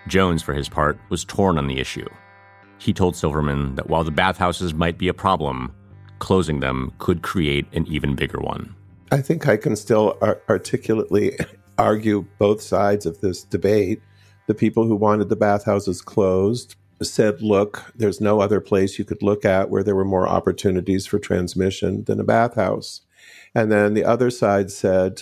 Jones, 0.07 0.41
for 0.41 0.55
his 0.55 0.67
part, 0.67 0.97
was 1.09 1.23
torn 1.23 1.59
on 1.59 1.67
the 1.67 1.79
issue. 1.79 2.07
He 2.79 2.93
told 2.93 3.15
Silverman 3.15 3.75
that 3.75 3.89
while 3.89 4.03
the 4.03 4.09
bathhouses 4.09 4.73
might 4.73 4.97
be 4.97 5.07
a 5.07 5.13
problem, 5.13 5.71
closing 6.17 6.61
them 6.61 6.91
could 6.97 7.21
create 7.21 7.67
an 7.73 7.85
even 7.85 8.15
bigger 8.15 8.39
one. 8.39 8.73
I 9.11 9.21
think 9.21 9.47
I 9.47 9.57
can 9.57 9.75
still 9.75 10.17
ar- 10.21 10.41
articulately 10.49 11.37
argue 11.77 12.25
both 12.39 12.61
sides 12.61 13.05
of 13.05 13.21
this 13.21 13.43
debate. 13.43 14.01
The 14.47 14.53
people 14.53 14.85
who 14.85 14.95
wanted 14.95 15.29
the 15.29 15.35
bathhouses 15.35 16.01
closed 16.01 16.75
said, 17.01 17.41
look, 17.41 17.91
there's 17.95 18.19
no 18.19 18.41
other 18.41 18.59
place 18.59 18.97
you 18.97 19.05
could 19.05 19.21
look 19.21 19.45
at 19.45 19.69
where 19.69 19.83
there 19.83 19.95
were 19.95 20.05
more 20.05 20.27
opportunities 20.27 21.05
for 21.05 21.19
transmission 21.19 22.03
than 22.05 22.19
a 22.19 22.23
bathhouse. 22.23 23.01
And 23.53 23.71
then 23.71 23.93
the 23.93 24.03
other 24.03 24.29
side 24.29 24.71
said, 24.71 25.21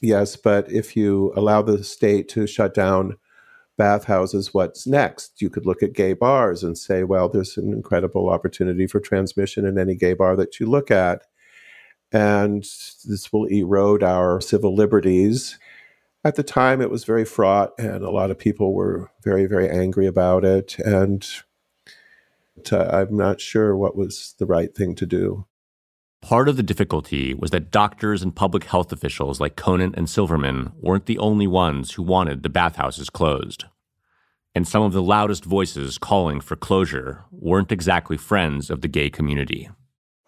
yes, 0.00 0.36
but 0.36 0.70
if 0.70 0.96
you 0.96 1.32
allow 1.36 1.62
the 1.62 1.84
state 1.84 2.28
to 2.30 2.46
shut 2.46 2.74
down 2.74 3.16
bathhouses, 3.78 4.52
what's 4.52 4.86
next? 4.86 5.40
You 5.40 5.48
could 5.48 5.64
look 5.64 5.82
at 5.82 5.92
gay 5.92 6.12
bars 6.12 6.62
and 6.62 6.76
say, 6.76 7.04
well, 7.04 7.28
there's 7.28 7.56
an 7.56 7.72
incredible 7.72 8.28
opportunity 8.28 8.86
for 8.86 9.00
transmission 9.00 9.64
in 9.64 9.78
any 9.78 9.94
gay 9.94 10.14
bar 10.14 10.36
that 10.36 10.60
you 10.60 10.66
look 10.66 10.90
at. 10.90 11.22
And 12.12 12.62
this 12.62 13.32
will 13.32 13.46
erode 13.46 14.02
our 14.02 14.40
civil 14.40 14.74
liberties. 14.74 15.58
At 16.24 16.36
the 16.36 16.42
time, 16.42 16.80
it 16.80 16.90
was 16.90 17.04
very 17.04 17.24
fraught, 17.24 17.72
and 17.78 18.04
a 18.04 18.10
lot 18.10 18.30
of 18.30 18.38
people 18.38 18.74
were 18.74 19.10
very, 19.24 19.46
very 19.46 19.68
angry 19.68 20.06
about 20.06 20.44
it. 20.44 20.78
And 20.78 21.26
I'm 22.70 23.16
not 23.16 23.40
sure 23.40 23.74
what 23.76 23.96
was 23.96 24.34
the 24.38 24.46
right 24.46 24.74
thing 24.74 24.94
to 24.96 25.06
do. 25.06 25.46
Part 26.20 26.48
of 26.48 26.56
the 26.56 26.62
difficulty 26.62 27.34
was 27.34 27.50
that 27.50 27.72
doctors 27.72 28.22
and 28.22 28.36
public 28.36 28.64
health 28.64 28.92
officials 28.92 29.40
like 29.40 29.56
Conant 29.56 29.96
and 29.96 30.08
Silverman 30.08 30.70
weren't 30.78 31.06
the 31.06 31.18
only 31.18 31.48
ones 31.48 31.92
who 31.92 32.02
wanted 32.04 32.42
the 32.44 32.48
bathhouses 32.48 33.10
closed. 33.10 33.64
and 34.54 34.68
some 34.68 34.82
of 34.82 34.92
the 34.92 35.02
loudest 35.02 35.44
voices 35.44 35.98
calling 35.98 36.40
for 36.40 36.56
closure 36.56 37.24
weren't 37.30 37.72
exactly 37.72 38.16
friends 38.16 38.70
of 38.70 38.82
the 38.82 38.88
gay 38.88 39.08
community. 39.08 39.68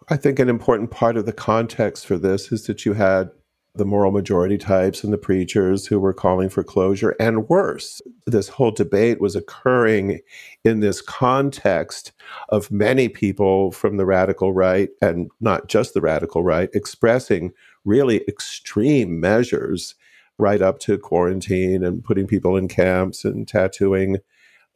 I 0.07 0.17
think 0.17 0.37
an 0.37 0.49
important 0.49 0.91
part 0.91 1.17
of 1.17 1.25
the 1.25 1.33
context 1.33 2.05
for 2.05 2.17
this 2.17 2.51
is 2.51 2.67
that 2.67 2.85
you 2.85 2.93
had 2.93 3.31
the 3.73 3.85
moral 3.85 4.11
majority 4.11 4.57
types 4.57 5.03
and 5.03 5.11
the 5.11 5.17
preachers 5.17 5.87
who 5.87 5.99
were 5.99 6.13
calling 6.13 6.47
for 6.47 6.63
closure. 6.63 7.15
And 7.19 7.49
worse, 7.49 8.01
this 8.25 8.47
whole 8.47 8.71
debate 8.71 9.19
was 9.19 9.35
occurring 9.35 10.21
in 10.63 10.79
this 10.79 11.01
context 11.01 12.13
of 12.49 12.71
many 12.71 13.09
people 13.09 13.71
from 13.71 13.97
the 13.97 14.05
radical 14.05 14.53
right, 14.53 14.89
and 15.01 15.29
not 15.41 15.67
just 15.67 15.93
the 15.93 16.01
radical 16.01 16.43
right, 16.43 16.69
expressing 16.73 17.51
really 17.83 18.23
extreme 18.27 19.19
measures 19.19 19.95
right 20.37 20.61
up 20.61 20.79
to 20.79 20.97
quarantine 20.97 21.83
and 21.83 22.03
putting 22.03 22.27
people 22.27 22.55
in 22.55 22.67
camps 22.67 23.25
and 23.25 23.47
tattooing 23.47 24.17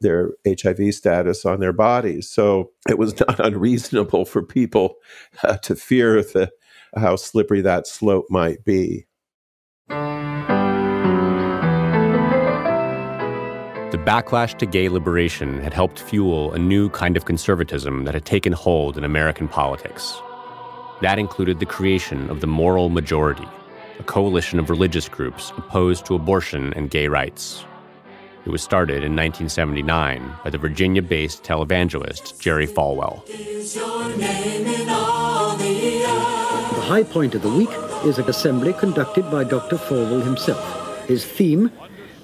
their 0.00 0.30
HIV 0.46 0.94
status 0.94 1.44
on 1.44 1.60
their 1.60 1.72
bodies. 1.72 2.28
So 2.30 2.70
it 2.88 2.98
was 2.98 3.18
not 3.28 3.40
unreasonable 3.40 4.24
for 4.24 4.42
people 4.42 4.96
uh, 5.44 5.56
to 5.58 5.76
fear 5.76 6.22
the 6.22 6.50
how 6.96 7.16
slippery 7.16 7.60
that 7.60 7.86
slope 7.86 8.26
might 8.30 8.64
be. 8.64 9.06
The 13.90 13.98
backlash 13.98 14.56
to 14.58 14.66
gay 14.66 14.88
liberation 14.88 15.60
had 15.60 15.74
helped 15.74 16.00
fuel 16.00 16.52
a 16.52 16.58
new 16.58 16.90
kind 16.90 17.16
of 17.16 17.24
conservatism 17.24 18.04
that 18.04 18.14
had 18.14 18.24
taken 18.24 18.52
hold 18.52 18.96
in 18.96 19.04
American 19.04 19.48
politics. 19.48 20.16
That 21.02 21.18
included 21.18 21.58
the 21.58 21.66
creation 21.66 22.30
of 22.30 22.40
the 22.40 22.46
Moral 22.46 22.88
Majority, 22.88 23.48
a 23.98 24.04
coalition 24.04 24.58
of 24.58 24.70
religious 24.70 25.08
groups 25.08 25.52
opposed 25.56 26.06
to 26.06 26.14
abortion 26.14 26.72
and 26.74 26.90
gay 26.90 27.08
rights. 27.08 27.64
It 28.44 28.50
was 28.50 28.62
started 28.62 29.04
in 29.04 29.14
1979 29.14 30.34
by 30.42 30.50
the 30.50 30.58
Virginia 30.58 31.02
based 31.02 31.44
televangelist 31.44 32.40
Jerry 32.40 32.66
Falwell. 32.66 33.24
The 36.74 36.80
high 36.80 37.02
point 37.04 37.34
of 37.34 37.42
the 37.42 37.50
week 37.50 37.70
is 38.04 38.18
an 38.18 38.28
assembly 38.28 38.72
conducted 38.72 39.30
by 39.30 39.44
Dr. 39.44 39.76
Falwell 39.76 40.24
himself. 40.24 41.06
His 41.06 41.24
theme 41.24 41.70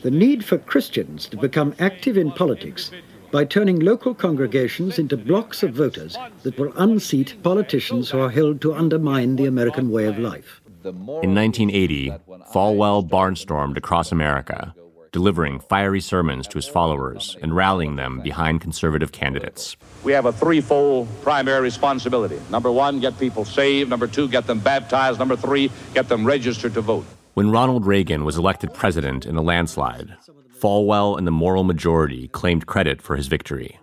the 0.03 0.11
need 0.11 0.45
for 0.45 0.57
Christians 0.59 1.27
to 1.27 1.37
become 1.37 1.75
active 1.81 2.17
in 2.17 2.31
politics 2.31 2.93
by 3.33 3.45
turning 3.45 3.81
local 3.81 4.15
congregations 4.15 5.01
into 5.01 5.17
blocks 5.17 5.65
of 5.65 5.73
voters 5.75 6.17
that 6.45 6.57
will 6.59 6.73
unseat 6.77 7.35
politicians 7.43 8.09
who 8.11 8.21
are 8.21 8.31
held 8.31 8.61
to 8.61 8.73
undermine 8.73 9.35
the 9.35 9.47
American 9.47 9.91
way 9.91 10.05
of 10.05 10.19
life. 10.19 10.61
In 10.85 11.35
1980, 11.35 12.13
Falwell 12.55 13.09
barnstormed 13.09 13.77
across 13.77 14.13
America, 14.13 14.73
delivering 15.13 15.61
fiery 15.61 16.01
sermons 16.01 16.47
to 16.49 16.59
his 16.59 16.67
followers 16.67 17.37
and 17.43 17.55
rallying 17.55 17.97
them 17.97 18.21
behind 18.21 18.61
conservative 18.61 19.13
candidates. 19.13 19.77
We 20.05 20.13
have 20.13 20.27
a 20.27 20.33
threefold 20.33 21.09
primary 21.23 21.61
responsibility. 21.61 22.41
Number 22.51 22.71
one, 22.71 23.01
get 23.01 23.19
people 23.19 23.45
saved. 23.45 23.91
Number 23.91 24.07
two, 24.07 24.29
get 24.29 24.47
them 24.47 24.61
baptized. 24.61 25.19
Number 25.19 25.37
three, 25.37 25.71
get 25.95 26.09
them 26.09 26.25
registered 26.25 26.75
to 26.75 26.81
vote. 26.81 27.05
When 27.35 27.51
Ronald 27.51 27.85
Reagan 27.85 28.25
was 28.25 28.39
elected 28.39 28.73
president 28.73 29.27
in 29.27 29.37
a 29.37 29.43
landslide, 29.43 30.17
Falwell 30.59 31.19
and 31.19 31.27
the 31.27 31.31
moral 31.31 31.65
majority 31.65 32.29
claimed 32.29 32.67
credit 32.67 33.03
for 33.03 33.17
his 33.17 33.27
victory. 33.27 33.79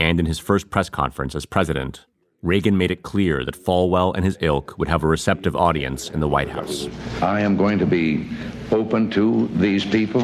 And 0.00 0.18
in 0.18 0.26
his 0.26 0.38
first 0.38 0.68
press 0.70 0.90
conference 0.90 1.34
as 1.34 1.46
president, 1.46 2.06
Reagan 2.42 2.78
made 2.78 2.92
it 2.92 3.02
clear 3.02 3.44
that 3.44 3.56
Falwell 3.56 4.14
and 4.14 4.24
his 4.24 4.38
ilk 4.40 4.78
would 4.78 4.86
have 4.86 5.02
a 5.02 5.08
receptive 5.08 5.56
audience 5.56 6.08
in 6.08 6.20
the 6.20 6.28
White 6.28 6.48
House. 6.48 6.88
I 7.20 7.40
am 7.40 7.56
going 7.56 7.80
to 7.80 7.86
be 7.86 8.30
open 8.70 9.10
to 9.10 9.48
these 9.54 9.84
people. 9.84 10.22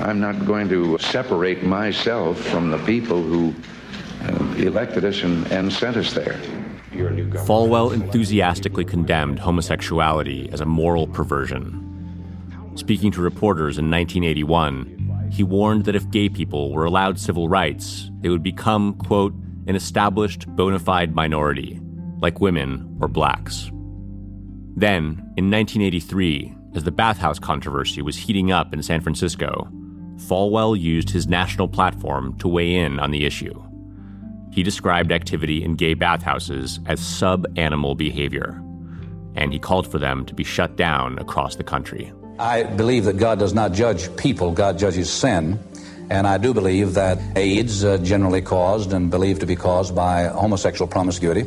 I'm 0.00 0.18
not 0.18 0.46
going 0.46 0.66
to 0.70 0.96
separate 0.96 1.62
myself 1.62 2.38
from 2.38 2.70
the 2.70 2.78
people 2.78 3.22
who 3.22 3.54
uh, 4.22 4.54
elected 4.56 5.04
us 5.04 5.22
and, 5.22 5.46
and 5.52 5.70
sent 5.70 5.98
us 5.98 6.14
there. 6.14 6.40
Falwell 7.44 7.92
enthusiastically 7.92 8.86
condemned 8.86 9.38
homosexuality 9.38 10.48
as 10.52 10.62
a 10.62 10.66
moral 10.66 11.06
perversion. 11.06 11.82
Speaking 12.76 13.10
to 13.12 13.20
reporters 13.20 13.76
in 13.76 13.90
1981, 13.90 15.28
he 15.30 15.42
warned 15.42 15.84
that 15.84 15.94
if 15.94 16.10
gay 16.10 16.30
people 16.30 16.72
were 16.72 16.86
allowed 16.86 17.20
civil 17.20 17.46
rights, 17.46 18.10
they 18.20 18.30
would 18.30 18.42
become, 18.42 18.94
quote, 18.94 19.34
an 19.66 19.76
established 19.76 20.46
bona 20.54 20.78
fide 20.78 21.14
minority, 21.14 21.80
like 22.20 22.40
women 22.40 22.96
or 23.00 23.08
blacks. 23.08 23.70
Then, 24.76 25.32
in 25.36 25.50
1983, 25.50 26.54
as 26.74 26.84
the 26.84 26.90
bathhouse 26.90 27.38
controversy 27.38 28.02
was 28.02 28.16
heating 28.16 28.52
up 28.52 28.74
in 28.74 28.82
San 28.82 29.00
Francisco, 29.00 29.68
Falwell 30.16 30.78
used 30.78 31.10
his 31.10 31.26
national 31.26 31.68
platform 31.68 32.36
to 32.38 32.48
weigh 32.48 32.74
in 32.74 32.98
on 32.98 33.10
the 33.10 33.24
issue. 33.24 33.62
He 34.52 34.62
described 34.62 35.12
activity 35.12 35.62
in 35.62 35.76
gay 35.76 35.94
bathhouses 35.94 36.80
as 36.86 37.00
sub 37.00 37.46
animal 37.58 37.94
behavior, 37.94 38.62
and 39.34 39.52
he 39.52 39.58
called 39.58 39.90
for 39.90 39.98
them 39.98 40.24
to 40.26 40.34
be 40.34 40.44
shut 40.44 40.76
down 40.76 41.18
across 41.18 41.56
the 41.56 41.64
country. 41.64 42.12
I 42.38 42.64
believe 42.64 43.04
that 43.04 43.16
God 43.16 43.38
does 43.38 43.54
not 43.54 43.72
judge 43.72 44.14
people, 44.16 44.52
God 44.52 44.78
judges 44.78 45.10
sin. 45.10 45.58
And 46.08 46.26
I 46.26 46.38
do 46.38 46.54
believe 46.54 46.94
that 46.94 47.18
AIDS, 47.36 47.84
uh, 47.84 47.98
generally 47.98 48.40
caused 48.40 48.92
and 48.92 49.10
believed 49.10 49.40
to 49.40 49.46
be 49.46 49.56
caused 49.56 49.94
by 49.94 50.24
homosexual 50.28 50.88
promiscuity, 50.88 51.46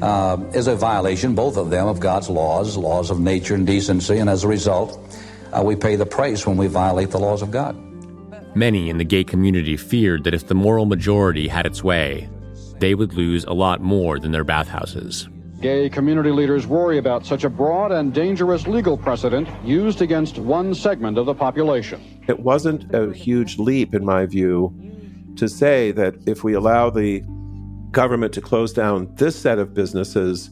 uh, 0.00 0.38
is 0.54 0.66
a 0.66 0.76
violation, 0.76 1.34
both 1.34 1.56
of 1.56 1.70
them, 1.70 1.86
of 1.86 2.00
God's 2.00 2.30
laws, 2.30 2.76
laws 2.76 3.10
of 3.10 3.20
nature 3.20 3.54
and 3.54 3.66
decency, 3.66 4.18
and 4.18 4.30
as 4.30 4.44
a 4.44 4.48
result, 4.48 4.98
uh, 5.52 5.62
we 5.62 5.76
pay 5.76 5.96
the 5.96 6.06
price 6.06 6.46
when 6.46 6.56
we 6.56 6.66
violate 6.66 7.10
the 7.10 7.18
laws 7.18 7.42
of 7.42 7.50
God. 7.50 7.76
Many 8.54 8.88
in 8.88 8.98
the 8.98 9.04
gay 9.04 9.22
community 9.22 9.76
feared 9.76 10.24
that 10.24 10.34
if 10.34 10.46
the 10.46 10.54
moral 10.54 10.86
majority 10.86 11.48
had 11.48 11.66
its 11.66 11.84
way, 11.84 12.28
they 12.78 12.94
would 12.94 13.14
lose 13.14 13.44
a 13.44 13.52
lot 13.52 13.80
more 13.80 14.18
than 14.18 14.32
their 14.32 14.44
bathhouses. 14.44 15.28
Gay 15.60 15.90
community 15.90 16.30
leaders 16.30 16.66
worry 16.66 16.96
about 16.96 17.26
such 17.26 17.44
a 17.44 17.50
broad 17.50 17.92
and 17.92 18.14
dangerous 18.14 18.66
legal 18.66 18.96
precedent 18.96 19.46
used 19.62 20.00
against 20.00 20.38
one 20.38 20.74
segment 20.74 21.18
of 21.18 21.26
the 21.26 21.34
population. 21.34 22.00
It 22.28 22.40
wasn't 22.40 22.94
a 22.94 23.12
huge 23.12 23.58
leap, 23.58 23.94
in 23.94 24.02
my 24.02 24.24
view, 24.24 24.74
to 25.36 25.48
say 25.50 25.92
that 25.92 26.14
if 26.26 26.42
we 26.42 26.54
allow 26.54 26.88
the 26.88 27.22
government 27.90 28.32
to 28.34 28.40
close 28.40 28.72
down 28.72 29.14
this 29.16 29.38
set 29.38 29.58
of 29.58 29.74
businesses, 29.74 30.48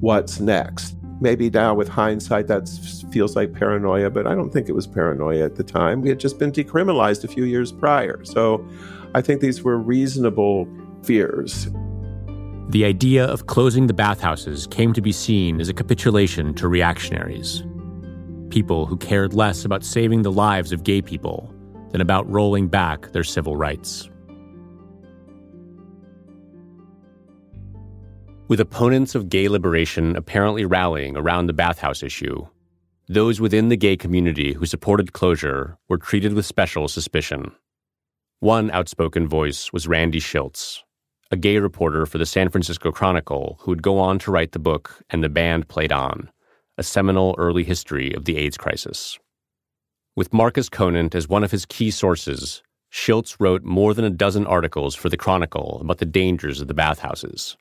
what's 0.00 0.40
next? 0.40 0.94
Maybe 1.22 1.48
now 1.48 1.72
with 1.74 1.88
hindsight, 1.88 2.46
that 2.48 2.68
feels 3.10 3.36
like 3.36 3.54
paranoia, 3.54 4.10
but 4.10 4.26
I 4.26 4.34
don't 4.34 4.50
think 4.50 4.68
it 4.68 4.74
was 4.74 4.86
paranoia 4.86 5.42
at 5.42 5.56
the 5.56 5.64
time. 5.64 6.02
We 6.02 6.10
had 6.10 6.20
just 6.20 6.38
been 6.38 6.52
decriminalized 6.52 7.24
a 7.24 7.28
few 7.28 7.44
years 7.44 7.72
prior. 7.72 8.22
So 8.24 8.68
I 9.14 9.22
think 9.22 9.40
these 9.40 9.62
were 9.62 9.78
reasonable 9.78 10.68
fears. 11.02 11.68
The 12.70 12.84
idea 12.84 13.24
of 13.24 13.48
closing 13.48 13.88
the 13.88 13.92
bathhouses 13.92 14.68
came 14.68 14.92
to 14.92 15.00
be 15.00 15.10
seen 15.10 15.60
as 15.60 15.68
a 15.68 15.74
capitulation 15.74 16.54
to 16.54 16.68
reactionaries. 16.68 17.64
People 18.50 18.86
who 18.86 18.96
cared 18.96 19.34
less 19.34 19.64
about 19.64 19.82
saving 19.82 20.22
the 20.22 20.30
lives 20.30 20.70
of 20.70 20.84
gay 20.84 21.02
people 21.02 21.52
than 21.90 22.00
about 22.00 22.30
rolling 22.30 22.68
back 22.68 23.10
their 23.10 23.24
civil 23.24 23.56
rights. 23.56 24.08
With 28.46 28.60
opponents 28.60 29.16
of 29.16 29.28
gay 29.28 29.48
liberation 29.48 30.14
apparently 30.14 30.64
rallying 30.64 31.16
around 31.16 31.48
the 31.48 31.52
bathhouse 31.52 32.04
issue, 32.04 32.46
those 33.08 33.40
within 33.40 33.68
the 33.68 33.76
gay 33.76 33.96
community 33.96 34.52
who 34.52 34.64
supported 34.64 35.12
closure 35.12 35.76
were 35.88 35.98
treated 35.98 36.34
with 36.34 36.46
special 36.46 36.86
suspicion. 36.86 37.50
One 38.38 38.70
outspoken 38.70 39.26
voice 39.26 39.72
was 39.72 39.88
Randy 39.88 40.20
Shilts, 40.20 40.84
a 41.30 41.36
gay 41.36 41.58
reporter 41.58 42.06
for 42.06 42.18
the 42.18 42.26
San 42.26 42.48
Francisco 42.48 42.90
Chronicle 42.90 43.56
who 43.60 43.70
would 43.70 43.82
go 43.82 43.98
on 43.98 44.18
to 44.18 44.32
write 44.32 44.52
the 44.52 44.58
book 44.58 45.00
And 45.10 45.22
the 45.22 45.28
Band 45.28 45.68
Played 45.68 45.92
On, 45.92 46.28
a 46.76 46.82
seminal 46.82 47.36
early 47.38 47.62
history 47.62 48.12
of 48.14 48.24
the 48.24 48.36
AIDS 48.36 48.56
crisis. 48.56 49.18
With 50.16 50.32
Marcus 50.32 50.68
Conant 50.68 51.14
as 51.14 51.28
one 51.28 51.44
of 51.44 51.52
his 51.52 51.66
key 51.66 51.92
sources, 51.92 52.62
Shilts 52.92 53.36
wrote 53.38 53.62
more 53.62 53.94
than 53.94 54.04
a 54.04 54.10
dozen 54.10 54.44
articles 54.44 54.96
for 54.96 55.08
the 55.08 55.16
Chronicle 55.16 55.78
about 55.80 55.98
the 55.98 56.04
dangers 56.04 56.60
of 56.60 56.66
the 56.66 56.74
bathhouses, 56.74 57.56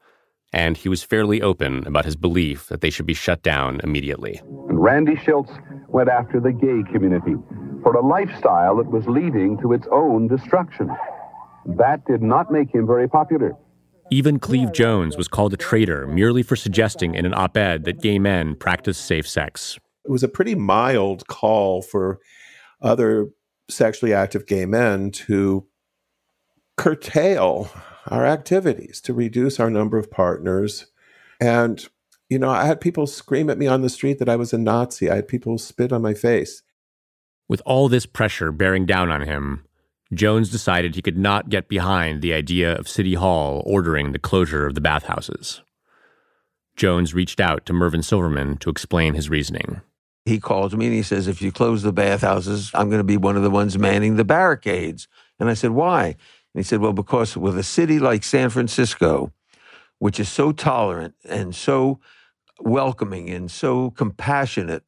and 0.52 0.76
he 0.76 0.90
was 0.90 1.04
fairly 1.04 1.40
open 1.44 1.86
about 1.86 2.06
his 2.06 2.16
belief 2.16 2.68
that 2.68 2.82
they 2.82 2.90
should 2.90 3.06
be 3.06 3.14
shut 3.14 3.44
down 3.44 3.80
immediately. 3.84 4.42
Randy 4.46 5.14
Shilts 5.14 5.52
went 5.90 6.10
after 6.10 6.40
the 6.40 6.52
gay 6.52 6.92
community 6.92 7.36
for 7.84 7.94
a 7.94 8.06
lifestyle 8.06 8.78
that 8.78 8.90
was 8.90 9.08
leading 9.08 9.60
to 9.62 9.74
its 9.74 9.88
own 9.92 10.28
destruction. 10.28 10.90
That 11.78 12.06
did 12.06 12.22
not 12.22 12.52
make 12.52 12.74
him 12.74 12.88
very 12.88 13.08
popular. 13.08 13.56
Even 14.12 14.40
Cleve 14.40 14.72
Jones 14.72 15.16
was 15.18 15.28
called 15.28 15.54
a 15.54 15.58
traitor 15.58 16.08
merely 16.08 16.42
for 16.42 16.56
suggesting 16.56 17.14
in 17.14 17.26
an 17.26 17.34
op 17.36 17.56
ed 17.56 17.84
that 17.86 18.02
gay 18.02 18.18
men 18.18 18.56
practice 18.56 18.98
safe 18.98 19.28
sex. 19.28 19.78
It 20.04 20.10
was 20.12 20.24
a 20.24 20.28
pretty 20.28 20.56
mild 20.56 21.28
call 21.28 21.84
for 21.84 22.20
other 22.82 23.30
sexually 23.70 24.14
active 24.14 24.48
gay 24.48 24.66
men 24.66 25.12
to 25.12 25.68
curtail 26.76 27.70
our 28.08 28.26
activities, 28.26 29.00
to 29.02 29.14
reduce 29.14 29.60
our 29.60 29.70
number 29.70 29.98
of 30.00 30.10
partners. 30.10 30.88
And, 31.40 31.86
you 32.30 32.40
know, 32.40 32.50
I 32.50 32.66
had 32.66 32.82
people 32.82 33.06
scream 33.06 33.50
at 33.50 33.60
me 33.60 33.68
on 33.68 33.82
the 33.82 33.90
street 33.90 34.18
that 34.18 34.30
I 34.30 34.36
was 34.36 34.54
a 34.54 34.58
Nazi. 34.58 35.10
I 35.10 35.18
had 35.18 35.28
people 35.28 35.60
spit 35.60 35.94
on 35.94 36.02
my 36.02 36.16
face. 36.16 36.64
With 37.48 37.62
all 37.66 37.90
this 37.90 38.06
pressure 38.08 38.52
bearing 38.52 38.86
down 38.88 39.12
on 39.12 39.22
him, 39.22 39.66
Jones 40.14 40.50
decided 40.50 40.96
he 40.96 41.02
could 41.02 41.18
not 41.18 41.50
get 41.50 41.68
behind 41.68 42.22
the 42.22 42.34
idea 42.34 42.74
of 42.76 42.90
City 42.90 43.14
Hall 43.14 43.62
ordering 43.66 44.12
the 44.12 44.20
closure 44.20 44.66
of 44.66 44.74
the 44.74 44.82
bathhouses. 44.82 45.62
Jones 46.76 47.14
reached 47.14 47.40
out 47.40 47.66
to 47.66 47.74
Mervyn 47.74 48.02
Silverman 48.02 48.58
to 48.58 48.70
explain 48.70 49.14
his 49.14 49.30
reasoning. 49.30 49.82
He 50.26 50.40
calls 50.40 50.76
me 50.76 50.88
and 50.88 50.96
he 50.96 51.04
says, 51.04 51.28
If 51.28 51.42
you 51.42 51.52
close 51.52 51.84
the 51.84 51.94
bathhouses, 51.94 52.72
I'm 52.74 52.90
going 52.90 53.00
to 53.00 53.04
be 53.04 53.18
one 53.18 53.36
of 53.36 53.44
the 53.44 53.50
ones 53.50 53.78
manning 53.78 54.16
the 54.16 54.24
barricades. 54.24 55.08
And 55.40 55.50
I 55.50 55.54
said, 55.54 55.72
Why? 55.72 56.06
And 56.06 56.16
he 56.56 56.64
said, 56.64 56.80
Well, 56.80 56.94
because 56.94 57.38
with 57.38 57.58
a 57.58 57.64
city 57.64 58.00
like 58.00 58.24
San 58.24 58.50
Francisco, 58.50 59.32
which 60.00 60.20
is 60.20 60.30
so 60.30 60.52
tolerant 60.52 61.16
and 61.28 61.54
so 61.54 62.00
welcoming 62.60 63.30
and 63.30 63.52
so 63.52 63.92
compassionate, 63.92 64.84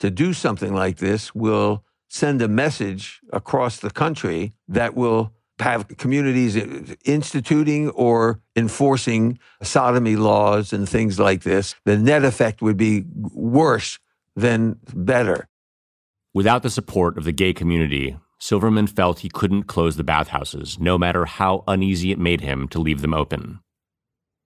to 0.00 0.10
do 0.10 0.32
something 0.34 0.74
like 0.74 0.98
this 0.98 1.34
will 1.34 1.84
send 2.08 2.42
a 2.42 2.48
message 2.48 3.20
across 3.32 3.78
the 3.78 3.90
country 3.90 4.54
that 4.68 4.94
will 4.94 5.32
have 5.58 5.88
communities 5.96 6.56
instituting 7.04 7.88
or 7.90 8.40
enforcing 8.54 9.38
sodomy 9.62 10.16
laws 10.16 10.72
and 10.72 10.88
things 10.88 11.18
like 11.18 11.42
this. 11.42 11.74
The 11.84 11.96
net 11.96 12.24
effect 12.24 12.60
would 12.60 12.76
be 12.76 13.04
worse 13.32 13.98
than 14.34 14.78
better. 14.94 15.48
Without 16.34 16.62
the 16.62 16.70
support 16.70 17.16
of 17.16 17.24
the 17.24 17.32
gay 17.32 17.54
community, 17.54 18.16
Silverman 18.38 18.86
felt 18.86 19.20
he 19.20 19.30
couldn't 19.30 19.62
close 19.62 19.96
the 19.96 20.04
bathhouses, 20.04 20.78
no 20.78 20.98
matter 20.98 21.24
how 21.24 21.64
uneasy 21.66 22.12
it 22.12 22.18
made 22.18 22.42
him 22.42 22.68
to 22.68 22.78
leave 22.78 23.00
them 23.00 23.14
open. 23.14 23.60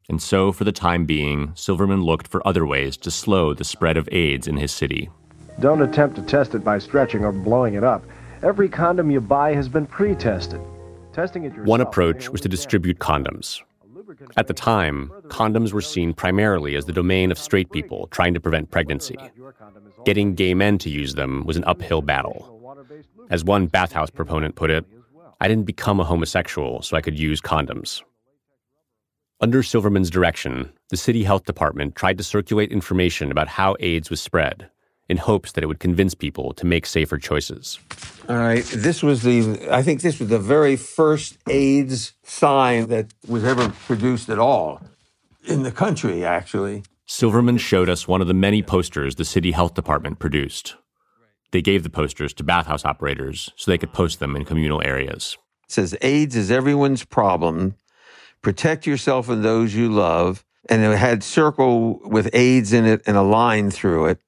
And 0.09 0.23
so, 0.23 0.53
for 0.53 0.64
the 0.64 0.73
time 0.73 1.05
being, 1.05 1.53
Silverman 1.55 2.03
looked 2.03 2.29
for 2.29 2.46
other 2.46 2.64
ways 2.64 2.96
to 2.99 3.11
slow 3.11 3.55
the 3.55 3.64
spread 3.64 3.96
of 3.96 4.09
AIDS 4.12 4.46
in 4.46 4.57
his 4.57 4.73
city. 4.73 5.11
Don't 5.61 5.83
attempt 5.83 6.16
to 6.16 6.23
test 6.23 6.55
it 6.55 6.64
by 6.64 6.79
stretching 6.79 7.23
or 7.23 7.33
blowing 7.33 7.75
it 7.75 7.85
up. 7.85 8.03
Every 8.42 8.66
condom 8.66 9.11
you 9.11 9.20
buy 9.20 9.53
has 9.53 9.68
been 9.68 9.87
pre 9.87 10.14
tested. 10.14 10.59
Testing 11.12 11.44
it 11.44 11.49
yourself. 11.49 11.66
One 11.66 11.83
approach 11.83 12.31
was 12.31 12.40
to 12.40 12.49
distribute 12.49 12.99
condoms. 12.99 13.61
At 14.38 14.46
the 14.46 14.55
time, 14.55 15.11
condoms 15.29 15.75
were 15.75 15.83
seen 15.83 16.14
primarily 16.14 16.77
as 16.77 16.87
the 16.87 16.94
domain 16.94 17.31
of 17.31 17.38
straight 17.38 17.70
people 17.70 18.07
trying 18.07 18.33
to 18.33 18.40
prevent 18.40 18.70
pregnancy. 18.70 19.18
Getting 20.07 20.35
gay 20.35 20.55
men 20.55 20.79
to 20.79 20.88
use 20.88 21.14
them 21.14 21.44
was 21.44 21.59
an 21.59 21.64
uphill 21.64 22.01
battle. 22.01 22.57
As 23.29 23.44
one 23.44 23.66
bathhouse 23.66 24.09
proponent 24.09 24.55
put 24.55 24.70
it, 24.70 24.87
I 25.42 25.49
didn't 25.49 25.66
become 25.66 26.01
a 26.01 26.05
homosexual 26.05 26.81
so 26.81 26.96
I 26.96 27.03
could 27.03 27.18
use 27.18 27.42
condoms. 27.42 28.03
Under 29.42 29.62
Silverman's 29.62 30.11
direction, 30.11 30.73
the 30.88 30.96
city 30.96 31.23
health 31.23 31.44
department 31.44 31.96
tried 31.96 32.16
to 32.18 32.25
circulate 32.25 32.73
information 32.73 33.31
about 33.31 33.49
how 33.49 33.77
AIDS 33.79 34.09
was 34.09 34.23
spread 34.23 34.70
in 35.11 35.16
hopes 35.16 35.53
that 35.53 35.64
it 35.64 35.66
would 35.66 35.81
convince 35.81 36.14
people 36.14 36.55
to 36.55 36.64
make 36.64 36.87
safer 36.87 37.18
choices. 37.18 37.81
All 38.29 38.37
right, 38.37 38.64
this 38.64 39.03
was 39.03 39.23
the, 39.23 39.68
I 39.70 39.83
think 39.83 40.03
this 40.03 40.20
was 40.20 40.29
the 40.29 40.38
very 40.38 40.77
first 40.77 41.37
AIDS 41.49 42.14
sign 42.23 42.87
that 42.88 43.12
was 43.27 43.44
ever 43.44 43.70
produced 43.87 44.29
at 44.29 44.38
all 44.38 44.81
in 45.44 45.64
the 45.64 45.73
country, 45.73 46.25
actually. 46.25 46.85
Silverman 47.07 47.59
showed 47.59 47.90
us 47.90 48.07
one 48.07 48.20
of 48.20 48.29
the 48.29 48.35
many 48.35 48.62
posters 48.62 49.16
the 49.16 49.25
city 49.25 49.51
health 49.51 49.75
department 49.75 50.20
produced. 50.20 50.77
They 51.51 51.61
gave 51.61 51.83
the 51.83 51.90
posters 51.90 52.33
to 52.35 52.44
bathhouse 52.44 52.85
operators 52.85 53.51
so 53.57 53.70
they 53.70 53.79
could 53.79 53.92
post 53.92 54.20
them 54.20 54.37
in 54.37 54.44
communal 54.44 54.81
areas. 54.85 55.37
It 55.64 55.73
says 55.73 55.96
AIDS 56.03 56.37
is 56.37 56.53
everyone's 56.53 57.05
problem 57.05 57.75
protect 58.42 58.87
yourself 58.87 59.29
and 59.29 59.44
those 59.44 59.75
you 59.75 59.90
love. 59.90 60.44
And 60.68 60.83
it 60.83 60.96
had 60.96 61.23
circle 61.23 62.01
with 62.05 62.31
AIDS 62.33 62.73
in 62.73 62.85
it 62.85 63.03
and 63.07 63.16
a 63.16 63.23
line 63.23 63.70
through 63.70 64.07
it. 64.07 64.20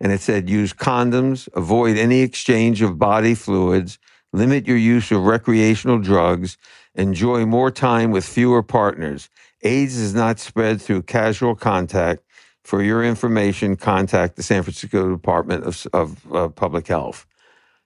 And 0.00 0.12
it 0.12 0.20
said 0.20 0.48
use 0.48 0.72
condoms, 0.72 1.48
avoid 1.54 1.96
any 1.96 2.20
exchange 2.20 2.80
of 2.82 2.98
body 2.98 3.34
fluids, 3.34 3.98
limit 4.32 4.66
your 4.66 4.76
use 4.76 5.10
of 5.10 5.24
recreational 5.24 5.98
drugs, 5.98 6.56
enjoy 6.94 7.44
more 7.44 7.70
time 7.70 8.10
with 8.10 8.24
fewer 8.24 8.62
partners. 8.62 9.28
AIDS 9.62 9.96
is 9.96 10.14
not 10.14 10.38
spread 10.38 10.80
through 10.80 11.02
casual 11.02 11.54
contact. 11.54 12.22
For 12.64 12.82
your 12.82 13.02
information, 13.02 13.76
contact 13.76 14.36
the 14.36 14.42
San 14.42 14.62
Francisco 14.62 15.10
Department 15.10 15.64
of, 15.64 15.86
of 15.92 16.32
uh, 16.32 16.48
Public 16.48 16.86
Health. 16.86 17.26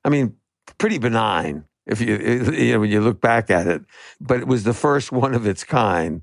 I 0.04 0.08
mean, 0.08 0.36
pretty 0.78 0.98
benign 0.98 1.64
if 1.86 2.00
you, 2.00 2.16
you 2.52 2.72
know, 2.72 2.80
when 2.80 2.90
you 2.90 3.00
look 3.00 3.20
back 3.20 3.50
at 3.50 3.66
it. 3.66 3.82
But 4.20 4.40
it 4.40 4.46
was 4.46 4.64
the 4.64 4.74
first 4.74 5.12
one 5.12 5.34
of 5.34 5.46
its 5.46 5.64
kind. 5.64 6.22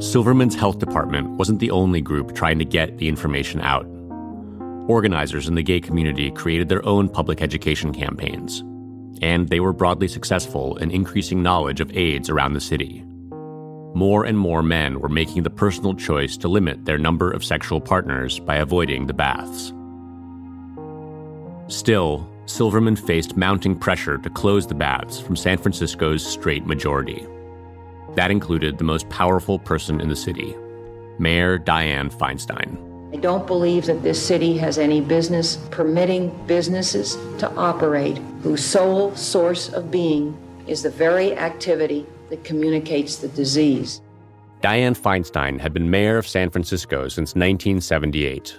Silverman's 0.00 0.54
health 0.54 0.78
department 0.78 1.28
wasn't 1.30 1.58
the 1.58 1.72
only 1.72 2.00
group 2.00 2.32
trying 2.32 2.60
to 2.60 2.64
get 2.64 2.98
the 2.98 3.08
information 3.08 3.60
out. 3.60 3.84
Organizers 4.86 5.48
in 5.48 5.56
the 5.56 5.62
gay 5.62 5.80
community 5.80 6.30
created 6.30 6.68
their 6.68 6.86
own 6.86 7.08
public 7.08 7.42
education 7.42 7.92
campaigns, 7.92 8.60
and 9.22 9.48
they 9.48 9.58
were 9.58 9.72
broadly 9.72 10.06
successful 10.06 10.76
in 10.76 10.92
increasing 10.92 11.42
knowledge 11.42 11.80
of 11.80 11.96
AIDS 11.96 12.30
around 12.30 12.52
the 12.52 12.60
city. 12.60 13.04
More 13.94 14.24
and 14.24 14.38
more 14.38 14.62
men 14.62 15.00
were 15.00 15.08
making 15.08 15.42
the 15.42 15.50
personal 15.50 15.94
choice 15.94 16.36
to 16.36 16.48
limit 16.48 16.84
their 16.84 16.98
number 16.98 17.32
of 17.32 17.44
sexual 17.44 17.80
partners 17.80 18.38
by 18.38 18.54
avoiding 18.54 19.08
the 19.08 19.14
baths. 19.14 19.72
Still, 21.66 22.30
Silverman 22.46 22.94
faced 22.94 23.36
mounting 23.36 23.76
pressure 23.76 24.16
to 24.18 24.30
close 24.30 24.64
the 24.64 24.76
baths 24.76 25.18
from 25.20 25.34
San 25.34 25.58
Francisco's 25.58 26.24
straight 26.24 26.66
majority. 26.66 27.26
That 28.18 28.32
included 28.32 28.78
the 28.78 28.82
most 28.82 29.08
powerful 29.10 29.60
person 29.60 30.00
in 30.00 30.08
the 30.08 30.16
city, 30.16 30.56
Mayor 31.20 31.56
Dianne 31.56 32.12
Feinstein. 32.12 32.76
I 33.14 33.16
don't 33.16 33.46
believe 33.46 33.86
that 33.86 34.02
this 34.02 34.20
city 34.20 34.58
has 34.58 34.76
any 34.76 35.00
business 35.00 35.56
permitting 35.70 36.36
businesses 36.48 37.16
to 37.38 37.48
operate 37.54 38.18
whose 38.42 38.64
sole 38.64 39.14
source 39.14 39.72
of 39.72 39.92
being 39.92 40.36
is 40.66 40.82
the 40.82 40.90
very 40.90 41.38
activity 41.38 42.04
that 42.28 42.42
communicates 42.42 43.18
the 43.18 43.28
disease. 43.28 44.00
Dianne 44.62 44.98
Feinstein 44.98 45.60
had 45.60 45.72
been 45.72 45.88
mayor 45.88 46.18
of 46.18 46.26
San 46.26 46.50
Francisco 46.50 47.06
since 47.06 47.36
1978 47.36 48.58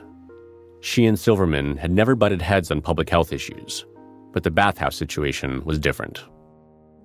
she 0.79 1.05
and 1.05 1.19
Silverman 1.19 1.75
had 1.75 1.91
never 1.91 2.15
butted 2.15 2.41
heads 2.41 2.71
on 2.71 2.81
public 2.81 3.09
health 3.09 3.33
issues, 3.33 3.85
but 4.31 4.43
the 4.43 4.51
bathhouse 4.51 4.95
situation 4.95 5.61
was 5.65 5.77
different. 5.77 6.23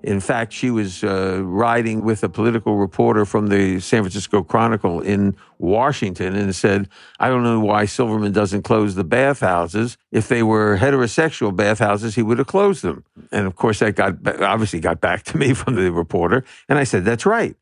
In 0.04 0.20
fact, 0.20 0.52
she 0.52 0.70
was 0.70 1.02
uh, 1.02 1.40
riding 1.42 2.04
with 2.04 2.22
a 2.22 2.28
political 2.28 2.76
reporter 2.76 3.24
from 3.24 3.46
the 3.46 3.80
San 3.80 4.02
Francisco 4.02 4.42
Chronicle 4.42 5.00
in 5.00 5.34
Washington 5.58 6.36
and 6.36 6.54
said, 6.54 6.90
I 7.20 7.28
don't 7.28 7.42
know 7.42 7.58
why 7.58 7.86
Silverman 7.86 8.32
doesn't 8.32 8.64
close 8.64 8.96
the 8.96 9.04
bathhouses. 9.04 9.96
If 10.12 10.28
they 10.28 10.42
were 10.42 10.76
heterosexual 10.76 11.56
bathhouses, 11.56 12.16
he 12.16 12.22
would 12.22 12.36
have 12.36 12.46
closed 12.46 12.82
them. 12.82 13.02
And 13.32 13.46
of 13.46 13.56
course, 13.56 13.78
that 13.78 13.96
got 13.96 14.42
obviously 14.42 14.78
got 14.78 15.00
back 15.00 15.22
to 15.24 15.38
me 15.38 15.54
from 15.54 15.74
the 15.74 15.90
reporter. 15.90 16.44
And 16.68 16.78
I 16.78 16.84
said, 16.84 17.06
That's 17.06 17.24
right. 17.24 17.56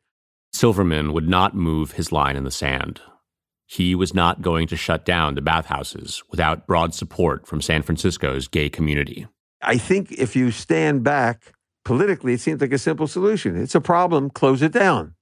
Silverman 0.51 1.13
would 1.13 1.29
not 1.29 1.55
move 1.55 1.93
his 1.93 2.11
line 2.11 2.35
in 2.35 2.43
the 2.43 2.51
sand. 2.51 2.99
He 3.67 3.95
was 3.95 4.13
not 4.13 4.41
going 4.41 4.67
to 4.67 4.75
shut 4.75 5.05
down 5.05 5.35
the 5.35 5.41
bathhouses 5.41 6.21
without 6.29 6.67
broad 6.67 6.93
support 6.93 7.47
from 7.47 7.61
San 7.61 7.83
Francisco's 7.83 8.49
gay 8.49 8.69
community. 8.69 9.27
I 9.61 9.77
think 9.77 10.11
if 10.11 10.35
you 10.35 10.51
stand 10.51 11.05
back 11.05 11.53
politically, 11.83 12.33
it 12.33 12.41
seems 12.41 12.61
like 12.61 12.73
a 12.73 12.77
simple 12.77 13.07
solution. 13.07 13.55
It's 13.55 13.75
a 13.75 13.81
problem, 13.81 14.29
close 14.29 14.61
it 14.61 14.71
down. 14.71 15.15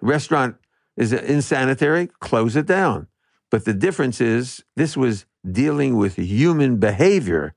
The 0.00 0.06
restaurant 0.06 0.56
is 0.96 1.12
insanitary, 1.12 2.08
close 2.20 2.56
it 2.56 2.66
down. 2.66 3.08
But 3.50 3.64
the 3.64 3.74
difference 3.74 4.20
is 4.20 4.64
this 4.76 4.96
was 4.96 5.26
dealing 5.50 5.96
with 5.96 6.16
human 6.16 6.78
behavior. 6.78 7.54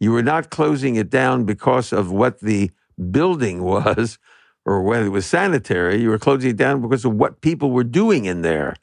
You 0.00 0.12
were 0.12 0.22
not 0.22 0.50
closing 0.50 0.96
it 0.96 1.10
down 1.10 1.44
because 1.44 1.92
of 1.92 2.10
what 2.10 2.40
the 2.40 2.70
building 3.10 3.62
was 3.64 4.18
or 4.66 4.82
whether 4.82 5.06
it 5.06 5.10
was 5.10 5.26
sanitary. 5.26 6.00
You 6.00 6.10
were 6.10 6.18
closing 6.18 6.50
it 6.50 6.56
down 6.56 6.80
because 6.82 7.04
of 7.04 7.14
what 7.14 7.40
people 7.40 7.70
were 7.70 7.84
doing 7.84 8.24
in 8.24 8.42
there. 8.42 8.76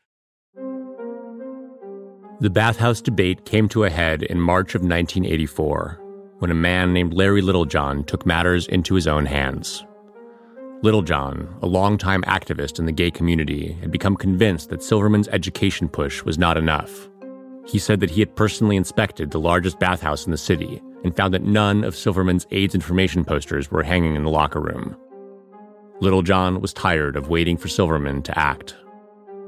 The 2.40 2.50
bathhouse 2.50 3.02
debate 3.02 3.46
came 3.46 3.70
to 3.70 3.84
a 3.84 3.90
head 3.90 4.24
in 4.24 4.40
March 4.40 4.74
of 4.74 4.82
1984 4.82 6.01
when 6.42 6.52
a 6.52 6.56
man 6.56 6.94
named 6.94 7.14
Larry 7.14 7.42
Littlejohn 7.42 8.04
took 8.04 8.26
matters 8.26 8.68
into 8.68 8.96
his 8.96 9.08
own 9.08 9.26
hands. 9.26 9.86
Littlejohn, 10.82 11.48
a 11.62 11.68
longtime 11.68 12.24
activist 12.24 12.80
in 12.80 12.86
the 12.86 12.92
gay 12.92 13.10
community, 13.10 13.74
had 13.82 13.92
become 13.92 14.16
convinced 14.16 14.70
that 14.70 14.84
Silverman's 14.84 15.28
education 15.30 15.88
push 15.88 16.24
was 16.24 16.38
not 16.38 16.58
enough. 16.58 17.10
He 17.66 17.80
said 17.80 18.00
that 18.02 18.12
he 18.12 18.20
had 18.20 18.36
personally 18.36 18.76
inspected 18.76 19.32
the 19.32 19.40
largest 19.40 19.80
bathhouse 19.80 20.26
in 20.26 20.32
the 20.32 20.38
city 20.38 20.82
and 21.04 21.16
found 21.16 21.34
that 21.34 21.44
none 21.44 21.84
of 21.84 21.96
Silverman's 21.96 22.48
AIDS 22.52 22.76
information 22.76 23.24
posters 23.24 23.72
were 23.72 23.84
hanging 23.84 24.16
in 24.16 24.24
the 24.24 24.30
locker 24.30 24.60
room. 24.60 24.98
Littlejohn 26.02 26.60
was 26.62 26.74
tired 26.74 27.16
of 27.16 27.30
waiting 27.30 27.58
for 27.58 27.68
Silverman 27.68 28.22
to 28.24 28.38
act 28.38 28.76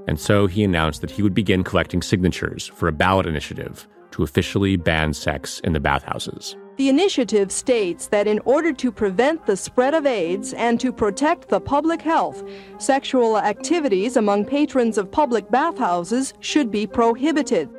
and 0.07 0.19
so 0.19 0.47
he 0.47 0.63
announced 0.63 1.01
that 1.01 1.11
he 1.11 1.21
would 1.21 1.33
begin 1.33 1.63
collecting 1.63 2.01
signatures 2.01 2.67
for 2.67 2.87
a 2.87 2.93
ballot 2.93 3.25
initiative 3.25 3.87
to 4.11 4.23
officially 4.23 4.75
ban 4.75 5.13
sex 5.13 5.59
in 5.61 5.73
the 5.73 5.79
bathhouses. 5.79 6.55
The 6.77 6.89
initiative 6.89 7.51
states 7.51 8.07
that 8.07 8.25
in 8.25 8.39
order 8.45 8.73
to 8.73 8.91
prevent 8.91 9.45
the 9.45 9.55
spread 9.55 9.93
of 9.93 10.07
AIDS 10.07 10.53
and 10.53 10.79
to 10.79 10.91
protect 10.91 11.49
the 11.49 11.61
public 11.61 12.01
health, 12.01 12.43
sexual 12.79 13.37
activities 13.37 14.17
among 14.17 14.45
patrons 14.45 14.97
of 14.97 15.11
public 15.11 15.51
bathhouses 15.51 16.33
should 16.39 16.71
be 16.71 16.87
prohibited. 16.87 17.69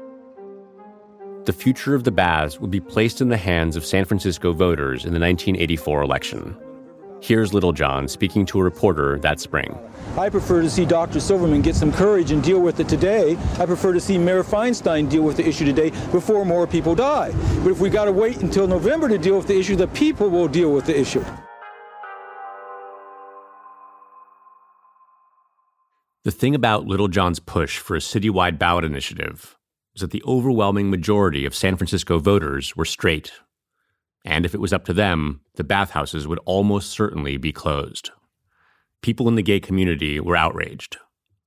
the 1.44 1.52
future 1.52 1.94
of 1.94 2.04
the 2.04 2.10
baths 2.10 2.58
would 2.58 2.70
be 2.70 2.80
placed 2.80 3.20
in 3.20 3.28
the 3.28 3.36
hands 3.36 3.76
of 3.76 3.84
San 3.84 4.06
Francisco 4.06 4.54
voters 4.54 5.04
in 5.04 5.12
the 5.12 5.20
1984 5.20 6.00
election. 6.00 6.56
Here's 7.24 7.54
Littlejohn 7.54 8.08
speaking 8.08 8.44
to 8.44 8.60
a 8.60 8.62
reporter 8.62 9.18
that 9.20 9.40
spring. 9.40 9.78
I 10.18 10.28
prefer 10.28 10.60
to 10.60 10.68
see 10.68 10.84
Dr. 10.84 11.20
Silverman 11.20 11.62
get 11.62 11.74
some 11.74 11.90
courage 11.90 12.32
and 12.32 12.44
deal 12.44 12.60
with 12.60 12.80
it 12.80 12.86
today. 12.86 13.38
I 13.58 13.64
prefer 13.64 13.94
to 13.94 14.00
see 14.00 14.18
Mayor 14.18 14.44
Feinstein 14.44 15.08
deal 15.08 15.22
with 15.22 15.38
the 15.38 15.48
issue 15.48 15.64
today 15.64 15.88
before 16.12 16.44
more 16.44 16.66
people 16.66 16.94
die. 16.94 17.32
But 17.62 17.70
if 17.70 17.80
we 17.80 17.88
got 17.88 18.04
to 18.04 18.12
wait 18.12 18.42
until 18.42 18.66
November 18.66 19.08
to 19.08 19.16
deal 19.16 19.38
with 19.38 19.46
the 19.46 19.58
issue, 19.58 19.74
the 19.74 19.86
people 19.86 20.28
will 20.28 20.48
deal 20.48 20.70
with 20.70 20.84
the 20.84 21.00
issue. 21.00 21.24
The 26.24 26.30
thing 26.30 26.54
about 26.54 26.84
Littlejohn's 26.86 27.40
push 27.40 27.78
for 27.78 27.96
a 27.96 28.00
citywide 28.00 28.58
ballot 28.58 28.84
initiative 28.84 29.56
was 29.94 30.02
that 30.02 30.10
the 30.10 30.22
overwhelming 30.26 30.90
majority 30.90 31.46
of 31.46 31.54
San 31.54 31.78
Francisco 31.78 32.18
voters 32.18 32.76
were 32.76 32.84
straight 32.84 33.32
and 34.24 34.46
if 34.46 34.54
it 34.54 34.60
was 34.60 34.72
up 34.72 34.84
to 34.86 34.92
them, 34.92 35.40
the 35.56 35.64
bathhouses 35.64 36.26
would 36.26 36.40
almost 36.44 36.90
certainly 36.90 37.36
be 37.36 37.52
closed. 37.52 38.10
People 39.02 39.28
in 39.28 39.34
the 39.34 39.42
gay 39.42 39.60
community 39.60 40.18
were 40.18 40.36
outraged. 40.36 40.96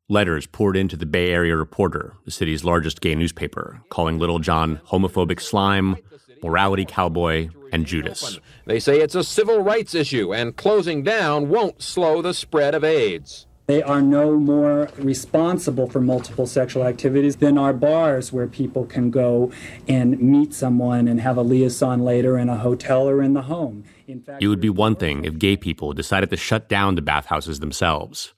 Letters 0.09 0.45
poured 0.45 0.77
into 0.77 0.95
the 0.95 1.05
Bay 1.05 1.31
Area 1.31 1.57
Reporter, 1.57 2.13
the 2.23 2.31
city's 2.31 2.63
largest 2.63 3.01
gay 3.01 3.15
newspaper, 3.15 3.81
calling 3.89 4.19
Littlejohn 4.19 4.79
homophobic 4.87 5.41
slime, 5.41 5.97
morality 6.41 6.85
cowboy, 6.85 7.49
and 7.73 7.85
Judas. 7.85 8.39
They 8.65 8.79
say 8.79 9.01
it's 9.01 9.15
a 9.15 9.23
civil 9.23 9.59
rights 9.59 9.95
issue, 9.95 10.33
and 10.33 10.55
closing 10.55 11.03
down 11.03 11.49
won't 11.49 11.81
slow 11.81 12.21
the 12.21 12.33
spread 12.33 12.73
of 12.73 12.83
AIDS. 12.83 13.46
They 13.67 13.83
are 13.83 14.01
no 14.01 14.39
more 14.39 14.89
responsible 14.97 15.89
for 15.89 15.99
multiple 15.99 16.47
sexual 16.47 16.85
activities 16.85 17.35
than 17.35 17.57
our 17.57 17.73
bars 17.73 18.31
where 18.31 18.47
people 18.47 18.85
can 18.85 19.11
go 19.11 19.51
and 19.89 20.17
meet 20.21 20.53
someone 20.53 21.09
and 21.09 21.19
have 21.19 21.35
a 21.35 21.41
liaison 21.41 22.05
later 22.05 22.37
in 22.37 22.47
a 22.47 22.55
hotel 22.55 23.09
or 23.09 23.21
in 23.21 23.33
the 23.33 23.41
home. 23.41 23.83
In 24.07 24.21
fact, 24.21 24.41
it 24.41 24.47
would 24.47 24.61
be 24.61 24.69
one 24.69 24.95
thing 24.95 25.25
if 25.25 25.37
gay 25.37 25.57
people 25.57 25.91
decided 25.91 26.29
to 26.29 26.37
shut 26.37 26.69
down 26.69 26.95
the 26.95 27.01
bathhouses 27.01 27.59
themselves. 27.59 28.33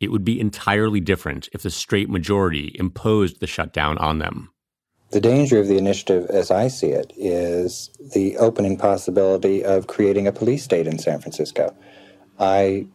It 0.00 0.10
would 0.10 0.24
be 0.24 0.40
entirely 0.40 1.00
different 1.00 1.50
if 1.52 1.62
the 1.62 1.70
straight 1.70 2.08
majority 2.08 2.74
imposed 2.76 3.40
the 3.40 3.46
shutdown 3.46 3.98
on 3.98 4.20
them. 4.20 4.52
The 5.10 5.20
danger 5.20 5.60
of 5.60 5.68
the 5.68 5.76
initiative, 5.76 6.30
as 6.30 6.50
I 6.50 6.68
see 6.68 6.88
it, 6.88 7.12
is 7.14 7.90
the 8.14 8.38
opening 8.38 8.78
possibility 8.78 9.62
of 9.62 9.86
creating 9.86 10.26
a 10.26 10.32
police 10.32 10.64
state 10.64 10.86
in 10.86 10.98
San 10.98 11.20
Francisco. 11.20 11.76
I 12.38 12.86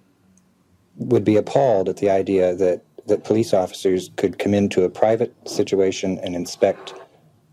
would 0.97 1.23
be 1.23 1.37
appalled 1.37 1.89
at 1.89 1.97
the 1.97 2.09
idea 2.09 2.55
that, 2.55 2.83
that 3.07 3.23
police 3.23 3.53
officers 3.53 4.09
could 4.17 4.39
come 4.39 4.53
into 4.53 4.83
a 4.83 4.89
private 4.89 5.33
situation 5.47 6.19
and 6.19 6.35
inspect 6.35 6.93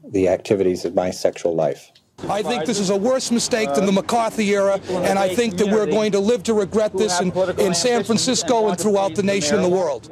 the 0.09 0.29
activities 0.29 0.85
of 0.85 0.95
my 0.95 1.11
sexual 1.11 1.55
life. 1.55 1.91
I 2.29 2.43
think 2.43 2.65
this 2.65 2.79
is 2.79 2.91
a 2.91 2.97
worse 2.97 3.31
mistake 3.31 3.75
than 3.75 3.87
the 3.87 3.93
McCarthy 3.93 4.49
era, 4.51 4.81
and 4.89 5.19
I 5.19 5.35
think 5.35 5.57
that 5.57 5.67
we're 5.67 5.87
going 5.87 6.13
to 6.13 6.21
live 6.21 6.43
to 6.45 6.55
regret 6.55 6.97
this 6.97 7.21
in, 7.21 7.33
in 7.59 7.75
San 7.75 8.05
Francisco 8.05 8.69
and 8.69 8.79
throughout 8.79 9.15
the 9.15 9.23
nation 9.23 9.57
and 9.57 9.65
the 9.65 9.69
world. 9.69 10.11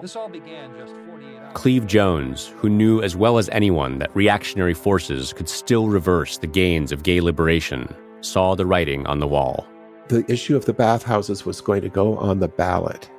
Cleve 1.55 1.87
Jones, 1.87 2.49
who 2.57 2.69
knew 2.69 3.03
as 3.03 3.15
well 3.15 3.39
as 3.39 3.49
anyone 3.51 3.99
that 3.99 4.15
reactionary 4.17 4.75
forces 4.75 5.33
could 5.33 5.49
still 5.49 5.89
reverse 5.89 6.39
the 6.39 6.47
gains 6.47 6.93
of 6.93 7.03
gay 7.03 7.21
liberation, 7.21 7.95
saw 8.21 8.55
the 8.55 8.67
writing 8.67 9.07
on 9.07 9.21
the 9.21 9.29
wall. 9.29 9.67
The 10.09 10.25
issue 10.31 10.57
of 10.57 10.65
the 10.65 10.73
bathhouses 10.73 11.47
was 11.47 11.61
going 11.61 11.83
to 11.83 11.89
go 11.89 12.17
on 12.19 12.41
the 12.41 12.49
ballot. 12.49 13.11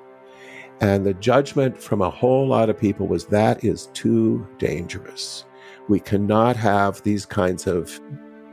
And 0.84 1.06
the 1.06 1.14
judgment 1.14 1.82
from 1.82 2.02
a 2.02 2.10
whole 2.10 2.46
lot 2.46 2.70
of 2.70 2.78
people 2.78 3.08
was 3.08 3.28
that 3.28 3.64
is 3.64 3.86
too 3.94 4.46
dangerous. 4.58 5.46
We 5.88 6.02
cannot 6.02 6.58
have 6.58 7.02
these 7.04 7.26
kinds 7.26 7.68
of 7.68 8.02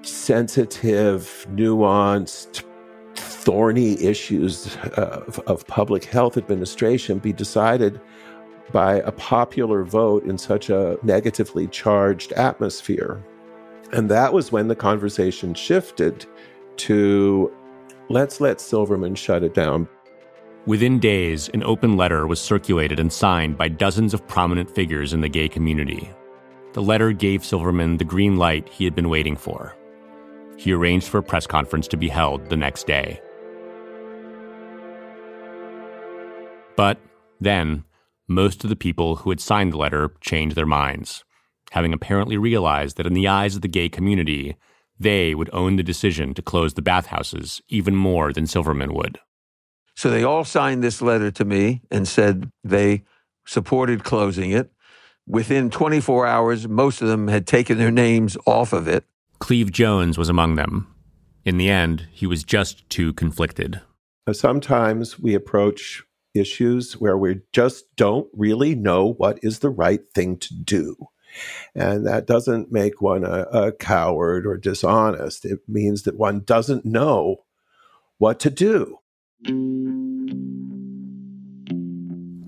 sensitive, 0.03 1.45
nuanced, 1.51 2.63
thorny 3.17 4.01
issues 4.01 4.77
of, 4.95 5.41
of, 5.49 5.67
public 5.67 6.05
health 6.05 6.37
administration 6.37 7.19
be 7.19 7.33
decided 7.33 8.01
by 8.71 9.01
a 9.01 9.11
popular 9.11 9.83
vote 9.83 10.25
in 10.25 10.39
such 10.39 10.71
a 10.71 10.99
negatively 11.03 11.67
charged 11.67 12.31
atmosphere. 12.35 13.21
And 13.93 14.09
that 14.09 14.33
was 14.33 14.53
when 14.53 14.69
the 14.69 14.77
conversation 14.77 15.53
shifted 15.53 16.27
to 16.77 17.53
let's 18.09 18.41
let 18.41 18.61
Silverman 18.61 19.17
shut 19.17 19.43
it 19.43 19.53
down. 19.53 19.89
Within 20.67 20.99
days, 20.99 21.49
an 21.55 21.63
open 21.63 21.97
letter 21.97 22.27
was 22.27 22.39
circulated 22.39 23.01
and 23.01 23.11
signed 23.11 23.57
by 23.57 23.69
dozens 23.69 24.13
of 24.13 24.27
prominent 24.29 24.71
figures 24.71 25.15
in 25.15 25.23
the 25.23 25.29
gay 25.29 25.49
community. 25.49 26.11
The 26.75 26.83
letter 26.83 27.13
gave 27.13 27.45
Silverman 27.45 27.97
the 27.97 28.05
green 28.05 28.37
light 28.37 28.69
he 28.69 28.85
had 28.85 28.95
been 28.95 29.09
waiting 29.09 29.37
for. 29.37 29.75
He 30.59 30.73
arranged 30.73 31.09
for 31.09 31.19
a 31.19 31.23
press 31.23 31.47
conference 31.47 31.89
to 31.89 31.97
be 31.97 32.09
held 32.09 32.51
the 32.51 32.57
next 32.57 32.87
day. 32.87 33.23
But 36.77 36.99
then, 37.41 37.85
most 38.29 38.63
of 38.63 38.69
the 38.69 38.77
people 38.77 39.17
who 39.17 39.31
had 39.31 39.41
signed 39.41 39.73
the 39.73 39.79
letter 39.79 40.13
changed 40.21 40.57
their 40.57 40.67
minds, 40.67 41.25
having 41.71 41.95
apparently 41.95 42.37
realized 42.37 42.99
that 42.99 43.07
in 43.07 43.15
the 43.15 43.29
eyes 43.29 43.57
of 43.57 43.63
the 43.63 43.69
gay 43.69 43.89
community, 43.89 44.57
they 44.99 45.35
would 45.35 45.49
own 45.55 45.77
the 45.77 45.83
decision 45.83 46.35
to 46.35 46.43
close 46.43 46.75
the 46.75 46.83
bathhouses 46.83 47.63
even 47.71 47.97
more 47.97 48.31
than 48.35 48.47
Silverman 48.47 48.93
would. 48.93 49.19
So 50.01 50.09
they 50.09 50.25
all 50.25 50.47
signed 50.47 50.83
this 50.83 51.03
letter 51.03 51.31
to 51.33 51.45
me 51.45 51.83
and 51.91 52.09
said 52.09 52.51
they 52.65 53.05
supported 53.45 54.03
closing 54.03 54.51
it. 54.51 54.73
Within 55.27 55.69
24 55.69 56.27
hours, 56.27 56.67
most 56.67 57.03
of 57.03 57.09
them 57.09 57.29
had 57.29 57.47
taken 57.47 57.77
their 57.77 57.91
names 57.91 58.35
off 58.47 58.73
of 58.73 58.89
it. 58.89 59.05
Cleve 59.41 59.71
Jones 59.71 60.17
was 60.17 60.31
among 60.31 60.55
them. 60.55 60.87
In 61.45 61.59
the 61.59 61.69
end, 61.69 62.09
he 62.13 62.27
was 62.27 62.45
just 62.45 62.89
too 62.89 63.13
conflicted. 63.13 63.83
Sometimes 64.33 65.19
we 65.19 65.35
approach 65.35 66.03
issues 66.33 66.95
where 66.95 67.19
we 67.19 67.43
just 67.53 67.95
don't 67.97 68.31
really 68.33 68.75
know 68.75 69.13
what 69.19 69.39
is 69.43 69.59
the 69.59 69.69
right 69.69 70.01
thing 70.15 70.39
to 70.39 70.55
do. 70.55 70.97
And 71.75 72.07
that 72.07 72.27
doesn't 72.27 72.73
make 72.73 73.03
one 73.03 73.25
a, 73.25 73.43
a, 73.53 73.73
coward 73.73 74.47
or 74.47 74.57
dishonest. 74.57 75.45
It 75.45 75.59
means 75.69 76.05
that 76.05 76.17
one 76.17 76.41
doesn't 76.41 76.87
know 76.87 77.45
what 78.17 78.41
to 78.41 78.49
do. 78.49 79.00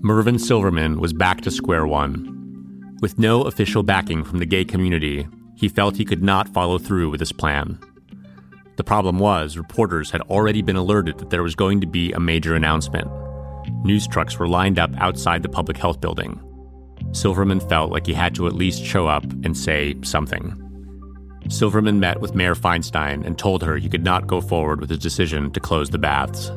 Mervyn 0.03 0.37
Silverman 0.37 0.99
was 0.99 1.11
back 1.11 1.41
to 1.41 1.49
square 1.49 1.87
one. 1.87 2.97
With 3.01 3.17
no 3.17 3.41
official 3.43 3.81
backing 3.81 4.23
from 4.23 4.37
the 4.37 4.45
gay 4.45 4.63
community, 4.63 5.27
he 5.55 5.69
felt 5.69 5.95
he 5.97 6.05
could 6.05 6.21
not 6.21 6.53
follow 6.53 6.77
through 6.77 7.09
with 7.09 7.19
his 7.19 7.31
plan. 7.31 7.79
The 8.77 8.83
problem 8.83 9.17
was, 9.17 9.57
reporters 9.57 10.11
had 10.11 10.21
already 10.21 10.61
been 10.61 10.75
alerted 10.75 11.17
that 11.17 11.31
there 11.31 11.41
was 11.41 11.55
going 11.55 11.81
to 11.81 11.87
be 11.87 12.11
a 12.11 12.19
major 12.19 12.53
announcement. 12.53 13.09
News 13.83 14.07
trucks 14.07 14.37
were 14.37 14.47
lined 14.47 14.77
up 14.77 14.91
outside 14.97 15.41
the 15.41 15.49
public 15.49 15.77
health 15.77 15.99
building. 15.99 16.39
Silverman 17.11 17.59
felt 17.59 17.91
like 17.91 18.05
he 18.05 18.13
had 18.13 18.35
to 18.35 18.45
at 18.45 18.53
least 18.53 18.83
show 18.83 19.07
up 19.07 19.23
and 19.23 19.57
say 19.57 19.95
something. 20.03 20.59
Silverman 21.49 21.99
met 21.99 22.21
with 22.21 22.35
Mayor 22.35 22.55
Feinstein 22.55 23.25
and 23.25 23.35
told 23.37 23.63
her 23.63 23.77
he 23.77 23.89
could 23.89 24.03
not 24.03 24.27
go 24.27 24.41
forward 24.41 24.79
with 24.79 24.91
his 24.91 24.99
decision 24.99 25.51
to 25.53 25.59
close 25.59 25.89
the 25.89 25.97
baths. 25.97 26.51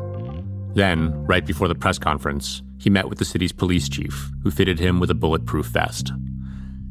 Then, 0.76 1.24
right 1.24 1.46
before 1.46 1.68
the 1.68 1.74
press 1.74 1.98
conference, 1.98 2.62
he 2.78 2.90
met 2.90 3.08
with 3.08 3.18
the 3.18 3.24
city's 3.24 3.50
police 3.50 3.88
chief, 3.88 4.30
who 4.42 4.50
fitted 4.50 4.78
him 4.78 5.00
with 5.00 5.10
a 5.10 5.14
bulletproof 5.14 5.64
vest. 5.64 6.12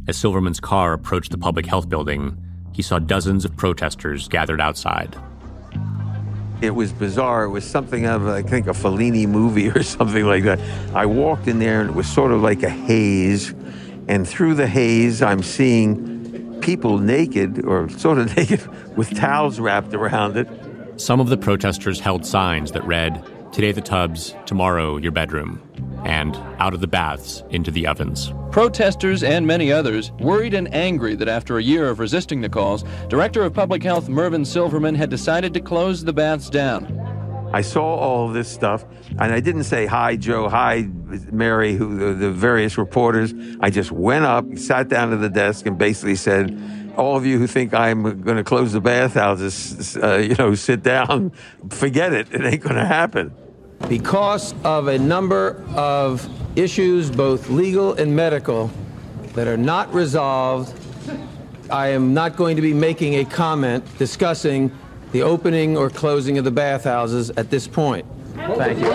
As 0.07 0.17
Silverman's 0.17 0.59
car 0.59 0.93
approached 0.93 1.29
the 1.29 1.37
public 1.37 1.67
health 1.67 1.87
building, 1.87 2.35
he 2.73 2.81
saw 2.81 2.97
dozens 2.97 3.45
of 3.45 3.55
protesters 3.55 4.27
gathered 4.27 4.59
outside. 4.59 5.15
It 6.63 6.71
was 6.71 6.93
bizarre. 6.93 7.43
It 7.43 7.49
was 7.49 7.63
something 7.63 8.07
of, 8.07 8.27
I 8.27 8.41
think, 8.41 8.65
a 8.65 8.71
Fellini 8.71 9.27
movie 9.27 9.69
or 9.75 9.83
something 9.83 10.25
like 10.25 10.45
that. 10.45 10.59
I 10.95 11.05
walked 11.05 11.47
in 11.47 11.59
there 11.59 11.81
and 11.81 11.91
it 11.91 11.95
was 11.95 12.07
sort 12.11 12.31
of 12.31 12.41
like 12.41 12.63
a 12.63 12.69
haze. 12.71 13.53
And 14.07 14.27
through 14.27 14.55
the 14.55 14.65
haze, 14.65 15.21
I'm 15.21 15.43
seeing 15.43 16.59
people 16.59 16.97
naked 16.97 17.63
or 17.63 17.87
sort 17.89 18.17
of 18.17 18.35
naked 18.37 18.65
with 18.97 19.15
towels 19.15 19.59
wrapped 19.59 19.93
around 19.93 20.37
it. 20.37 20.47
Some 20.99 21.19
of 21.19 21.29
the 21.29 21.37
protesters 21.37 21.99
held 21.99 22.25
signs 22.25 22.71
that 22.71 22.83
read, 22.83 23.23
Today 23.55 23.71
the 23.71 23.79
tubs, 23.79 24.35
tomorrow 24.45 24.97
your 24.97 25.13
bedroom, 25.13 25.61
and 26.03 26.35
out 26.59 26.73
of 26.73 26.81
the 26.81 26.87
baths 26.87 27.41
into 27.51 27.71
the 27.71 27.87
ovens. 27.87 28.33
Protesters 28.51 29.23
and 29.23 29.47
many 29.47 29.71
others 29.71 30.11
worried 30.19 30.53
and 30.53 30.67
angry 30.73 31.15
that 31.15 31.29
after 31.29 31.57
a 31.57 31.63
year 31.63 31.87
of 31.87 31.99
resisting 31.99 32.41
the 32.41 32.49
calls, 32.49 32.83
Director 33.07 33.43
of 33.43 33.53
Public 33.53 33.81
Health 33.81 34.09
Mervyn 34.09 34.43
Silverman 34.43 34.93
had 34.93 35.09
decided 35.09 35.53
to 35.53 35.61
close 35.61 36.03
the 36.03 36.11
baths 36.11 36.49
down. 36.49 36.99
I 37.53 37.61
saw 37.61 37.95
all 37.95 38.27
this 38.27 38.51
stuff, 38.51 38.83
and 39.11 39.31
I 39.31 39.39
didn't 39.39 39.63
say 39.63 39.85
hi, 39.85 40.17
Joe, 40.17 40.49
hi, 40.49 40.89
Mary, 41.31 41.75
who 41.75 41.97
the, 41.97 42.13
the 42.13 42.31
various 42.31 42.77
reporters. 42.77 43.33
I 43.61 43.69
just 43.69 43.89
went 43.89 44.25
up, 44.25 44.57
sat 44.57 44.89
down 44.89 45.13
at 45.13 45.21
the 45.21 45.29
desk, 45.29 45.65
and 45.65 45.77
basically 45.77 46.17
said, 46.17 46.61
all 46.97 47.15
of 47.15 47.25
you 47.25 47.39
who 47.39 47.47
think 47.47 47.73
I'm 47.73 48.03
going 48.21 48.35
to 48.35 48.43
close 48.43 48.73
the 48.73 48.81
bathhouses, 48.81 49.95
uh, 49.95 50.17
you 50.17 50.35
know, 50.35 50.55
sit 50.55 50.83
down. 50.83 51.31
Forget 51.69 52.11
it. 52.11 52.33
It 52.33 52.43
ain't 52.43 52.61
going 52.61 52.75
to 52.75 52.85
happen 52.85 53.33
because 53.89 54.53
of 54.63 54.87
a 54.87 54.97
number 54.97 55.63
of 55.75 56.27
issues, 56.57 57.11
both 57.11 57.49
legal 57.49 57.93
and 57.93 58.15
medical, 58.15 58.71
that 59.33 59.47
are 59.47 59.57
not 59.57 59.93
resolved, 59.93 60.73
I 61.69 61.87
am 61.89 62.13
not 62.13 62.35
going 62.35 62.55
to 62.55 62.61
be 62.61 62.73
making 62.73 63.15
a 63.15 63.25
comment 63.25 63.85
discussing 63.97 64.71
the 65.11 65.21
opening 65.23 65.77
or 65.77 65.89
closing 65.89 66.37
of 66.37 66.43
the 66.43 66.51
bathhouses 66.51 67.29
at 67.31 67.49
this 67.49 67.67
point. 67.67 68.05
Thank 68.35 68.79
you. 68.79 68.85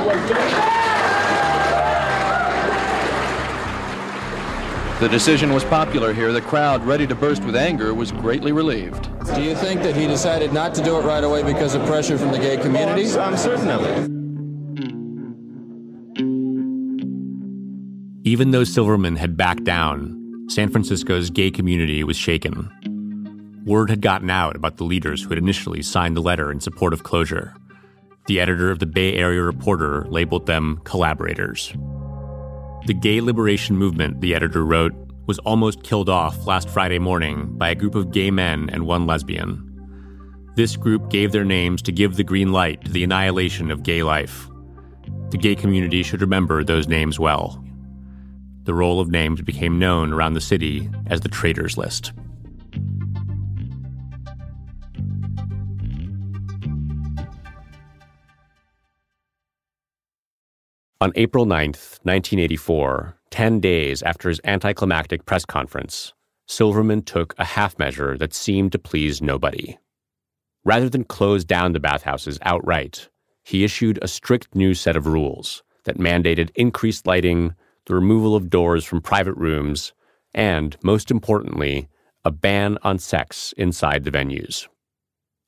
The 5.00 5.08
decision 5.08 5.54
was 5.54 5.64
popular 5.64 6.12
here. 6.12 6.30
The 6.30 6.42
crowd, 6.42 6.84
ready 6.84 7.06
to 7.06 7.14
burst 7.14 7.42
with 7.44 7.56
anger, 7.56 7.94
was 7.94 8.12
greatly 8.12 8.52
relieved. 8.52 9.08
Do 9.34 9.40
you 9.40 9.54
think 9.54 9.82
that 9.82 9.96
he 9.96 10.06
decided 10.06 10.52
not 10.52 10.74
to 10.74 10.84
do 10.84 10.98
it 10.98 11.02
right 11.02 11.24
away 11.24 11.42
because 11.42 11.74
of 11.74 11.86
pressure 11.86 12.18
from 12.18 12.32
the 12.32 12.38
gay 12.38 12.58
community? 12.58 13.06
Oh, 13.06 13.20
I'm, 13.20 13.32
I'm 13.32 13.36
certain 13.38 13.70
of 13.70 13.82
it. 13.82 14.19
Even 18.24 18.50
though 18.50 18.64
Silverman 18.64 19.16
had 19.16 19.36
backed 19.36 19.64
down, 19.64 20.46
San 20.50 20.68
Francisco's 20.68 21.30
gay 21.30 21.50
community 21.50 22.04
was 22.04 22.18
shaken. 22.18 22.70
Word 23.64 23.88
had 23.88 24.02
gotten 24.02 24.28
out 24.28 24.56
about 24.56 24.76
the 24.76 24.84
leaders 24.84 25.22
who 25.22 25.30
had 25.30 25.38
initially 25.38 25.80
signed 25.80 26.18
the 26.18 26.20
letter 26.20 26.52
in 26.52 26.60
support 26.60 26.92
of 26.92 27.02
closure. 27.02 27.54
The 28.26 28.38
editor 28.38 28.70
of 28.70 28.78
the 28.78 28.86
Bay 28.86 29.14
Area 29.14 29.40
Reporter 29.40 30.06
labeled 30.10 30.44
them 30.44 30.82
collaborators. 30.84 31.72
The 32.84 32.92
gay 32.92 33.22
liberation 33.22 33.78
movement, 33.78 34.20
the 34.20 34.34
editor 34.34 34.66
wrote, 34.66 34.92
was 35.26 35.38
almost 35.40 35.82
killed 35.82 36.10
off 36.10 36.46
last 36.46 36.68
Friday 36.68 36.98
morning 36.98 37.56
by 37.56 37.70
a 37.70 37.74
group 37.74 37.94
of 37.94 38.12
gay 38.12 38.30
men 38.30 38.68
and 38.70 38.86
one 38.86 39.06
lesbian. 39.06 39.66
This 40.56 40.76
group 40.76 41.08
gave 41.08 41.32
their 41.32 41.44
names 41.44 41.80
to 41.82 41.92
give 41.92 42.16
the 42.16 42.24
green 42.24 42.52
light 42.52 42.84
to 42.84 42.90
the 42.90 43.04
annihilation 43.04 43.70
of 43.70 43.82
gay 43.82 44.02
life. 44.02 44.46
The 45.30 45.38
gay 45.38 45.54
community 45.54 46.02
should 46.02 46.20
remember 46.20 46.62
those 46.62 46.86
names 46.86 47.18
well. 47.18 47.64
The 48.64 48.74
roll 48.74 49.00
of 49.00 49.10
names 49.10 49.40
became 49.42 49.78
known 49.78 50.12
around 50.12 50.34
the 50.34 50.40
city 50.40 50.88
as 51.06 51.20
the 51.20 51.28
Traitors 51.28 51.78
List. 51.78 52.12
On 61.02 61.12
April 61.14 61.46
9th, 61.46 61.98
1984, 62.02 63.16
10 63.30 63.60
days 63.60 64.02
after 64.02 64.28
his 64.28 64.38
anticlimactic 64.44 65.24
press 65.24 65.46
conference, 65.46 66.12
Silverman 66.46 67.00
took 67.00 67.34
a 67.38 67.44
half 67.44 67.78
measure 67.78 68.18
that 68.18 68.34
seemed 68.34 68.72
to 68.72 68.78
please 68.78 69.22
nobody. 69.22 69.78
Rather 70.62 70.90
than 70.90 71.04
close 71.04 71.42
down 71.42 71.72
the 71.72 71.80
bathhouses 71.80 72.38
outright, 72.42 73.08
he 73.42 73.64
issued 73.64 73.98
a 74.02 74.08
strict 74.08 74.54
new 74.54 74.74
set 74.74 74.94
of 74.94 75.06
rules 75.06 75.62
that 75.84 75.96
mandated 75.96 76.50
increased 76.54 77.06
lighting, 77.06 77.54
the 77.90 77.96
removal 77.96 78.36
of 78.36 78.48
doors 78.48 78.84
from 78.84 79.00
private 79.00 79.34
rooms, 79.34 79.92
and, 80.32 80.76
most 80.84 81.10
importantly, 81.10 81.88
a 82.24 82.30
ban 82.30 82.78
on 82.82 83.00
sex 83.00 83.52
inside 83.56 84.04
the 84.04 84.12
venues. 84.12 84.68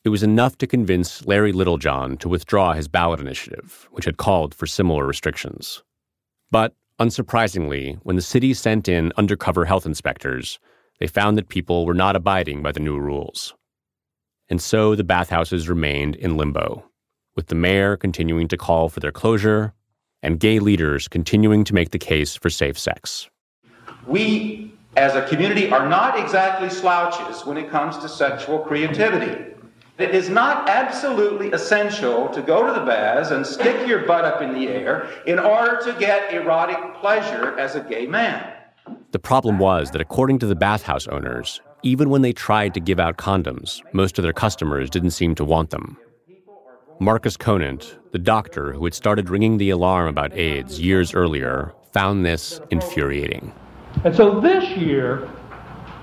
It 0.04 0.08
was 0.08 0.24
enough 0.24 0.58
to 0.58 0.66
convince 0.66 1.24
Larry 1.24 1.52
Littlejohn 1.52 2.16
to 2.16 2.28
withdraw 2.28 2.72
his 2.72 2.88
ballot 2.88 3.20
initiative, 3.20 3.88
which 3.92 4.06
had 4.06 4.16
called 4.16 4.56
for 4.56 4.66
similar 4.66 5.06
restrictions. 5.06 5.84
But 6.50 6.74
unsurprisingly, 6.98 8.00
when 8.02 8.16
the 8.16 8.22
city 8.22 8.54
sent 8.54 8.88
in 8.88 9.12
undercover 9.16 9.64
health 9.64 9.86
inspectors, 9.86 10.58
they 10.98 11.06
found 11.06 11.38
that 11.38 11.48
people 11.48 11.86
were 11.86 11.94
not 11.94 12.16
abiding 12.16 12.60
by 12.60 12.72
the 12.72 12.80
new 12.80 12.98
rules. 12.98 13.54
And 14.48 14.60
so 14.60 14.96
the 14.96 15.04
bathhouses 15.04 15.68
remained 15.68 16.16
in 16.16 16.36
limbo, 16.36 16.90
with 17.36 17.46
the 17.46 17.54
mayor 17.54 17.96
continuing 17.96 18.48
to 18.48 18.56
call 18.56 18.88
for 18.88 18.98
their 18.98 19.12
closure 19.12 19.74
and 20.22 20.38
gay 20.38 20.58
leaders 20.58 21.08
continuing 21.08 21.64
to 21.64 21.74
make 21.74 21.90
the 21.90 21.98
case 21.98 22.36
for 22.36 22.50
safe 22.50 22.78
sex. 22.78 23.28
We, 24.06 24.74
as 24.96 25.14
a 25.14 25.26
community, 25.28 25.70
are 25.70 25.88
not 25.88 26.18
exactly 26.18 26.70
slouches 26.70 27.44
when 27.46 27.56
it 27.56 27.70
comes 27.70 27.98
to 27.98 28.08
sexual 28.08 28.58
creativity. 28.60 29.52
It 29.98 30.14
is 30.14 30.28
not 30.28 30.68
absolutely 30.68 31.52
essential 31.52 32.28
to 32.30 32.42
go 32.42 32.66
to 32.66 32.72
the 32.72 32.84
baths 32.84 33.30
and 33.30 33.46
stick 33.46 33.86
your 33.86 34.06
butt 34.06 34.24
up 34.24 34.42
in 34.42 34.54
the 34.54 34.68
air 34.68 35.08
in 35.26 35.38
order 35.38 35.80
to 35.84 35.92
get 35.98 36.32
erotic 36.32 36.94
pleasure 37.00 37.58
as 37.58 37.76
a 37.76 37.80
gay 37.80 38.06
man. 38.06 38.52
The 39.12 39.18
problem 39.18 39.58
was 39.58 39.90
that, 39.90 40.00
according 40.00 40.38
to 40.40 40.46
the 40.46 40.56
bathhouse 40.56 41.06
owners, 41.06 41.60
even 41.82 42.10
when 42.10 42.22
they 42.22 42.32
tried 42.32 42.74
to 42.74 42.80
give 42.80 42.98
out 42.98 43.16
condoms, 43.16 43.82
most 43.92 44.18
of 44.18 44.22
their 44.22 44.32
customers 44.32 44.88
didn't 44.88 45.10
seem 45.10 45.34
to 45.34 45.44
want 45.44 45.70
them. 45.70 45.98
Marcus 47.02 47.36
Conant, 47.36 47.98
the 48.12 48.18
doctor 48.20 48.72
who 48.72 48.84
had 48.84 48.94
started 48.94 49.28
ringing 49.28 49.58
the 49.58 49.70
alarm 49.70 50.06
about 50.06 50.32
AIDS 50.34 50.78
years 50.78 51.14
earlier, 51.14 51.74
found 51.92 52.24
this 52.24 52.60
infuriating. 52.70 53.52
And 54.04 54.14
so 54.14 54.38
this 54.38 54.76
year, 54.76 55.28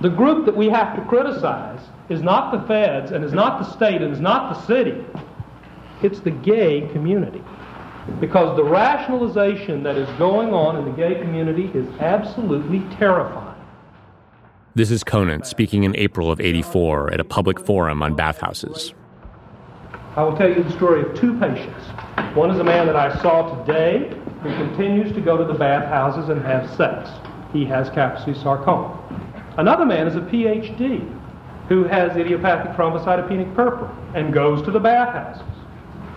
the 0.01 0.09
group 0.09 0.45
that 0.45 0.57
we 0.57 0.67
have 0.67 0.97
to 0.97 1.05
criticize 1.05 1.79
is 2.09 2.21
not 2.21 2.51
the 2.51 2.67
feds 2.67 3.11
and 3.13 3.23
is 3.23 3.31
not 3.31 3.63
the 3.63 3.71
state 3.71 4.01
and 4.01 4.11
is 4.11 4.19
not 4.19 4.53
the 4.53 4.61
city. 4.65 5.05
It's 6.03 6.19
the 6.19 6.31
gay 6.31 6.89
community. 6.91 7.45
Because 8.19 8.57
the 8.57 8.65
rationalization 8.65 9.83
that 9.83 9.95
is 9.95 10.09
going 10.17 10.53
on 10.53 10.75
in 10.75 10.83
the 10.83 10.91
gay 10.91 11.15
community 11.21 11.71
is 11.73 11.87
absolutely 12.01 12.81
terrifying. 12.97 13.55
This 14.75 14.91
is 14.91 15.05
Conant 15.05 15.45
speaking 15.45 15.85
in 15.85 15.95
April 15.95 16.29
of 16.29 16.41
84 16.41 17.13
at 17.13 17.21
a 17.21 17.23
public 17.23 17.57
forum 17.57 18.03
on 18.03 18.17
bathhouses. 18.17 18.93
I 20.15 20.23
will 20.23 20.35
tell 20.35 20.49
you 20.49 20.63
the 20.63 20.71
story 20.71 21.01
of 21.01 21.19
two 21.19 21.39
patients. 21.39 21.85
One 22.35 22.49
is 22.51 22.59
a 22.59 22.63
man 22.63 22.87
that 22.87 22.95
I 22.95 23.21
saw 23.21 23.63
today 23.63 24.09
who 24.41 24.49
continues 24.55 25.13
to 25.13 25.21
go 25.21 25.37
to 25.37 25.43
the 25.43 25.53
bathhouses 25.53 26.29
and 26.29 26.41
have 26.43 26.69
sex. 26.75 27.09
He 27.53 27.65
has 27.65 27.89
Kaposi 27.89 28.41
sarcoma. 28.41 28.97
Another 29.57 29.85
man 29.85 30.07
is 30.07 30.15
a 30.15 30.21
PhD 30.21 31.15
who 31.67 31.83
has 31.83 32.15
idiopathic 32.17 32.75
thrombocytopenic 32.75 33.53
purpura 33.55 33.95
and 34.15 34.33
goes 34.33 34.61
to 34.63 34.71
the 34.71 34.79
bathhouses. 34.79 35.43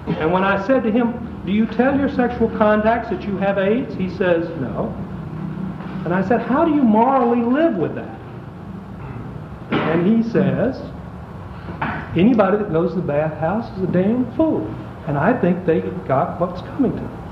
And 0.06 0.32
when 0.32 0.42
I 0.42 0.66
said 0.66 0.82
to 0.84 0.90
him, 0.90 1.42
Do 1.44 1.52
you 1.52 1.66
tell 1.66 1.96
your 1.96 2.08
sexual 2.08 2.48
contacts 2.56 3.10
that 3.10 3.22
you 3.22 3.36
have 3.36 3.58
AIDS? 3.58 3.94
He 3.94 4.08
says, 4.10 4.48
No. 4.60 4.94
And 6.04 6.14
I 6.14 6.26
said, 6.26 6.40
How 6.40 6.64
do 6.64 6.74
you 6.74 6.82
morally 6.82 7.42
live 7.42 7.76
with 7.76 7.94
that? 7.94 8.18
And 9.70 10.06
he 10.06 10.28
says, 10.30 10.80
Anybody 12.16 12.58
that 12.58 12.72
goes 12.72 12.90
to 12.90 12.96
the 12.96 13.06
bathhouse 13.06 13.76
is 13.76 13.84
a 13.84 13.92
damn 13.92 14.30
fool. 14.36 14.66
And 15.06 15.18
I 15.18 15.38
think 15.40 15.66
they 15.66 15.80
got 16.06 16.40
what's 16.40 16.60
coming 16.62 16.92
to 16.92 16.98
them. 16.98 17.22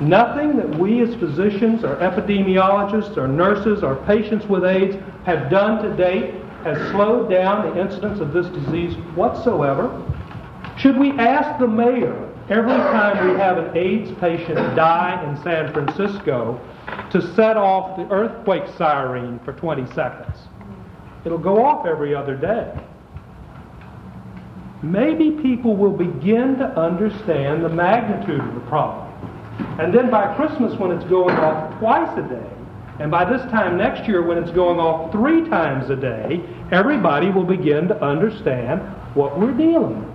Nothing 0.00 0.56
that 0.56 0.78
we 0.78 1.00
as 1.00 1.14
physicians 1.16 1.84
or 1.84 1.94
epidemiologists 1.96 3.16
or 3.16 3.28
nurses 3.28 3.84
or 3.84 3.96
patients 4.04 4.46
with 4.46 4.64
AIDS 4.64 4.96
have 5.24 5.48
done 5.48 5.80
to 5.84 5.96
date 5.96 6.34
has 6.64 6.76
slowed 6.90 7.30
down 7.30 7.68
the 7.68 7.80
incidence 7.80 8.20
of 8.20 8.32
this 8.32 8.46
disease 8.48 8.96
whatsoever. 9.14 9.90
Should 10.76 10.96
we 10.96 11.12
ask 11.12 11.58
the 11.60 11.68
mayor 11.68 12.28
every 12.48 12.72
time 12.72 13.28
we 13.28 13.38
have 13.38 13.58
an 13.58 13.76
AIDS 13.76 14.10
patient 14.18 14.56
die 14.74 15.22
in 15.28 15.40
San 15.42 15.72
Francisco 15.72 16.60
to 17.10 17.34
set 17.34 17.56
off 17.56 17.96
the 17.96 18.08
earthquake 18.12 18.64
siren 18.76 19.38
for 19.44 19.52
20 19.52 19.86
seconds? 19.94 20.36
It'll 21.24 21.38
go 21.38 21.64
off 21.64 21.86
every 21.86 22.14
other 22.14 22.36
day. 22.36 22.72
Maybe 24.82 25.30
people 25.30 25.76
will 25.76 25.96
begin 25.96 26.56
to 26.58 26.66
understand 26.78 27.64
the 27.64 27.68
magnitude 27.68 28.40
of 28.40 28.54
the 28.54 28.60
problem. 28.62 29.08
And 29.78 29.94
then 29.94 30.10
by 30.10 30.34
Christmas, 30.34 30.78
when 30.78 30.90
it's 30.90 31.04
going 31.04 31.36
off 31.36 31.78
twice 31.78 32.18
a 32.18 32.22
day, 32.22 32.50
and 32.98 33.10
by 33.10 33.24
this 33.24 33.42
time 33.50 33.76
next 33.76 34.08
year, 34.08 34.22
when 34.22 34.38
it's 34.38 34.50
going 34.50 34.78
off 34.78 35.12
three 35.12 35.48
times 35.48 35.88
a 35.90 35.96
day, 35.96 36.42
everybody 36.72 37.30
will 37.30 37.44
begin 37.44 37.88
to 37.88 38.04
understand 38.04 38.80
what 39.14 39.38
we're 39.38 39.52
dealing 39.52 40.00
with. 40.00 40.12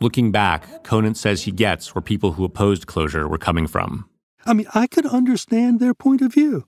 Looking 0.00 0.32
back, 0.32 0.82
Conant 0.82 1.16
says 1.16 1.42
he 1.42 1.52
gets 1.52 1.94
where 1.94 2.02
people 2.02 2.32
who 2.32 2.44
opposed 2.44 2.86
closure 2.86 3.28
were 3.28 3.38
coming 3.38 3.66
from. 3.66 4.08
I 4.46 4.54
mean, 4.54 4.66
I 4.74 4.86
could 4.86 5.06
understand 5.06 5.80
their 5.80 5.92
point 5.92 6.22
of 6.22 6.32
view. 6.32 6.64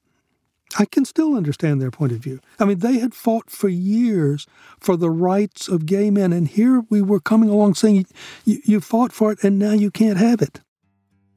I 0.79 0.85
can 0.85 1.05
still 1.05 1.37
understand 1.37 1.81
their 1.81 1.91
point 1.91 2.13
of 2.13 2.19
view. 2.19 2.41
I 2.59 2.65
mean, 2.65 2.79
they 2.79 2.99
had 2.99 3.15
fought 3.15 3.51
for 3.51 3.69
years 3.69 4.47
for 4.79 4.97
the 4.97 5.11
rights 5.11 5.69
of 5.69 5.87
gay 5.87 6.11
men, 6.11 6.33
and 6.33 6.49
here 6.49 6.85
we 6.89 7.03
were 7.03 7.21
coming 7.21 7.49
along 7.49 7.75
saying, 7.75 8.07
you, 8.45 8.61
you 8.65 8.81
fought 8.81 9.13
for 9.13 9.33
it, 9.33 9.43
and 9.43 9.59
now 9.59 9.73
you 9.73 9.91
can't 9.91 10.19
have 10.19 10.41
it. 10.41 10.61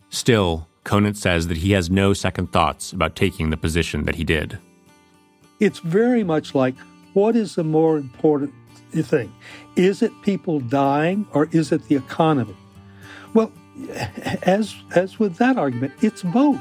Still, 0.10 0.68
Conant 0.84 1.18
says 1.18 1.48
that 1.48 1.58
he 1.58 1.72
has 1.72 1.90
no 1.90 2.14
second 2.14 2.52
thoughts 2.52 2.94
about 2.94 3.16
taking 3.16 3.50
the 3.50 3.58
position 3.58 4.06
that 4.06 4.16
he 4.16 4.24
did. 4.24 4.58
It's 5.60 5.80
very 5.80 6.24
much 6.24 6.54
like 6.54 6.76
what 7.14 7.36
is 7.36 7.56
the 7.56 7.64
more 7.64 7.98
important 7.98 8.54
thing? 8.92 9.34
Is 9.76 10.02
it 10.02 10.12
people 10.22 10.60
dying 10.60 11.28
or 11.34 11.48
is 11.52 11.72
it 11.72 11.88
the 11.88 11.96
economy? 11.96 12.56
Well, 13.34 13.52
as, 14.44 14.76
as 14.96 15.20
with 15.20 15.38
that 15.38 15.58
argument, 15.58 15.94
it's 16.02 16.24
both. 16.24 16.60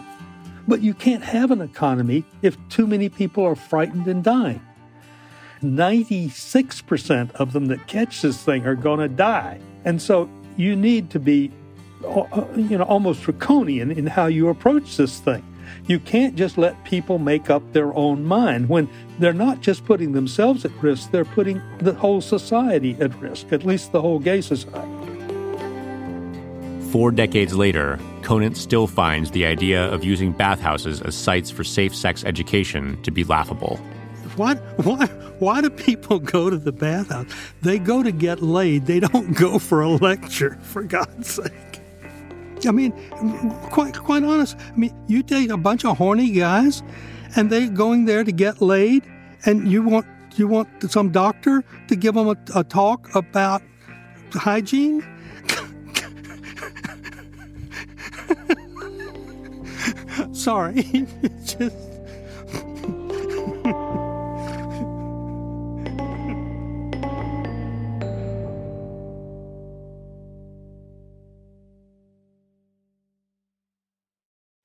But 0.66 0.82
you 0.82 0.94
can't 0.94 1.22
have 1.22 1.50
an 1.50 1.60
economy 1.60 2.24
if 2.42 2.56
too 2.68 2.86
many 2.86 3.08
people 3.08 3.44
are 3.44 3.54
frightened 3.54 4.06
and 4.06 4.24
dying. 4.24 4.60
96% 5.62 7.30
of 7.32 7.52
them 7.52 7.66
that 7.66 7.86
catch 7.86 8.22
this 8.22 8.42
thing 8.42 8.66
are 8.66 8.74
going 8.74 9.00
to 9.00 9.08
die. 9.08 9.58
And 9.84 10.00
so 10.00 10.28
you 10.56 10.76
need 10.76 11.10
to 11.10 11.18
be 11.18 11.50
uh, 12.06 12.44
you 12.54 12.76
know 12.76 12.84
almost 12.84 13.22
draconian 13.22 13.90
in 13.90 14.06
how 14.06 14.26
you 14.26 14.48
approach 14.48 14.96
this 14.96 15.20
thing. 15.20 15.42
You 15.86 15.98
can't 15.98 16.36
just 16.36 16.58
let 16.58 16.82
people 16.84 17.18
make 17.18 17.50
up 17.50 17.72
their 17.72 17.94
own 17.94 18.24
mind 18.24 18.68
when 18.68 18.88
they're 19.18 19.32
not 19.32 19.60
just 19.60 19.84
putting 19.84 20.12
themselves 20.12 20.64
at 20.64 20.70
risk, 20.82 21.10
they're 21.10 21.24
putting 21.24 21.60
the 21.78 21.94
whole 21.94 22.20
society 22.20 22.96
at 23.00 23.14
risk, 23.20 23.52
at 23.52 23.64
least 23.64 23.92
the 23.92 24.00
whole 24.00 24.18
gay 24.18 24.40
society. 24.40 24.90
Four 26.90 27.10
decades 27.10 27.54
later, 27.54 27.98
Conant 28.24 28.56
still 28.56 28.86
finds 28.86 29.30
the 29.30 29.44
idea 29.46 29.84
of 29.92 30.02
using 30.02 30.32
bathhouses 30.32 31.00
as 31.02 31.14
sites 31.14 31.50
for 31.50 31.62
safe 31.62 31.94
sex 31.94 32.24
education 32.24 33.00
to 33.02 33.10
be 33.10 33.22
laughable. 33.22 33.76
Why, 34.36 34.54
why, 34.82 35.06
why 35.38 35.60
do 35.60 35.70
people 35.70 36.18
go 36.18 36.50
to 36.50 36.56
the 36.56 36.72
bathhouse? 36.72 37.26
They 37.62 37.78
go 37.78 38.02
to 38.02 38.10
get 38.10 38.42
laid. 38.42 38.86
They 38.86 38.98
don't 38.98 39.36
go 39.36 39.58
for 39.58 39.82
a 39.82 39.90
lecture, 39.90 40.58
for 40.62 40.82
God's 40.82 41.34
sake. 41.34 41.80
I 42.66 42.70
mean, 42.70 42.92
quite, 43.70 43.96
quite 43.98 44.24
honest. 44.24 44.56
I 44.58 44.76
mean, 44.76 44.94
you 45.06 45.22
take 45.22 45.50
a 45.50 45.56
bunch 45.56 45.84
of 45.84 45.98
horny 45.98 46.30
guys, 46.32 46.82
and 47.36 47.50
they 47.50 47.68
going 47.68 48.06
there 48.06 48.24
to 48.24 48.32
get 48.32 48.62
laid, 48.62 49.04
and 49.44 49.70
you 49.70 49.82
want 49.82 50.06
you 50.36 50.48
want 50.48 50.68
some 50.90 51.12
doctor 51.12 51.62
to 51.86 51.94
give 51.94 52.14
them 52.14 52.28
a, 52.28 52.36
a 52.56 52.64
talk 52.64 53.14
about 53.14 53.62
hygiene. 54.32 55.04
Sorry, 60.32 60.82
just. 61.44 61.76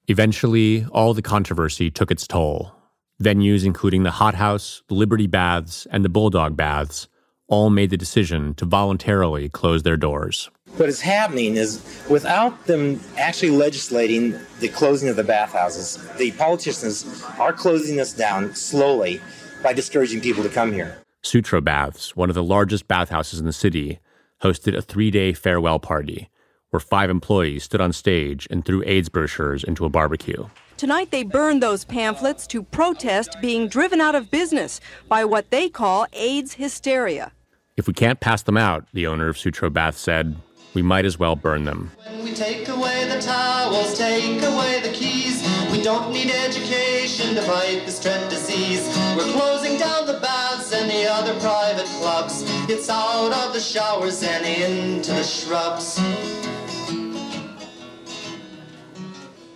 Eventually, 0.10 0.88
all 0.92 1.14
the 1.14 1.22
controversy 1.22 1.92
took 1.92 2.10
its 2.10 2.26
toll. 2.26 2.74
Venues 3.22 3.64
including 3.64 4.02
the 4.02 4.12
Hot 4.12 4.34
House, 4.34 4.82
Liberty 4.90 5.28
Baths, 5.28 5.86
and 5.92 6.04
the 6.04 6.10
Bulldog 6.10 6.58
Baths 6.58 7.08
all 7.48 7.70
made 7.70 7.92
the 7.92 7.98
decision 7.98 8.56
to 8.56 8.66
voluntarily 8.66 9.50
close 9.50 9.84
their 9.84 9.98
doors. 9.98 10.50
What 10.78 10.90
is 10.90 11.02
happening 11.02 11.58
is 11.58 11.84
without 12.10 12.66
them 12.66 13.02
actually 13.18 13.52
legislating 13.52 14.40
the 14.60 14.70
closing 14.70 15.10
of 15.10 15.16
the 15.16 15.24
bathhouses, 15.24 15.98
the 16.18 16.32
politicians 16.32 17.24
are 17.38 17.54
closing 17.54 18.00
us 18.00 18.14
down 18.14 18.56
slowly 18.56 19.22
by 19.62 19.74
discouraging 19.74 20.22
people 20.22 20.44
to 20.44 20.50
come 20.50 20.72
here. 20.72 20.98
Sutro 21.22 21.60
Baths, 21.60 22.16
one 22.16 22.30
of 22.30 22.36
the 22.36 22.44
largest 22.44 22.88
bathhouses 22.88 23.40
in 23.40 23.46
the 23.46 23.54
city, 23.54 24.00
hosted 24.42 24.76
a 24.76 24.82
three 24.82 25.12
day 25.12 25.34
farewell 25.34 25.80
party 25.80 26.30
where 26.70 26.80
five 26.80 27.10
employees 27.10 27.64
stood 27.64 27.82
on 27.82 27.92
stage 27.92 28.48
and 28.52 28.64
threw 28.64 28.84
AIDS 28.86 29.10
brochures 29.10 29.64
into 29.64 29.86
a 29.86 29.90
barbecue. 29.90 30.46
Tonight, 30.78 31.12
they 31.12 31.24
burned 31.24 31.62
those 31.62 31.84
pamphlets 31.84 32.48
to 32.48 32.64
protest 32.64 33.36
being 33.42 33.68
driven 33.68 34.00
out 34.00 34.16
of 34.16 34.32
business 34.32 34.80
by 35.10 35.26
what 35.26 35.50
they 35.50 35.68
call 35.68 36.06
AIDS 36.14 36.54
hysteria. 36.54 37.32
If 37.76 37.88
we 37.88 37.94
can't 37.94 38.20
pass 38.20 38.44
them 38.44 38.58
out, 38.58 38.88
the 38.94 39.08
owner 39.08 39.28
of 39.28 39.38
Sutro 39.38 39.70
Bath 39.70 39.98
said, 39.98 40.38
we 40.74 40.82
might 40.82 41.06
as 41.06 41.18
well 41.18 41.36
burn 41.36 41.64
them. 41.64 41.92
When 42.06 42.24
we 42.24 42.34
take 42.34 42.68
away 42.68 43.08
the 43.08 43.20
towels, 43.22 43.98
take 43.98 44.42
away 44.44 44.82
the 44.82 44.92
keys. 44.94 45.42
We 45.72 45.82
don't 45.82 46.12
need 46.12 46.32
education 46.32 47.36
to 47.36 47.42
fight 47.42 47.86
this 47.86 48.02
dread 48.02 48.30
disease. 48.30 48.88
We're 49.18 49.32
closing 49.34 49.78
down 49.78 50.06
the 50.06 50.20
baths 50.20 50.74
and 50.74 50.90
the 50.90 51.10
other 51.10 51.40
private 51.40 51.88
clubs. 52.00 52.44
It's 52.70 52.90
out 52.90 53.32
of 53.32 53.54
the 53.54 53.60
showers 53.60 54.22
and 54.24 54.46
into 54.46 55.12
the 55.12 55.24
shrubs. 55.24 56.00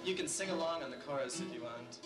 You 0.05 0.16
can 0.16 0.28
sing 0.28 0.49
along 0.49 0.84
on 0.84 0.91
the 0.91 0.97
chorus 0.97 1.39
if 1.39 1.53
you 1.53 1.64
want. 1.64 1.99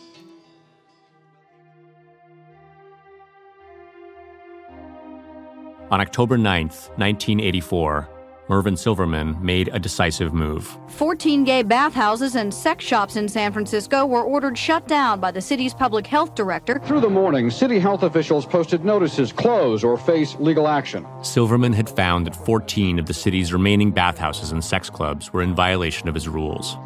On 5.90 6.02
October 6.02 6.38
9th, 6.38 6.90
1984, 6.98 8.10
Mervyn 8.50 8.78
Silverman 8.78 9.38
made 9.42 9.70
a 9.74 9.80
decisive 9.80 10.34
move. 10.34 10.78
14 10.88 11.44
gay 11.44 11.64
bathhouses 11.64 12.36
and 12.36 12.54
sex 12.54 12.86
shops 12.86 13.18
in 13.18 13.28
San 13.28 13.52
Francisco 13.52 14.06
were 14.06 14.24
ordered 14.24 14.58
shut 14.58 14.88
down 14.88 15.20
by 15.20 15.32
the 15.32 15.42
city's 15.42 15.74
public 15.74 16.08
health 16.08 16.34
director. 16.34 16.80
Through 16.86 17.02
the 17.02 17.10
morning, 17.10 17.52
city 17.52 17.78
health 17.78 18.04
officials 18.04 18.46
posted 18.46 18.86
notices 18.86 19.34
close 19.34 19.84
or 19.84 19.98
face 19.98 20.36
legal 20.40 20.70
action. 20.70 21.06
Silverman 21.24 21.74
had 21.74 21.90
found 21.90 22.26
that 22.26 22.36
14 22.36 23.00
of 23.00 23.06
the 23.06 23.14
city's 23.14 23.52
remaining 23.52 23.92
bathhouses 23.92 24.54
and 24.54 24.64
sex 24.64 24.90
clubs 24.90 25.34
were 25.34 25.42
in 25.42 25.54
violation 25.54 26.08
of 26.08 26.16
his 26.16 26.30
rules. 26.30 26.78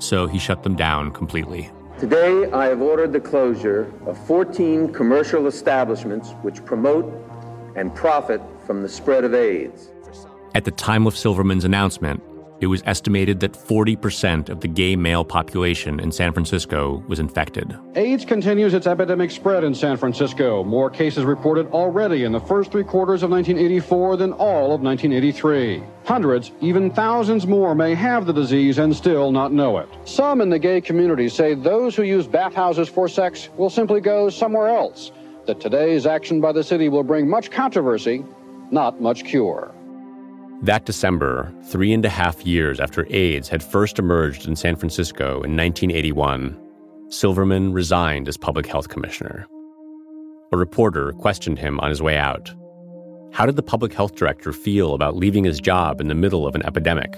So 0.00 0.26
he 0.26 0.38
shut 0.38 0.62
them 0.62 0.76
down 0.76 1.10
completely. 1.12 1.70
Today, 1.98 2.50
I 2.52 2.66
have 2.66 2.82
ordered 2.82 3.12
the 3.12 3.20
closure 3.20 3.92
of 4.06 4.18
14 4.26 4.92
commercial 4.92 5.46
establishments 5.46 6.32
which 6.42 6.64
promote 6.64 7.12
and 7.76 7.94
profit 7.94 8.42
from 8.66 8.82
the 8.82 8.88
spread 8.88 9.24
of 9.24 9.34
AIDS. 9.34 9.88
At 10.54 10.64
the 10.64 10.70
time 10.70 11.06
of 11.06 11.16
Silverman's 11.16 11.64
announcement, 11.64 12.22
it 12.60 12.66
was 12.66 12.82
estimated 12.86 13.38
that 13.40 13.52
40% 13.52 14.48
of 14.48 14.60
the 14.60 14.66
gay 14.66 14.96
male 14.96 15.24
population 15.24 16.00
in 16.00 16.10
San 16.10 16.32
Francisco 16.32 17.04
was 17.06 17.20
infected. 17.20 17.76
AIDS 17.94 18.24
continues 18.24 18.74
its 18.74 18.86
epidemic 18.86 19.30
spread 19.30 19.62
in 19.62 19.74
San 19.74 19.96
Francisco. 19.96 20.64
More 20.64 20.90
cases 20.90 21.24
reported 21.24 21.68
already 21.68 22.24
in 22.24 22.32
the 22.32 22.40
first 22.40 22.72
three 22.72 22.82
quarters 22.82 23.22
of 23.22 23.30
1984 23.30 24.16
than 24.16 24.32
all 24.32 24.74
of 24.74 24.80
1983. 24.80 25.82
Hundreds, 26.04 26.50
even 26.60 26.90
thousands 26.90 27.46
more 27.46 27.74
may 27.74 27.94
have 27.94 28.26
the 28.26 28.32
disease 28.32 28.78
and 28.78 28.96
still 28.96 29.30
not 29.30 29.52
know 29.52 29.78
it. 29.78 29.88
Some 30.04 30.40
in 30.40 30.50
the 30.50 30.58
gay 30.58 30.80
community 30.80 31.28
say 31.28 31.54
those 31.54 31.94
who 31.94 32.02
use 32.02 32.26
bathhouses 32.26 32.88
for 32.88 33.06
sex 33.08 33.50
will 33.56 33.70
simply 33.70 34.00
go 34.00 34.30
somewhere 34.30 34.68
else. 34.68 35.12
That 35.46 35.60
today's 35.60 36.06
action 36.06 36.40
by 36.40 36.52
the 36.52 36.64
city 36.64 36.88
will 36.88 37.04
bring 37.04 37.28
much 37.28 37.50
controversy, 37.50 38.24
not 38.72 39.00
much 39.00 39.24
cure. 39.24 39.72
That 40.62 40.86
December, 40.86 41.54
three 41.66 41.92
and 41.92 42.04
a 42.04 42.08
half 42.08 42.44
years 42.44 42.80
after 42.80 43.06
AIDS 43.10 43.48
had 43.48 43.62
first 43.62 43.98
emerged 44.00 44.48
in 44.48 44.56
San 44.56 44.74
Francisco 44.74 45.42
in 45.42 45.56
1981, 45.56 46.58
Silverman 47.10 47.72
resigned 47.72 48.28
as 48.28 48.36
public 48.36 48.66
health 48.66 48.88
commissioner. 48.88 49.46
A 50.52 50.56
reporter 50.56 51.12
questioned 51.12 51.60
him 51.60 51.78
on 51.78 51.90
his 51.90 52.02
way 52.02 52.16
out. 52.16 52.52
How 53.32 53.46
did 53.46 53.54
the 53.54 53.62
public 53.62 53.92
health 53.92 54.16
director 54.16 54.52
feel 54.52 54.94
about 54.94 55.16
leaving 55.16 55.44
his 55.44 55.60
job 55.60 56.00
in 56.00 56.08
the 56.08 56.14
middle 56.14 56.44
of 56.44 56.56
an 56.56 56.66
epidemic? 56.66 57.16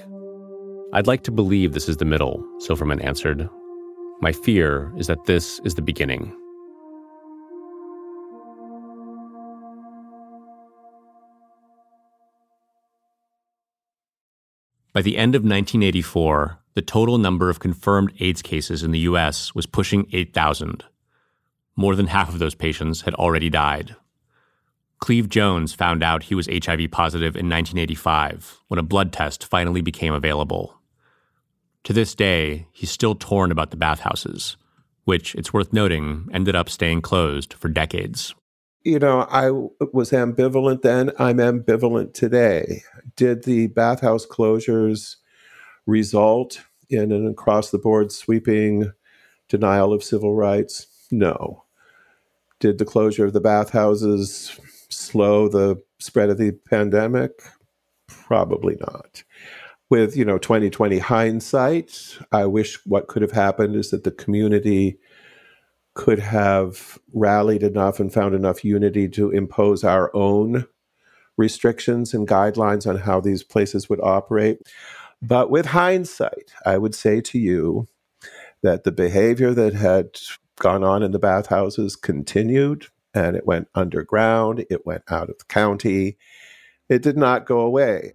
I'd 0.93 1.07
like 1.07 1.23
to 1.23 1.33
believe 1.33 1.73
this 1.73 1.89
is 1.89 1.97
the 1.97 2.05
middle, 2.05 2.45
Silverman 2.59 3.01
answered. 3.01 3.49
My 4.21 4.33
fear 4.33 4.93
is 4.99 5.07
that 5.07 5.25
this 5.25 5.61
is 5.65 5.77
the 5.77 5.83
beginning. 5.83 6.37
By 14.93 15.03
the 15.03 15.17
end 15.17 15.37
of 15.37 15.43
1984, 15.43 16.59
the 16.75 16.83
total 16.83 17.17
number 17.17 17.49
of 17.49 17.61
confirmed 17.61 18.13
AIDS 18.19 18.43
cases 18.43 18.83
in 18.83 18.91
the 18.91 18.99
U.S. 19.01 19.55
was 19.55 19.67
pushing 19.67 20.09
8,000. 20.13 20.85
More 21.77 21.95
than 21.95 22.09
half 22.09 22.29
of 22.29 22.41
those 22.41 22.57
patients 22.57 23.03
had 23.03 23.15
already 23.15 23.49
died. 23.49 23.95
Cleve 24.99 25.29
Jones 25.29 25.73
found 25.73 26.03
out 26.03 26.25
he 26.25 26.35
was 26.35 26.49
HIV 26.49 26.91
positive 26.91 27.37
in 27.37 27.49
1985 27.49 28.61
when 28.67 28.79
a 28.79 28.83
blood 28.83 29.13
test 29.13 29.45
finally 29.45 29.81
became 29.81 30.13
available. 30.13 30.75
To 31.85 31.93
this 31.93 32.15
day, 32.15 32.67
he's 32.73 32.91
still 32.91 33.15
torn 33.15 33.53
about 33.53 33.71
the 33.71 33.77
bathhouses, 33.77 34.57
which, 35.05 35.37
it's 35.37 35.53
worth 35.53 35.73
noting, 35.73 36.29
ended 36.33 36.57
up 36.57 36.69
staying 36.69 37.03
closed 37.03 37.55
for 37.55 37.69
decades. 37.69 38.35
You 38.83 38.99
know, 38.99 39.27
I 39.31 39.51
was 39.93 40.11
ambivalent 40.11 40.83
then. 40.83 41.13
I'm 41.19 41.37
ambivalent 41.37 42.15
today. 42.15 42.83
Did 43.15 43.45
the 43.45 43.67
bathhouse 43.67 44.27
closures 44.27 45.17
result 45.87 46.63
in 46.89 47.13
an 47.13 47.27
across 47.27 47.71
the 47.71 47.79
board 47.79 48.11
sweeping 48.11 48.91
denial 49.51 49.93
of 49.93 50.03
civil 50.03 50.35
rights? 50.35 50.87
No. 51.11 51.65
Did 52.59 52.79
the 52.79 52.87
closure 52.87 53.27
of 53.27 53.35
the 53.35 53.41
bathhouses 53.41 54.59
slow 54.89 55.49
the 55.49 55.83
spread 55.99 56.31
of 56.31 56.39
the 56.39 56.53
pandemic? 56.53 57.33
Probably 58.09 58.77
not. 58.81 59.23
With, 59.91 60.17
you 60.17 60.25
know, 60.25 60.39
2020 60.39 60.99
hindsight, 60.99 62.17
I 62.33 62.47
wish 62.47 62.79
what 62.87 63.09
could 63.09 63.23
have 63.23 63.33
happened 63.33 63.77
is 63.77 63.91
that 63.91 64.05
the 64.05 64.11
community 64.11 64.99
could 66.01 66.19
have 66.19 66.99
rallied 67.13 67.63
enough 67.63 68.01
and 68.01 68.11
found 68.11 68.35
enough 68.35 68.65
unity 68.65 69.07
to 69.07 69.31
impose 69.33 69.85
our 69.85 70.11
own 70.17 70.67
restrictions 71.37 72.15
and 72.15 72.27
guidelines 72.27 72.89
on 72.89 72.97
how 72.97 73.21
these 73.21 73.43
places 73.43 73.91
would 73.91 74.01
operate. 74.01 74.63
But 75.21 75.51
with 75.51 75.67
hindsight, 75.67 76.55
I 76.65 76.79
would 76.79 76.95
say 76.95 77.21
to 77.21 77.39
you 77.39 77.87
that 78.63 78.85
the 78.85 78.93
behavior 78.93 79.53
that 79.53 79.75
had 79.75 80.19
gone 80.59 80.83
on 80.83 81.03
in 81.03 81.11
the 81.11 81.19
bathhouses 81.19 81.97
continued 81.97 82.87
and 83.13 83.37
it 83.37 83.47
went 83.47 83.69
underground, 83.75 84.65
it 84.71 84.87
went 84.87 85.03
out 85.11 85.29
of 85.29 85.37
the 85.37 85.45
county, 85.45 86.17
it 86.89 87.03
did 87.03 87.19
not 87.19 87.45
go 87.45 87.61
away. 87.61 88.15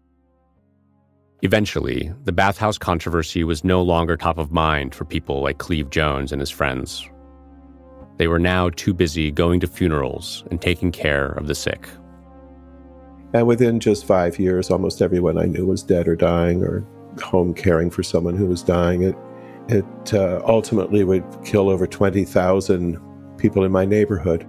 Eventually, 1.43 2.11
the 2.23 2.31
bathhouse 2.31 2.79
controversy 2.79 3.43
was 3.43 3.63
no 3.63 3.83
longer 3.83 4.17
top 4.17 4.39
of 4.39 4.51
mind 4.51 4.95
for 4.95 5.05
people 5.05 5.41
like 5.41 5.59
Cleve 5.59 5.91
Jones 5.91 6.31
and 6.31 6.41
his 6.41 6.49
friends. 6.49 7.07
They 8.17 8.27
were 8.27 8.39
now 8.39 8.69
too 8.69 8.93
busy 8.93 9.31
going 9.31 9.59
to 9.59 9.67
funerals 9.67 10.43
and 10.49 10.61
taking 10.61 10.91
care 10.91 11.31
of 11.33 11.47
the 11.47 11.55
sick. 11.55 11.87
And 13.33 13.47
within 13.47 13.79
just 13.79 14.05
five 14.05 14.39
years, 14.39 14.71
almost 14.71 15.01
everyone 15.01 15.37
I 15.37 15.45
knew 15.45 15.65
was 15.65 15.83
dead 15.83 16.07
or 16.07 16.15
dying 16.15 16.63
or 16.63 16.85
home 17.21 17.53
caring 17.53 17.89
for 17.89 18.03
someone 18.03 18.37
who 18.37 18.45
was 18.45 18.63
dying. 18.63 19.03
It, 19.03 19.15
it 19.67 20.13
uh, 20.13 20.41
ultimately 20.45 21.03
would 21.03 21.23
kill 21.43 21.69
over 21.69 21.87
20,000 21.87 22.99
people 23.37 23.63
in 23.63 23.71
my 23.71 23.83
neighborhood. 23.83 24.47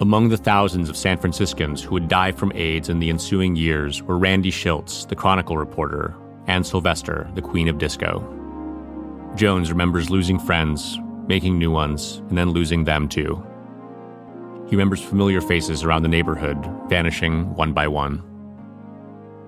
Among 0.00 0.28
the 0.28 0.36
thousands 0.36 0.88
of 0.88 0.96
San 0.96 1.18
Franciscans 1.18 1.82
who 1.82 1.90
would 1.90 2.08
die 2.08 2.32
from 2.32 2.52
AIDS 2.54 2.88
in 2.88 3.00
the 3.00 3.10
ensuing 3.10 3.56
years 3.56 4.02
were 4.02 4.16
Randy 4.16 4.50
Shilts, 4.50 5.08
the 5.08 5.16
Chronicle 5.16 5.58
reporter, 5.58 6.14
and 6.46 6.66
Sylvester, 6.66 7.30
the 7.34 7.42
Queen 7.42 7.68
of 7.68 7.78
Disco. 7.78 8.20
Jones 9.34 9.70
remembers 9.70 10.10
losing 10.10 10.38
friends, 10.38 10.98
making 11.30 11.56
new 11.56 11.70
ones, 11.70 12.22
and 12.28 12.36
then 12.36 12.50
losing 12.50 12.82
them 12.84 13.08
too. 13.08 13.40
He 14.68 14.76
remembers 14.76 15.00
familiar 15.00 15.40
faces 15.40 15.84
around 15.84 16.02
the 16.02 16.08
neighborhood 16.08 16.58
vanishing 16.88 17.54
one 17.54 17.72
by 17.72 17.86
one. 17.86 18.22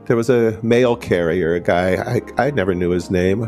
There 0.07 0.17
was 0.17 0.31
a 0.31 0.59
mail 0.63 0.95
carrier, 0.97 1.55
a 1.55 1.61
guy, 1.61 2.21
I, 2.39 2.47
I 2.47 2.51
never 2.53 2.73
knew 2.75 2.91
his 2.91 3.11
name, 3.11 3.41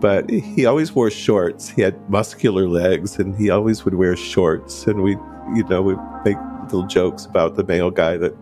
but 0.00 0.28
he 0.28 0.66
always 0.66 0.92
wore 0.92 1.10
shorts. 1.10 1.68
He 1.68 1.82
had 1.82 1.94
muscular 2.10 2.66
legs 2.68 3.18
and 3.18 3.36
he 3.36 3.48
always 3.48 3.84
would 3.84 3.94
wear 3.94 4.16
shorts. 4.16 4.86
And 4.88 5.02
we, 5.02 5.12
you 5.54 5.64
know, 5.68 5.82
we 5.82 5.94
make 6.24 6.38
little 6.64 6.86
jokes 6.86 7.26
about 7.26 7.54
the 7.54 7.64
mail 7.64 7.90
guy 7.92 8.16
that 8.16 8.36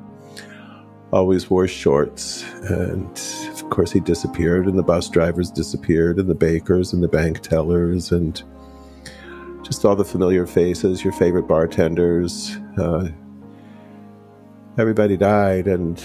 always 1.12 1.50
wore 1.50 1.68
shorts. 1.68 2.42
And 2.70 3.10
of 3.50 3.68
course, 3.70 3.92
he 3.92 4.00
disappeared, 4.00 4.66
and 4.66 4.78
the 4.78 4.82
bus 4.82 5.08
drivers 5.10 5.50
disappeared, 5.50 6.18
and 6.18 6.28
the 6.28 6.34
bakers 6.34 6.92
and 6.92 7.02
the 7.02 7.08
bank 7.08 7.40
tellers, 7.40 8.12
and 8.12 8.42
just 9.68 9.84
all 9.84 9.94
the 9.94 10.04
familiar 10.04 10.46
faces, 10.46 11.04
your 11.04 11.12
favorite 11.12 11.46
bartenders. 11.46 12.56
Uh, 12.78 13.08
everybody 14.78 15.14
died, 15.14 15.66
and 15.66 16.02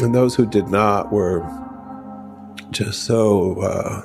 and 0.00 0.12
those 0.12 0.34
who 0.34 0.44
did 0.44 0.66
not 0.66 1.12
were 1.12 1.40
just 2.72 3.04
so 3.04 3.60
uh, 3.62 4.02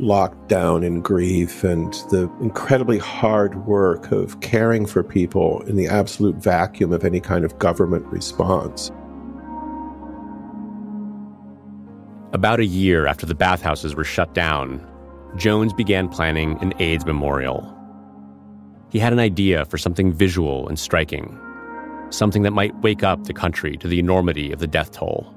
locked 0.00 0.48
down 0.48 0.82
in 0.82 1.00
grief 1.00 1.62
and 1.62 1.94
the 2.10 2.28
incredibly 2.40 2.98
hard 2.98 3.66
work 3.66 4.10
of 4.10 4.40
caring 4.40 4.84
for 4.84 5.04
people 5.04 5.62
in 5.68 5.76
the 5.76 5.86
absolute 5.86 6.34
vacuum 6.34 6.92
of 6.92 7.04
any 7.04 7.20
kind 7.20 7.44
of 7.44 7.56
government 7.60 8.04
response. 8.06 8.90
About 12.32 12.58
a 12.58 12.64
year 12.64 13.06
after 13.06 13.26
the 13.26 13.34
bathhouses 13.34 13.94
were 13.94 14.04
shut 14.04 14.34
down, 14.34 14.84
Jones 15.36 15.72
began 15.72 16.08
planning 16.08 16.58
an 16.60 16.74
AIDS 16.80 17.06
memorial. 17.06 17.76
He 18.90 18.98
had 18.98 19.12
an 19.12 19.20
idea 19.20 19.64
for 19.66 19.78
something 19.78 20.12
visual 20.12 20.68
and 20.68 20.78
striking, 20.78 21.38
something 22.10 22.42
that 22.42 22.50
might 22.50 22.74
wake 22.82 23.04
up 23.04 23.24
the 23.24 23.32
country 23.32 23.76
to 23.76 23.86
the 23.86 24.00
enormity 24.00 24.50
of 24.50 24.58
the 24.58 24.66
death 24.66 24.90
toll. 24.90 25.32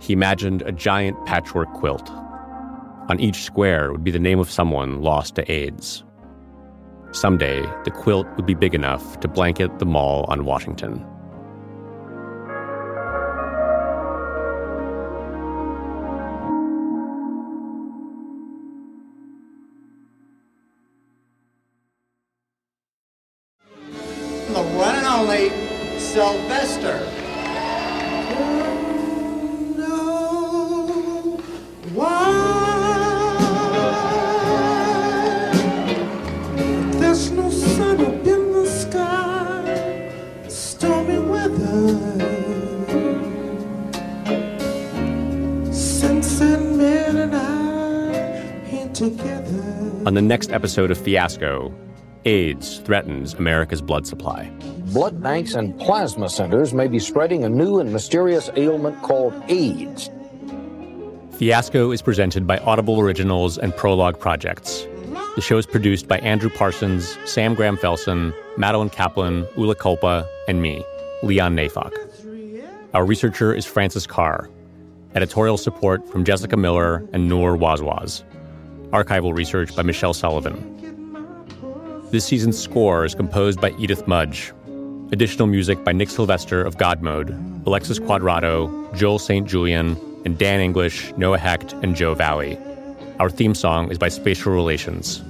He 0.00 0.12
imagined 0.12 0.62
a 0.62 0.72
giant 0.72 1.24
patchwork 1.26 1.72
quilt. 1.74 2.10
On 3.08 3.20
each 3.20 3.42
square 3.42 3.92
would 3.92 4.02
be 4.02 4.10
the 4.10 4.18
name 4.18 4.40
of 4.40 4.50
someone 4.50 5.00
lost 5.00 5.36
to 5.36 5.50
AIDS. 5.50 6.02
Someday, 7.12 7.60
the 7.84 7.90
quilt 7.90 8.26
would 8.36 8.46
be 8.46 8.54
big 8.54 8.74
enough 8.74 9.20
to 9.20 9.28
blanket 9.28 9.78
the 9.78 9.86
mall 9.86 10.24
on 10.28 10.44
Washington. 10.44 11.06
Ain't 25.30 25.62
together. 48.94 50.02
On 50.06 50.14
the 50.14 50.22
next 50.22 50.50
episode 50.50 50.90
of 50.90 50.98
Fiasco, 50.98 51.74
AIDS 52.24 52.78
threatens 52.78 53.34
America's 53.34 53.82
blood 53.82 54.06
supply. 54.06 54.50
Blood 54.92 55.22
banks 55.22 55.54
and 55.54 55.78
plasma 55.78 56.28
centers 56.28 56.72
may 56.72 56.86
be 56.86 56.98
spreading 56.98 57.44
a 57.44 57.48
new 57.48 57.80
and 57.80 57.92
mysterious 57.92 58.50
ailment 58.56 59.00
called 59.02 59.34
AIDS. 59.48 60.10
Fiasco 61.32 61.90
is 61.90 62.02
presented 62.02 62.46
by 62.46 62.58
Audible 62.58 63.00
Originals 63.00 63.58
and 63.58 63.74
Prologue 63.76 64.20
Projects. 64.20 64.86
The 65.34 65.40
show 65.40 65.58
is 65.58 65.66
produced 65.66 66.06
by 66.06 66.18
Andrew 66.18 66.50
Parsons, 66.50 67.18
Sam 67.24 67.54
Graham 67.54 67.76
Felsen, 67.76 68.34
Madeline 68.56 68.90
Kaplan, 68.90 69.46
Ula 69.56 69.74
Culpa, 69.74 70.28
and 70.46 70.62
me, 70.62 70.84
Leon 71.22 71.56
Neyfakh. 71.56 71.96
Our 72.94 73.04
researcher 73.04 73.54
is 73.54 73.64
Francis 73.64 74.06
Carr. 74.06 74.50
Editorial 75.14 75.56
support 75.56 76.06
from 76.08 76.24
Jessica 76.24 76.56
Miller 76.56 77.06
and 77.12 77.28
Noor 77.28 77.56
Wazwaz. 77.56 78.22
Archival 78.90 79.34
research 79.34 79.74
by 79.74 79.82
Michelle 79.82 80.14
Sullivan. 80.14 80.81
This 82.12 82.26
season's 82.26 82.58
score 82.62 83.06
is 83.06 83.14
composed 83.14 83.58
by 83.58 83.70
Edith 83.78 84.06
Mudge. 84.06 84.52
Additional 85.12 85.46
music 85.46 85.82
by 85.82 85.92
Nick 85.92 86.10
Sylvester 86.10 86.62
of 86.62 86.76
God 86.76 87.00
Mode, 87.00 87.30
Alexis 87.64 87.98
Cuadrado, 87.98 88.94
Joel 88.94 89.18
St. 89.18 89.48
Julien, 89.48 89.96
and 90.26 90.36
Dan 90.36 90.60
English, 90.60 91.10
Noah 91.16 91.38
Hecht, 91.38 91.72
and 91.82 91.96
Joe 91.96 92.12
Valley. 92.12 92.58
Our 93.18 93.30
theme 93.30 93.54
song 93.54 93.90
is 93.90 93.96
by 93.96 94.10
Spatial 94.10 94.52
Relations. 94.52 95.22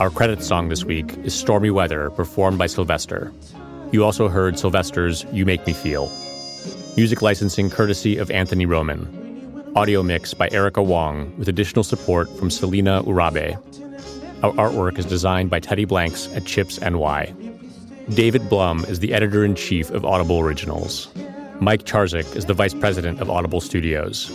Our 0.00 0.08
credits 0.08 0.46
song 0.46 0.70
this 0.70 0.82
week 0.82 1.14
is 1.18 1.34
Stormy 1.34 1.68
Weather, 1.68 2.08
performed 2.08 2.56
by 2.56 2.68
Sylvester. 2.68 3.30
You 3.92 4.02
also 4.02 4.28
heard 4.28 4.58
Sylvester's 4.58 5.26
You 5.34 5.44
Make 5.44 5.66
Me 5.66 5.74
Feel. 5.74 6.10
Music 6.96 7.20
licensing 7.20 7.68
courtesy 7.68 8.16
of 8.16 8.30
Anthony 8.30 8.64
Roman. 8.64 9.72
Audio 9.76 10.02
mix 10.02 10.32
by 10.32 10.48
Erica 10.52 10.82
Wong, 10.82 11.36
with 11.36 11.50
additional 11.50 11.84
support 11.84 12.34
from 12.38 12.48
Selena 12.48 13.02
Urabe. 13.02 13.58
Our 14.42 14.52
artwork 14.52 14.98
is 14.98 15.04
designed 15.04 15.50
by 15.50 15.60
Teddy 15.60 15.84
Blanks 15.84 16.26
at 16.34 16.46
Chips 16.46 16.80
NY. 16.80 17.34
David 18.08 18.48
Blum 18.48 18.86
is 18.86 19.00
the 19.00 19.12
editor 19.12 19.44
in 19.44 19.54
chief 19.54 19.90
of 19.90 20.06
Audible 20.06 20.40
Originals. 20.40 21.10
Mike 21.60 21.84
Charzik 21.84 22.34
is 22.34 22.46
the 22.46 22.54
vice 22.54 22.72
president 22.72 23.20
of 23.20 23.28
Audible 23.28 23.60
Studios. 23.60 24.32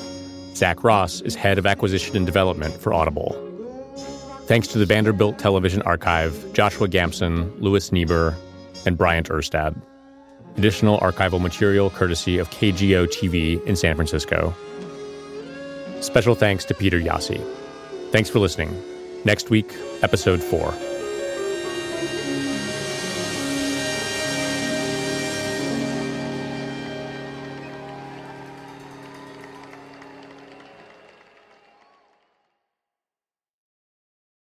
Zach 0.53 0.84
Ross 0.84 1.22
is 1.22 1.34
head 1.34 1.58
of 1.58 1.66
acquisition 1.66 2.16
and 2.16 2.24
development 2.24 2.76
for 2.76 2.93
Audible. 2.93 3.34
Thanks 4.45 4.68
to 4.68 4.78
the 4.78 4.86
Vanderbilt 4.86 5.39
Television 5.39 5.82
Archive, 5.82 6.53
Joshua 6.53 6.88
Gamson, 6.88 7.51
Louis 7.60 7.91
Niebuhr, 7.91 8.36
and 8.86 8.99
Bryant 8.99 9.30
Erstad. 9.30 9.76
Additional 10.56 10.99
archival 10.99 11.41
material 11.41 11.89
courtesy 11.89 12.38
of 12.38 12.51
KGO 12.51 13.08
TV 13.08 13.66
in 13.66 13.76
San 13.76 13.95
Francisco. 13.95 14.53
Special 15.99 16.36
thanks 16.36 16.64
to 16.66 16.76
Peter 16.76 16.99
Yasi. 16.99 17.41
Thanks 18.12 18.30
for 18.30 18.38
listening. 18.38 18.95
Next 19.26 19.50
week, 19.50 19.74
episode 20.04 20.42
4. 20.44 20.95